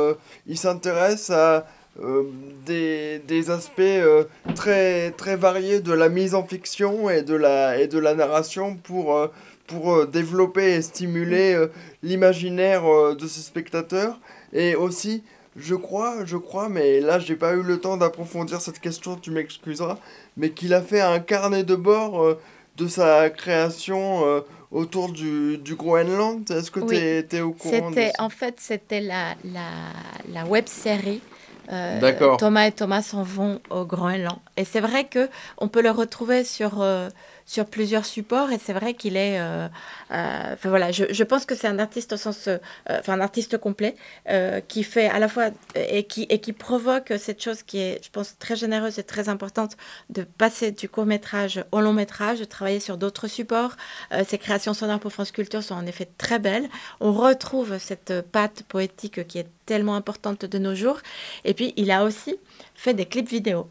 il 0.47 0.59
s'intéresse 0.59 1.31
à 1.31 1.67
euh, 2.01 2.23
des, 2.65 3.19
des, 3.27 3.51
aspects 3.51 3.81
euh, 3.81 4.23
très, 4.55 5.11
très 5.13 5.35
variés 5.35 5.81
de 5.81 5.93
la 5.93 6.09
mise 6.09 6.37
en 6.37 6.47
fiction 6.47 7.11
et 7.11 7.23
de 7.23 7.35
la, 7.35 7.81
et 7.81 7.89
de 7.89 7.99
la 7.99 8.15
narration 8.15 8.77
pour, 8.77 9.17
euh, 9.17 9.27
pour 9.67 10.07
développer 10.07 10.75
et 10.75 10.83
stimuler 10.83 11.61
l'imaginaire 12.05 12.85
de 13.17 13.27
ses 13.27 13.41
spectateurs. 13.41 14.21
Et 14.53 14.77
aussi, 14.77 15.25
je 15.57 15.75
crois, 15.75 16.25
je 16.25 16.37
crois, 16.37 16.69
mais 16.69 17.01
là 17.01 17.19
j'ai 17.19 17.37
pas 17.37 17.55
eu 17.55 17.63
le 17.63 17.79
temps 17.79 17.97
d'approfondir 17.97 18.61
cette 18.61 18.79
question, 18.79 19.17
tu 19.17 19.31
m'excuseras, 19.31 19.99
mais 20.37 20.51
qu'il 20.51 20.75
a 20.75 20.83
fait 20.83 21.01
un 21.01 21.19
carnet 21.19 21.65
de 21.65 21.75
bord 21.75 22.37
de 22.77 22.87
sa 22.87 23.29
création 23.31 24.43
autour 24.71 25.11
du, 25.11 25.59
du 25.59 25.75
Groenland. 25.75 26.49
Est-ce 26.51 26.71
que 26.71 26.81
tu 26.81 26.95
es, 26.95 27.41
au 27.41 27.53
courant 27.53 27.89
c'était, 27.89 28.13
En 28.19 28.29
fait, 28.31 28.55
c'était 28.59 29.01
la, 29.01 29.35
la, 29.45 29.71
la 30.33 30.45
web 30.47 30.67
série 30.67 31.21
Thomas 32.39 32.67
et 32.67 32.73
Thomas 32.73 33.03
s'en 33.03 33.23
vont 33.23 33.61
au 33.71 33.85
Grand 33.85 34.11
Élan. 34.11 34.41
Et 34.57 34.65
c'est 34.65 34.81
vrai 34.81 35.05
que 35.05 35.29
on 35.59 35.69
peut 35.69 35.83
le 35.83 35.91
retrouver 35.91 36.45
sur 36.45 36.83
sur 37.49 37.65
plusieurs 37.65 38.05
supports 38.05 38.53
et 38.53 38.59
c'est 38.59 38.75
vrai 38.75 38.93
qu'il 38.93 39.17
est. 39.17 39.41
Euh, 39.41 39.69
euh, 40.13 40.55
voilà, 40.65 40.93
je, 40.93 41.07
je, 41.11 41.25
pense 41.25 41.47
que 41.47 41.55
c'est 41.55 41.67
un 41.67 41.79
artiste 41.79 42.13
au 42.13 42.19
sens, 42.19 42.47
euh, 42.47 42.59
enfin 42.91 43.15
un 43.15 43.21
artiste 43.21 43.57
complet 43.57 43.97
qui 44.69 44.85
fait 44.85 45.09
à 45.09 45.19
la 45.19 45.29
fois 45.29 45.47
et 45.75 46.05
qui 46.05 46.27
et 46.29 46.41
qui 46.41 46.53
provoque 46.53 47.15
cette 47.19 47.43
chose 47.43 47.63
qui 47.63 47.79
est, 47.79 48.05
je 48.05 48.11
pense, 48.11 48.37
très 48.39 48.55
généreuse 48.55 48.99
et 48.99 49.03
très 49.03 49.31
importante 49.31 49.79
de 50.11 50.25
passer 50.25 50.73
du 50.73 50.91
court 50.91 51.07
métrage 51.07 51.65
au 51.73 51.81
long 51.81 51.95
métrage, 51.95 52.39
de 52.39 52.45
travailler 52.45 52.81
sur 52.81 52.99
d'autres 52.99 53.29
supports. 53.29 53.77
ses 54.27 54.37
créations 54.37 54.75
sonores 54.75 55.01
pour 55.01 55.13
France 55.13 55.33
Culture 55.33 55.63
sont 55.63 55.75
en 55.75 55.87
effet 55.87 56.09
très 56.19 56.39
belles. 56.39 56.69
On 57.01 57.13
retrouve 57.13 57.79
cette 57.79 58.21
patte 58.31 58.63
poétique 58.65 59.27
qui 59.27 59.39
est 59.39 59.49
tellement 59.65 59.97
importante 59.97 60.45
de 60.45 60.59
nos 60.59 60.75
jours. 60.75 61.01
Et 61.47 61.55
puis 61.55 61.73
il 61.77 61.91
a 61.91 62.05
aussi 62.05 62.37
fait 62.75 62.93
des 62.93 63.07
clips 63.07 63.31
vidéo. 63.31 63.67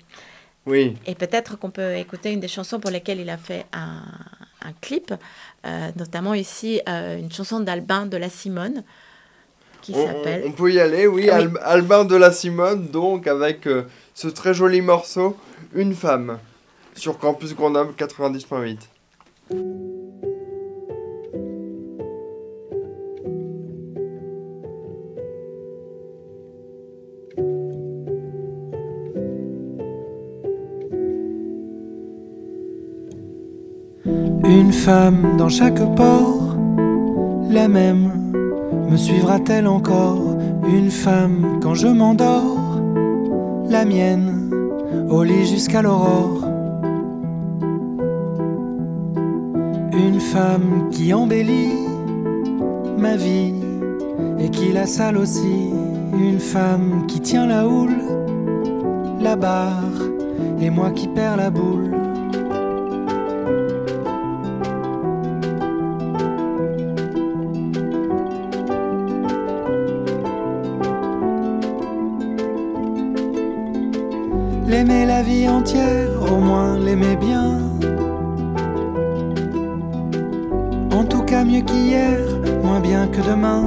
Et 0.76 1.15
peut-être 1.18 1.57
qu'on 1.57 1.70
peut 1.70 1.95
écouter 1.95 2.32
une 2.32 2.39
des 2.39 2.47
chansons 2.47 2.80
pour 2.80 2.91
lesquelles 2.91 3.20
il 3.20 3.30
a 3.30 3.38
fait 3.38 3.65
un, 3.74 4.01
clip, 4.82 5.13
euh, 5.65 5.89
notamment 5.95 6.34
ici 6.34 6.82
euh, 6.89 7.18
une 7.18 7.32
chanson 7.32 7.61
d'Albin 7.61 8.05
de 8.05 8.18
la 8.18 8.30
Simone 8.30 8.84
qui 9.82 9.93
s'appelle. 9.93 10.43
On 10.45 10.51
peut 10.51 10.74
y 10.74 10.80
aller, 10.80 11.07
oui, 11.07 11.30
ah 11.30 11.39
Albin 11.63 12.03
de 12.03 12.15
la 12.15 12.34
Simone, 12.34 12.88
donc 12.88 13.28
avec 13.28 13.65
euh, 13.65 13.84
ce 14.13 14.28
très 14.28 14.53
joli 14.53 14.82
morceau 14.82 15.38
Une 15.74 15.95
femme 15.95 16.39
sur 16.95 17.18
Campus 17.18 17.55
Grenoble 17.55 17.93
90.8. 17.97 20.26
Une 34.08 34.72
femme 34.72 35.36
dans 35.38 35.49
chaque 35.49 35.84
port, 35.95 36.55
la 37.49 37.68
même, 37.68 38.32
me 38.89 38.95
suivra-t-elle 38.95 39.68
encore 39.68 40.38
Une 40.74 40.89
femme 40.89 41.60
quand 41.62 41.74
je 41.74 41.88
m'endors, 41.88 42.80
la 43.70 43.84
mienne, 43.84 44.51
au 45.10 45.24
lit 45.24 45.45
jusqu'à 45.45 45.82
l'aurore. 45.82 46.45
Une 49.91 50.20
femme 50.20 50.89
qui 50.91 51.14
embellit 51.14 51.74
ma 52.97 53.16
vie 53.16 53.53
et 54.39 54.49
qui 54.49 54.72
la 54.72 54.86
sale 54.86 55.18
aussi. 55.18 55.70
Une 56.14 56.39
femme 56.39 57.05
qui 57.08 57.20
tient 57.20 57.45
la 57.45 57.68
houle, 57.68 57.97
la 59.20 59.36
barre, 59.36 60.01
et 60.62 60.70
moi 60.70 60.91
qui 60.91 61.08
perds 61.08 61.38
la 61.38 61.49
boule. 61.49 61.97
Au 75.76 76.38
moins 76.38 76.78
l'aimer 76.78 77.15
bien. 77.15 77.59
En 80.91 81.03
tout 81.03 81.24
cas 81.24 81.43
mieux 81.43 81.61
qu'hier, 81.61 82.20
moins 82.63 82.80
bien 82.80 83.07
que 83.07 83.22
demain. 83.22 83.63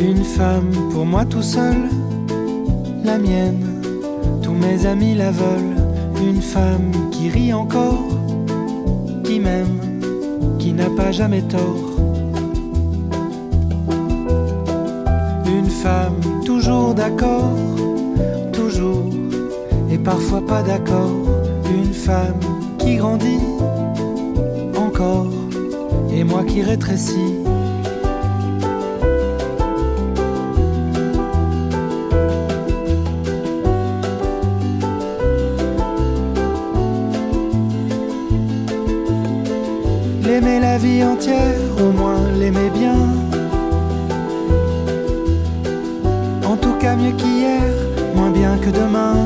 Une 0.00 0.24
femme 0.24 0.70
pour 0.92 1.06
moi 1.06 1.24
tout 1.24 1.42
seul, 1.42 1.76
la 3.04 3.18
mienne, 3.18 3.64
tous 4.42 4.52
mes 4.54 4.86
amis 4.86 5.14
la 5.14 5.30
veulent. 5.30 5.76
Une 6.20 6.42
femme 6.42 6.90
qui 7.10 7.28
rit 7.28 7.52
encore, 7.52 8.08
qui 9.24 9.38
m'aime 9.38 9.84
qui 10.64 10.72
n'a 10.72 10.88
pas 10.88 11.12
jamais 11.12 11.42
tort. 11.42 11.93
D'accord, 17.04 17.52
toujours, 18.50 19.04
et 19.90 19.98
parfois 19.98 20.40
pas 20.40 20.62
d'accord. 20.62 21.12
Une 21.70 21.92
femme 21.92 22.40
qui 22.78 22.96
grandit 22.96 23.44
encore, 24.76 25.26
et 26.10 26.24
moi 26.24 26.44
qui 26.44 26.62
rétrécis. 26.62 27.34
la 40.60 40.78
vie 40.78 41.04
entière, 41.04 41.63
que 48.64 48.70
demain. 48.70 49.16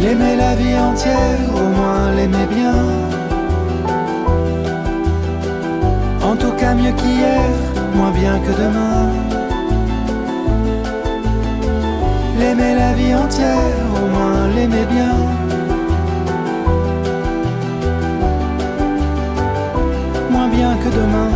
L'aimer 0.00 0.36
la 0.36 0.54
vie 0.56 0.78
entière, 0.78 1.38
au 1.54 1.68
moins 1.76 2.12
l'aimer 2.16 2.46
bien. 2.54 2.74
En 6.22 6.36
tout 6.36 6.52
cas 6.52 6.74
mieux 6.74 6.92
qu'hier, 6.92 7.48
moins 7.94 8.10
bien 8.10 8.38
que 8.40 8.52
demain. 8.62 9.23
L'aimer 12.44 12.74
la 12.74 12.92
vie 12.92 13.14
entière, 13.14 13.86
au 13.96 14.06
moins 14.06 14.48
l'aimer 14.54 14.84
bien. 14.84 15.14
Moins 20.30 20.48
bien 20.48 20.76
que 20.76 20.90
demain, 21.00 21.30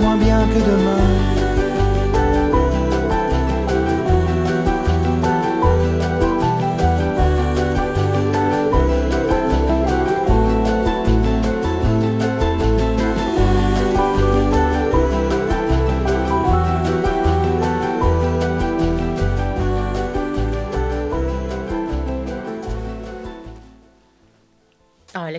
moins 0.00 0.16
bien 0.16 0.46
que 0.52 0.60
demain. 0.70 1.31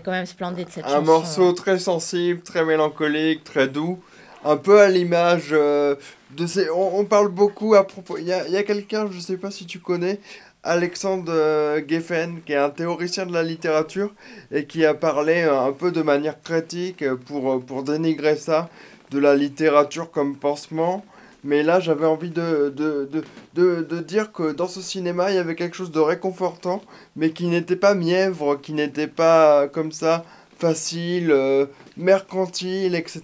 Quand 0.04 0.12
même 0.12 0.26
splendide 0.26 0.68
cette 0.70 0.86
un 0.86 0.89
chanson. 0.89 0.99
Un 0.99 1.06
morceau 1.06 1.54
très 1.54 1.80
sensible, 1.80 2.41
très 2.41 2.66
mélancolique, 2.66 3.43
très 3.43 3.68
doux. 3.68 3.99
Un 4.45 4.58
peu 4.58 4.82
à 4.82 4.89
l'image 4.89 5.49
euh, 5.51 5.95
de 6.32 6.45
ces. 6.45 6.70
On, 6.70 7.06
parle 7.06 7.30
beaucoup 7.30 7.76
à 7.76 7.88
propos. 7.88 8.18
Il 8.18 8.26
y 8.26 8.34
a, 8.34 8.47
y 8.47 8.58
a 8.58 8.64
quelqu'un, 8.64 9.08
je 9.10 9.20
sais 9.20 9.38
pas 9.38 9.51
si 9.51 9.66
tu 9.66 9.80
connais, 9.80 10.20
Alexandre 10.64 11.32
euh, 11.34 11.82
Geffen, 11.88 12.41
qui 12.45 12.54
est 12.54 12.58
un 12.58 12.70
théoricien 12.70 13.26
de 13.26 13.34
la 13.34 13.43
littérature 13.43 14.14
et 14.51 14.66
qui 14.66 14.86
a 14.86 14.93
parlé 14.93 15.43
euh, 15.43 15.62
un 15.62 15.72
peu 15.72 15.91
de 15.91 16.01
manière 16.01 16.41
critique 16.41 17.06
pour, 17.26 17.64
pour 17.66 17.84
dénigrer 17.84 18.36
ça, 18.36 18.70
de 19.12 19.20
la 19.20 19.36
littérature 19.36 20.12
comme 20.12 20.36
pansement. 20.36 21.06
Mais 21.44 21.62
là, 21.64 21.80
j'avais 21.80 22.06
envie 22.06 22.30
de, 22.30 22.74
de, 22.76 23.10
de, 23.54 23.82
de, 23.84 24.00
dire 24.00 24.32
que 24.32 24.54
dans 24.54 24.68
ce 24.68 24.82
cinéma, 24.82 25.32
il 25.32 25.36
y 25.36 25.39
avait 25.39 25.56
quelque 25.56 25.76
chose 25.76 25.91
de 25.91 26.00
réconfortant, 26.00 26.82
mais 27.16 27.32
qui 27.32 27.48
n'était 27.48 27.76
pas 27.76 27.96
mièvre, 27.96 28.56
qui 28.56 28.74
n'était 28.74 29.08
pas 29.08 29.68
comme 29.68 29.91
ça 29.91 30.24
facile, 30.58 31.32
euh, 31.32 31.66
mercantile, 31.98 32.96
etc. 32.96 33.22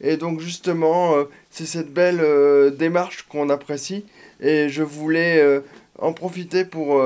Et 0.00 0.16
donc 0.16 0.40
justement, 0.40 1.16
euh, 1.16 1.24
c'est 1.50 1.66
cette 1.66 1.92
belle 1.92 2.20
euh, 2.20 2.70
démarche 2.70 3.26
qu'on 3.28 3.48
apprécie. 3.50 4.04
Et 4.40 4.68
je 4.68 4.82
voulais 4.82 5.62
en 5.98 6.12
profiter 6.12 6.64
pour 6.64 7.00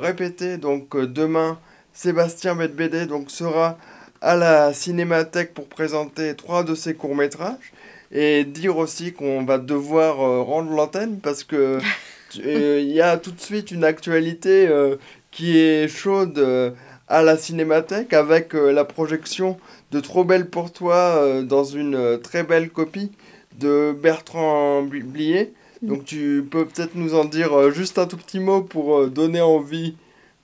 répéter, 0.00 0.56
donc 0.56 0.96
demain, 0.96 1.58
Sébastien 1.92 2.54
Medbédé 2.54 3.06
donc, 3.06 3.30
sera 3.30 3.76
à 4.22 4.34
la 4.34 4.72
Cinémathèque 4.72 5.54
pour 5.54 5.68
présenter 5.68 6.34
trois 6.34 6.64
de 6.64 6.74
ses 6.74 6.94
courts-métrages 6.94 7.72
et 8.12 8.44
dire 8.44 8.76
aussi 8.76 9.12
qu'on 9.12 9.44
va 9.44 9.58
devoir 9.58 10.20
euh, 10.20 10.42
rendre 10.42 10.72
l'antenne 10.72 11.18
parce 11.20 11.44
que 11.44 11.78
euh, 12.44 12.80
il 12.80 12.90
y 12.90 13.00
a 13.00 13.16
tout 13.16 13.30
de 13.30 13.40
suite 13.40 13.70
une 13.70 13.84
actualité 13.84 14.66
euh, 14.68 14.96
qui 15.30 15.58
est 15.58 15.88
chaude 15.88 16.74
à 17.06 17.22
la 17.22 17.36
Cinémathèque 17.36 18.12
avec 18.12 18.52
la 18.52 18.84
projection 18.84 19.58
de 19.92 20.00
Trop 20.00 20.24
belle 20.24 20.48
pour 20.48 20.72
toi 20.72 21.42
dans 21.42 21.62
une 21.62 22.18
très 22.20 22.42
belle 22.42 22.68
copie 22.70 23.12
de 23.60 23.96
Bertrand 23.96 24.82
Blier. 24.82 25.52
Donc 25.82 26.04
tu 26.04 26.44
peux 26.50 26.66
peut-être 26.66 26.96
nous 26.96 27.14
en 27.14 27.24
dire 27.24 27.70
juste 27.70 28.00
un 28.00 28.06
tout 28.06 28.16
petit 28.16 28.40
mot 28.40 28.62
pour 28.62 29.06
donner 29.06 29.40
envie 29.40 29.94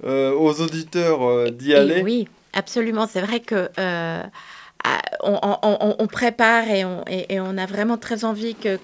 aux 0.04 0.60
auditeurs 0.60 1.50
d'y 1.50 1.74
aller. 1.74 2.02
Oui, 2.02 2.28
absolument. 2.52 3.08
C'est 3.08 3.22
vrai 3.22 3.40
que 3.40 3.68
on, 5.22 6.06
prépare 6.06 6.64
et 6.68 6.84
on, 7.40 7.58
a 7.58 7.66
vraiment 7.66 7.96
très 7.96 8.24
envie 8.24 8.54
que, 8.54 8.78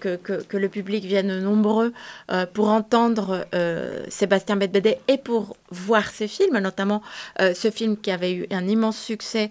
le 0.56 0.68
public 0.68 1.04
vienne 1.04 1.40
nombreux 1.40 1.92
euh, 2.30 2.46
pour 2.46 2.68
entendre 2.68 3.46
euh, 3.54 4.04
Sébastien 4.08 4.56
Bedbédé 4.56 4.98
et 5.08 5.18
pour 5.18 5.56
voir 5.70 6.10
ses 6.10 6.28
films, 6.28 6.58
notamment 6.58 7.02
euh, 7.40 7.54
ce 7.54 7.70
film 7.70 7.96
qui 7.96 8.10
avait 8.10 8.32
eu 8.32 8.46
un 8.50 8.68
immense 8.68 8.98
succès, 8.98 9.50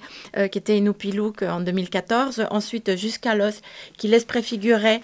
qui 0.52 0.58
était 0.58 0.78
Inupilouk 0.78 1.42
en 1.44 1.62
2014, 1.62 2.46
ensuite 2.52 2.96
Jusqu'à 2.96 3.36
l'os, 3.36 3.62
qui 3.98 4.08
laisse 4.08 4.26
préfigurer 4.26 5.02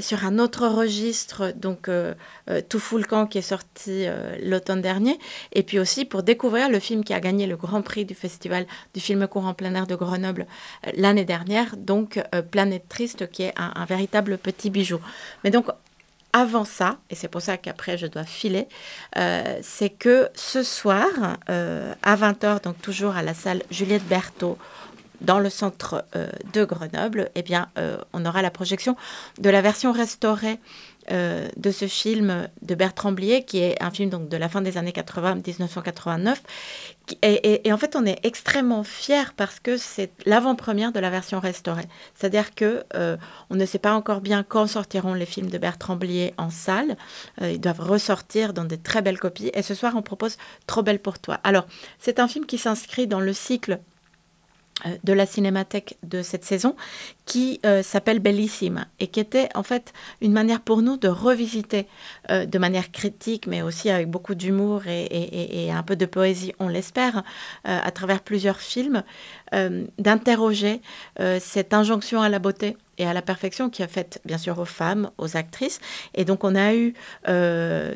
sur 0.00 0.24
un 0.24 0.38
autre 0.38 0.66
registre, 0.66 1.52
donc 1.56 1.88
Tout 2.68 2.78
Foulcan 2.78 3.26
qui 3.26 3.38
est 3.38 3.42
sorti 3.42 4.06
l'automne 4.42 4.80
dernier, 4.80 5.18
et 5.52 5.62
puis 5.62 5.78
aussi 5.78 6.04
pour 6.04 6.22
découvrir 6.22 6.68
le 6.68 6.78
film 6.78 7.04
qui 7.04 7.14
a 7.14 7.20
gagné 7.20 7.46
le 7.46 7.56
grand 7.56 7.82
prix 7.82 8.04
du 8.04 8.14
festival 8.14 8.66
du 8.94 9.00
film 9.00 9.26
court 9.26 9.46
en 9.46 9.54
plein 9.54 9.74
air 9.74 9.86
de 9.86 9.94
Grenoble 9.94 10.46
l'année 10.94 11.24
dernière, 11.24 11.76
donc 11.76 12.20
euh, 12.34 12.42
Planète 12.42 12.88
Triste, 12.88 13.30
qui 13.30 13.42
est 13.42 13.54
un, 13.56 13.84
véritable 13.84 14.38
petit 14.38 14.70
bijou. 14.70 15.00
Mais 15.44 15.50
donc, 15.50 15.66
avant 16.32 16.64
ça, 16.64 16.98
et 17.10 17.14
c'est 17.14 17.28
pour 17.28 17.42
ça 17.42 17.58
qu'après 17.58 17.98
je 17.98 18.06
dois 18.06 18.24
filer, 18.24 18.66
euh, 19.16 19.58
c'est 19.62 19.90
que 19.90 20.28
ce 20.34 20.62
soir, 20.62 21.08
euh, 21.50 21.94
à 22.02 22.16
20h, 22.16 22.62
donc 22.62 22.80
toujours 22.80 23.16
à 23.16 23.22
la 23.22 23.34
salle 23.34 23.62
Juliette 23.70 24.06
Berthaud, 24.06 24.58
dans 25.20 25.38
le 25.38 25.50
centre 25.50 26.04
de 26.52 26.64
Grenoble, 26.64 27.30
eh 27.36 27.42
bien, 27.42 27.68
on 28.12 28.26
aura 28.26 28.42
la 28.42 28.50
projection 28.50 28.96
de 29.38 29.50
la 29.50 29.62
version 29.62 29.92
restaurée 29.92 30.58
euh, 31.10 31.48
de 31.56 31.70
ce 31.70 31.86
film 31.86 32.48
de 32.62 32.74
Bertrand 32.74 33.12
Blier, 33.12 33.44
qui 33.44 33.58
est 33.58 33.82
un 33.82 33.90
film 33.90 34.10
donc, 34.10 34.28
de 34.28 34.36
la 34.36 34.48
fin 34.48 34.60
des 34.60 34.78
années 34.78 34.92
80, 34.92 35.36
1989. 35.46 36.42
Et, 37.22 37.72
en 37.72 37.76
fait, 37.76 37.96
on 37.96 38.06
est 38.06 38.20
extrêmement 38.22 38.84
fiers 38.84 39.32
parce 39.36 39.58
que 39.58 39.76
c'est 39.76 40.12
l'avant-première 40.24 40.92
de 40.92 41.00
la 41.00 41.10
version 41.10 41.40
restaurée. 41.40 41.84
C'est-à-dire 42.14 42.54
que 42.54 42.84
euh, 42.94 43.16
on 43.50 43.56
ne 43.56 43.66
sait 43.66 43.80
pas 43.80 43.94
encore 43.94 44.20
bien 44.20 44.44
quand 44.44 44.66
sortiront 44.66 45.14
les 45.14 45.26
films 45.26 45.50
de 45.50 45.58
Bertrand 45.58 45.96
Blier 45.96 46.32
en 46.38 46.50
salle. 46.50 46.96
Euh, 47.40 47.50
ils 47.50 47.60
doivent 47.60 47.80
ressortir 47.80 48.52
dans 48.52 48.64
des 48.64 48.78
très 48.78 49.02
belles 49.02 49.18
copies. 49.18 49.50
Et 49.54 49.62
ce 49.62 49.74
soir, 49.74 49.94
on 49.96 50.02
propose 50.02 50.36
Trop 50.66 50.82
belle 50.82 51.00
pour 51.00 51.18
toi. 51.18 51.40
Alors, 51.42 51.66
c'est 51.98 52.20
un 52.20 52.28
film 52.28 52.46
qui 52.46 52.58
s'inscrit 52.58 53.06
dans 53.06 53.20
le 53.20 53.32
cycle 53.32 53.80
de 55.04 55.12
la 55.12 55.26
cinémathèque 55.26 55.96
de 56.02 56.22
cette 56.22 56.44
saison 56.44 56.76
qui 57.26 57.60
euh, 57.64 57.82
s'appelle 57.82 58.18
Bellissime 58.18 58.86
et 59.00 59.06
qui 59.06 59.20
était 59.20 59.48
en 59.54 59.62
fait 59.62 59.92
une 60.20 60.32
manière 60.32 60.60
pour 60.60 60.82
nous 60.82 60.96
de 60.96 61.08
revisiter 61.08 61.86
euh, 62.30 62.46
de 62.46 62.58
manière 62.58 62.90
critique 62.90 63.46
mais 63.46 63.62
aussi 63.62 63.90
avec 63.90 64.08
beaucoup 64.08 64.34
d'humour 64.34 64.82
et, 64.86 65.70
un 65.72 65.82
peu 65.82 65.96
de 65.96 66.06
poésie, 66.06 66.52
on 66.58 66.68
l'espère, 66.68 67.22
à 67.64 67.90
travers 67.90 68.20
plusieurs 68.20 68.60
films, 68.60 69.02
d'interroger 69.98 70.80
cette 71.40 71.72
injonction 71.72 72.20
à 72.20 72.28
la 72.28 72.38
beauté 72.38 72.76
et 72.98 73.06
à 73.06 73.12
la 73.12 73.22
perfection 73.22 73.70
qui 73.70 73.82
a 73.82 73.88
fait 73.88 74.20
bien 74.24 74.38
sûr 74.38 74.58
aux 74.58 74.66
femmes, 74.66 75.10
aux 75.18 75.36
actrices. 75.36 75.80
Et 76.14 76.24
donc 76.24 76.44
on 76.44 76.54
a 76.54 76.74
eu 76.74 76.94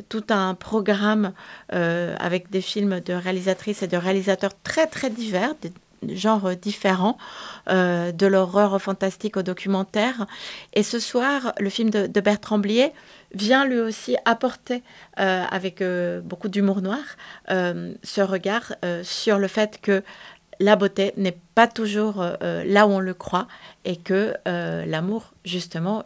tout 0.09 0.25
un 0.31 0.55
programme 0.55 1.33
avec 1.69 2.51
des 2.51 2.61
films 2.61 3.01
de 3.01 3.13
réalisatrices 3.13 3.83
et 3.83 3.89
de 3.89 3.97
réalisateurs 3.97 4.53
très 4.63 4.87
très 4.87 5.11
divers, 5.11 5.55
genres 6.09 6.57
différents, 6.57 7.17
euh, 7.69 8.13
de 8.13 8.27
l'horreur 8.27 8.81
fantastique 8.81 9.37
au 9.37 9.43
documentaire. 9.43 10.27
Et 10.73 10.83
ce 10.83 10.99
soir, 10.99 11.53
le 11.59 11.71
film 11.71 11.91
de, 11.91 12.21
Bertrand 12.21 12.59
Blier 12.59 12.93
vient 13.35 13.65
lui 13.67 13.81
aussi 13.81 14.17
apporter, 14.25 14.83
euh, 15.19 15.45
avec 15.51 15.83
euh, 15.83 16.21
beaucoup 16.21 16.49
d'humour 16.49 16.81
noir, 16.81 16.99
ce 17.49 18.21
regard 18.21 18.75
sur 19.03 19.39
le 19.39 19.49
fait 19.49 19.81
que 19.81 20.03
la 20.61 20.77
beauté 20.77 21.13
n'est 21.17 21.37
pas 21.55 21.67
toujours 21.67 22.21
euh, 22.21 22.35
euh, 22.43 22.65
là 22.67 22.87
où 22.87 22.91
on 22.91 23.01
le 23.01 23.15
croit 23.15 23.49
et 23.85 23.97
que 23.97 24.35
euh, 24.47 24.85
l'amour, 24.85 25.33
justement, 25.45 26.05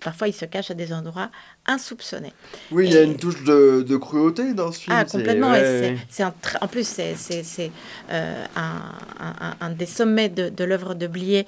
parfois 0.00 0.28
il 0.28 0.32
se 0.32 0.44
cache 0.44 0.70
à 0.70 0.74
des 0.74 0.92
endroits 0.92 1.30
insoupçonnés. 1.66 2.32
Oui, 2.70 2.86
il 2.86 2.94
y 2.94 2.96
a 2.96 3.02
une 3.02 3.16
touche 3.16 3.44
de, 3.44 3.96
cruauté 3.96 4.54
dans 4.54 4.72
ce 4.72 4.80
film. 4.80 4.96
Ah, 4.98 5.04
complètement. 5.04 5.52
C'est 6.08 6.24
en 6.24 6.32
plus, 6.68 6.86
c'est 6.86 7.72
un, 8.08 8.80
un, 9.60 9.70
des 9.70 9.86
sommets 9.86 10.28
de, 10.28 10.48
de 10.48 10.64
l'œuvre 10.64 10.94
de 10.94 11.06
Blier 11.06 11.46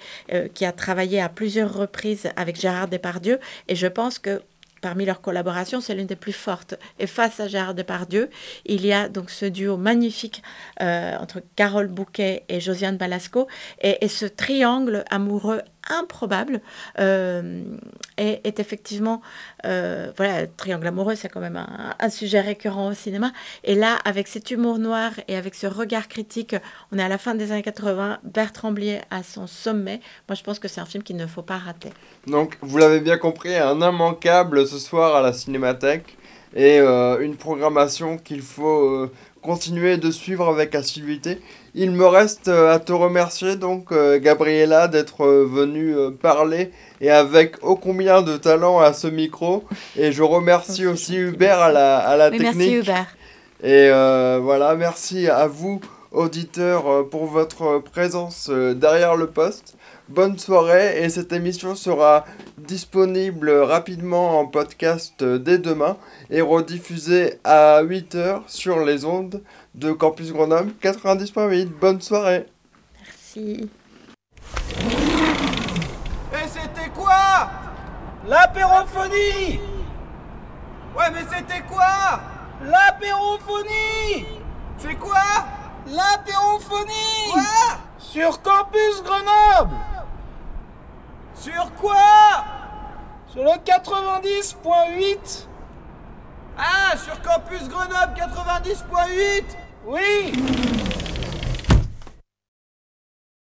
qui 0.54 0.64
a 0.64 0.72
travaillé 0.72 1.20
à 1.20 1.28
plusieurs 1.28 1.72
reprises 1.72 2.28
avec 2.36 2.60
Gérard 2.60 2.88
Depardieu. 2.88 3.38
Et 3.68 3.76
je 3.76 3.86
pense 3.86 4.18
que 4.18 4.42
Parmi 4.80 5.04
leurs 5.04 5.20
collaborations, 5.20 5.80
c'est 5.80 5.94
l'une 5.94 6.06
des 6.06 6.16
plus 6.16 6.32
fortes. 6.32 6.74
Et 6.98 7.06
face 7.06 7.40
à 7.40 7.48
Gérard 7.48 7.74
Depardieu, 7.74 8.30
il 8.64 8.86
y 8.86 8.92
a 8.92 9.08
donc 9.08 9.30
ce 9.30 9.46
duo 9.46 9.76
magnifique 9.76 10.42
euh, 10.80 11.16
entre 11.18 11.42
Carole 11.56 11.88
Bouquet 11.88 12.44
et 12.48 12.60
Josiane 12.60 12.96
Balasco, 12.96 13.48
et, 13.80 14.04
et 14.04 14.08
ce 14.08 14.26
triangle 14.26 15.04
amoureux 15.10 15.62
improbable 15.88 16.60
euh, 16.98 17.62
est, 18.16 18.58
effectivement, 18.58 19.20
euh, 19.64 20.12
voilà, 20.16 20.46
triangle 20.46 20.86
amoureux, 20.86 21.14
c'est 21.14 21.28
quand 21.28 21.40
même 21.40 21.64
un, 21.98 22.10
sujet 22.10 22.40
récurrent 22.40 22.88
au 22.88 22.94
cinéma. 22.94 23.32
Et 23.64 23.74
là, 23.74 23.98
avec 24.04 24.28
cet 24.28 24.50
humour 24.50 24.78
noir 24.78 25.12
et 25.28 25.36
avec 25.36 25.54
ce 25.54 25.66
regard 25.66 26.08
critique, 26.08 26.56
on 26.92 26.98
est 26.98 27.02
à 27.02 27.08
la 27.08 27.18
fin 27.18 27.34
des 27.34 27.52
années 27.52 27.62
80, 27.62 28.18
Bertrand 28.24 28.72
Blier 28.72 29.00
à 29.10 29.22
son 29.22 29.46
sommet. 29.46 30.00
Moi, 30.28 30.34
je 30.34 30.42
pense 30.42 30.58
que 30.58 30.68
c'est 30.68 30.80
un 30.80 30.86
film 30.86 31.02
qu'il 31.02 31.16
ne 31.16 31.26
faut 31.26 31.42
pas 31.42 31.58
rater. 31.58 31.90
Donc, 32.26 32.56
vous 32.60 32.78
l'avez 32.78 33.00
bien 33.00 33.18
compris, 33.18 33.54
un 33.56 33.76
immanquable 33.76 34.66
ce 34.66 34.78
soir 34.78 35.16
à 35.16 35.22
la 35.22 35.32
Cinémathèque 35.32 36.16
et 36.54 36.80
euh, 36.80 37.20
une 37.20 37.36
programmation 37.36 38.16
qu'il 38.16 38.40
faut 38.40 39.10
continuer 39.42 39.96
de 39.96 40.10
suivre 40.10 40.48
avec 40.48 40.74
assiduité. 40.74 41.40
Il 41.74 41.92
me 41.92 42.06
reste 42.06 42.48
euh, 42.48 42.74
à 42.74 42.78
te 42.78 42.92
remercier 42.92 43.56
donc 43.56 43.92
euh, 43.92 44.18
Gabriella 44.18 44.88
d'être 44.88 45.24
euh, 45.24 45.46
venue 45.48 45.94
parler 46.20 46.72
et 47.00 47.10
avec 47.10 47.56
ô 47.62 47.76
combien 47.76 48.22
de 48.22 48.36
talent 48.36 48.80
à 48.80 48.92
ce 48.92 49.06
micro. 49.06 49.64
Et 49.96 50.12
je 50.12 50.22
remercie 50.22 50.86
aussi 50.86 51.16
Hubert 51.16 51.60
à 51.60 51.72
la, 51.72 51.98
à 51.98 52.16
la 52.16 52.30
technique. 52.30 52.56
Merci 52.56 52.74
Hubert. 52.74 53.16
Et 53.62 53.90
voilà, 54.40 54.74
merci 54.76 55.28
à 55.28 55.46
vous 55.46 55.80
auditeurs 56.12 57.08
pour 57.08 57.26
votre 57.26 57.78
présence 57.80 58.48
derrière 58.50 59.16
le 59.16 59.26
poste. 59.26 59.77
Bonne 60.08 60.38
soirée 60.38 61.02
et 61.02 61.10
cette 61.10 61.32
émission 61.34 61.74
sera 61.74 62.24
disponible 62.56 63.50
rapidement 63.50 64.40
en 64.40 64.46
podcast 64.46 65.22
dès 65.22 65.58
demain 65.58 65.98
et 66.30 66.40
rediffusée 66.40 67.38
à 67.44 67.82
8h 67.82 68.40
sur 68.46 68.80
les 68.86 69.04
ondes 69.04 69.42
de 69.74 69.92
Campus 69.92 70.32
Grenoble 70.32 70.72
90.8. 70.82 71.66
Bonne 71.66 72.00
soirée. 72.00 72.46
Merci. 73.04 73.68
Et 76.32 76.48
c'était 76.48 76.88
quoi? 76.94 77.50
L'apérophonie! 78.26 79.60
Ouais, 80.96 81.10
mais 81.12 81.26
c'était 81.30 81.62
quoi? 81.68 82.20
L'apérophonie! 82.64 84.24
C'est 84.78 84.94
quoi? 84.94 85.20
L'apérophonie! 85.86 87.30
Quoi? 87.30 87.42
Sur 87.98 88.40
Campus 88.40 89.02
Grenoble 89.04 89.76
Sur 91.40 91.72
quoi? 91.74 91.94
Sur 93.28 93.44
le 93.44 93.50
90.8 93.50 95.46
Ah, 96.58 96.96
sur 96.96 97.20
Campus 97.22 97.68
Grenoble 97.68 98.14
90.8 98.16 99.44
oui 99.86 100.32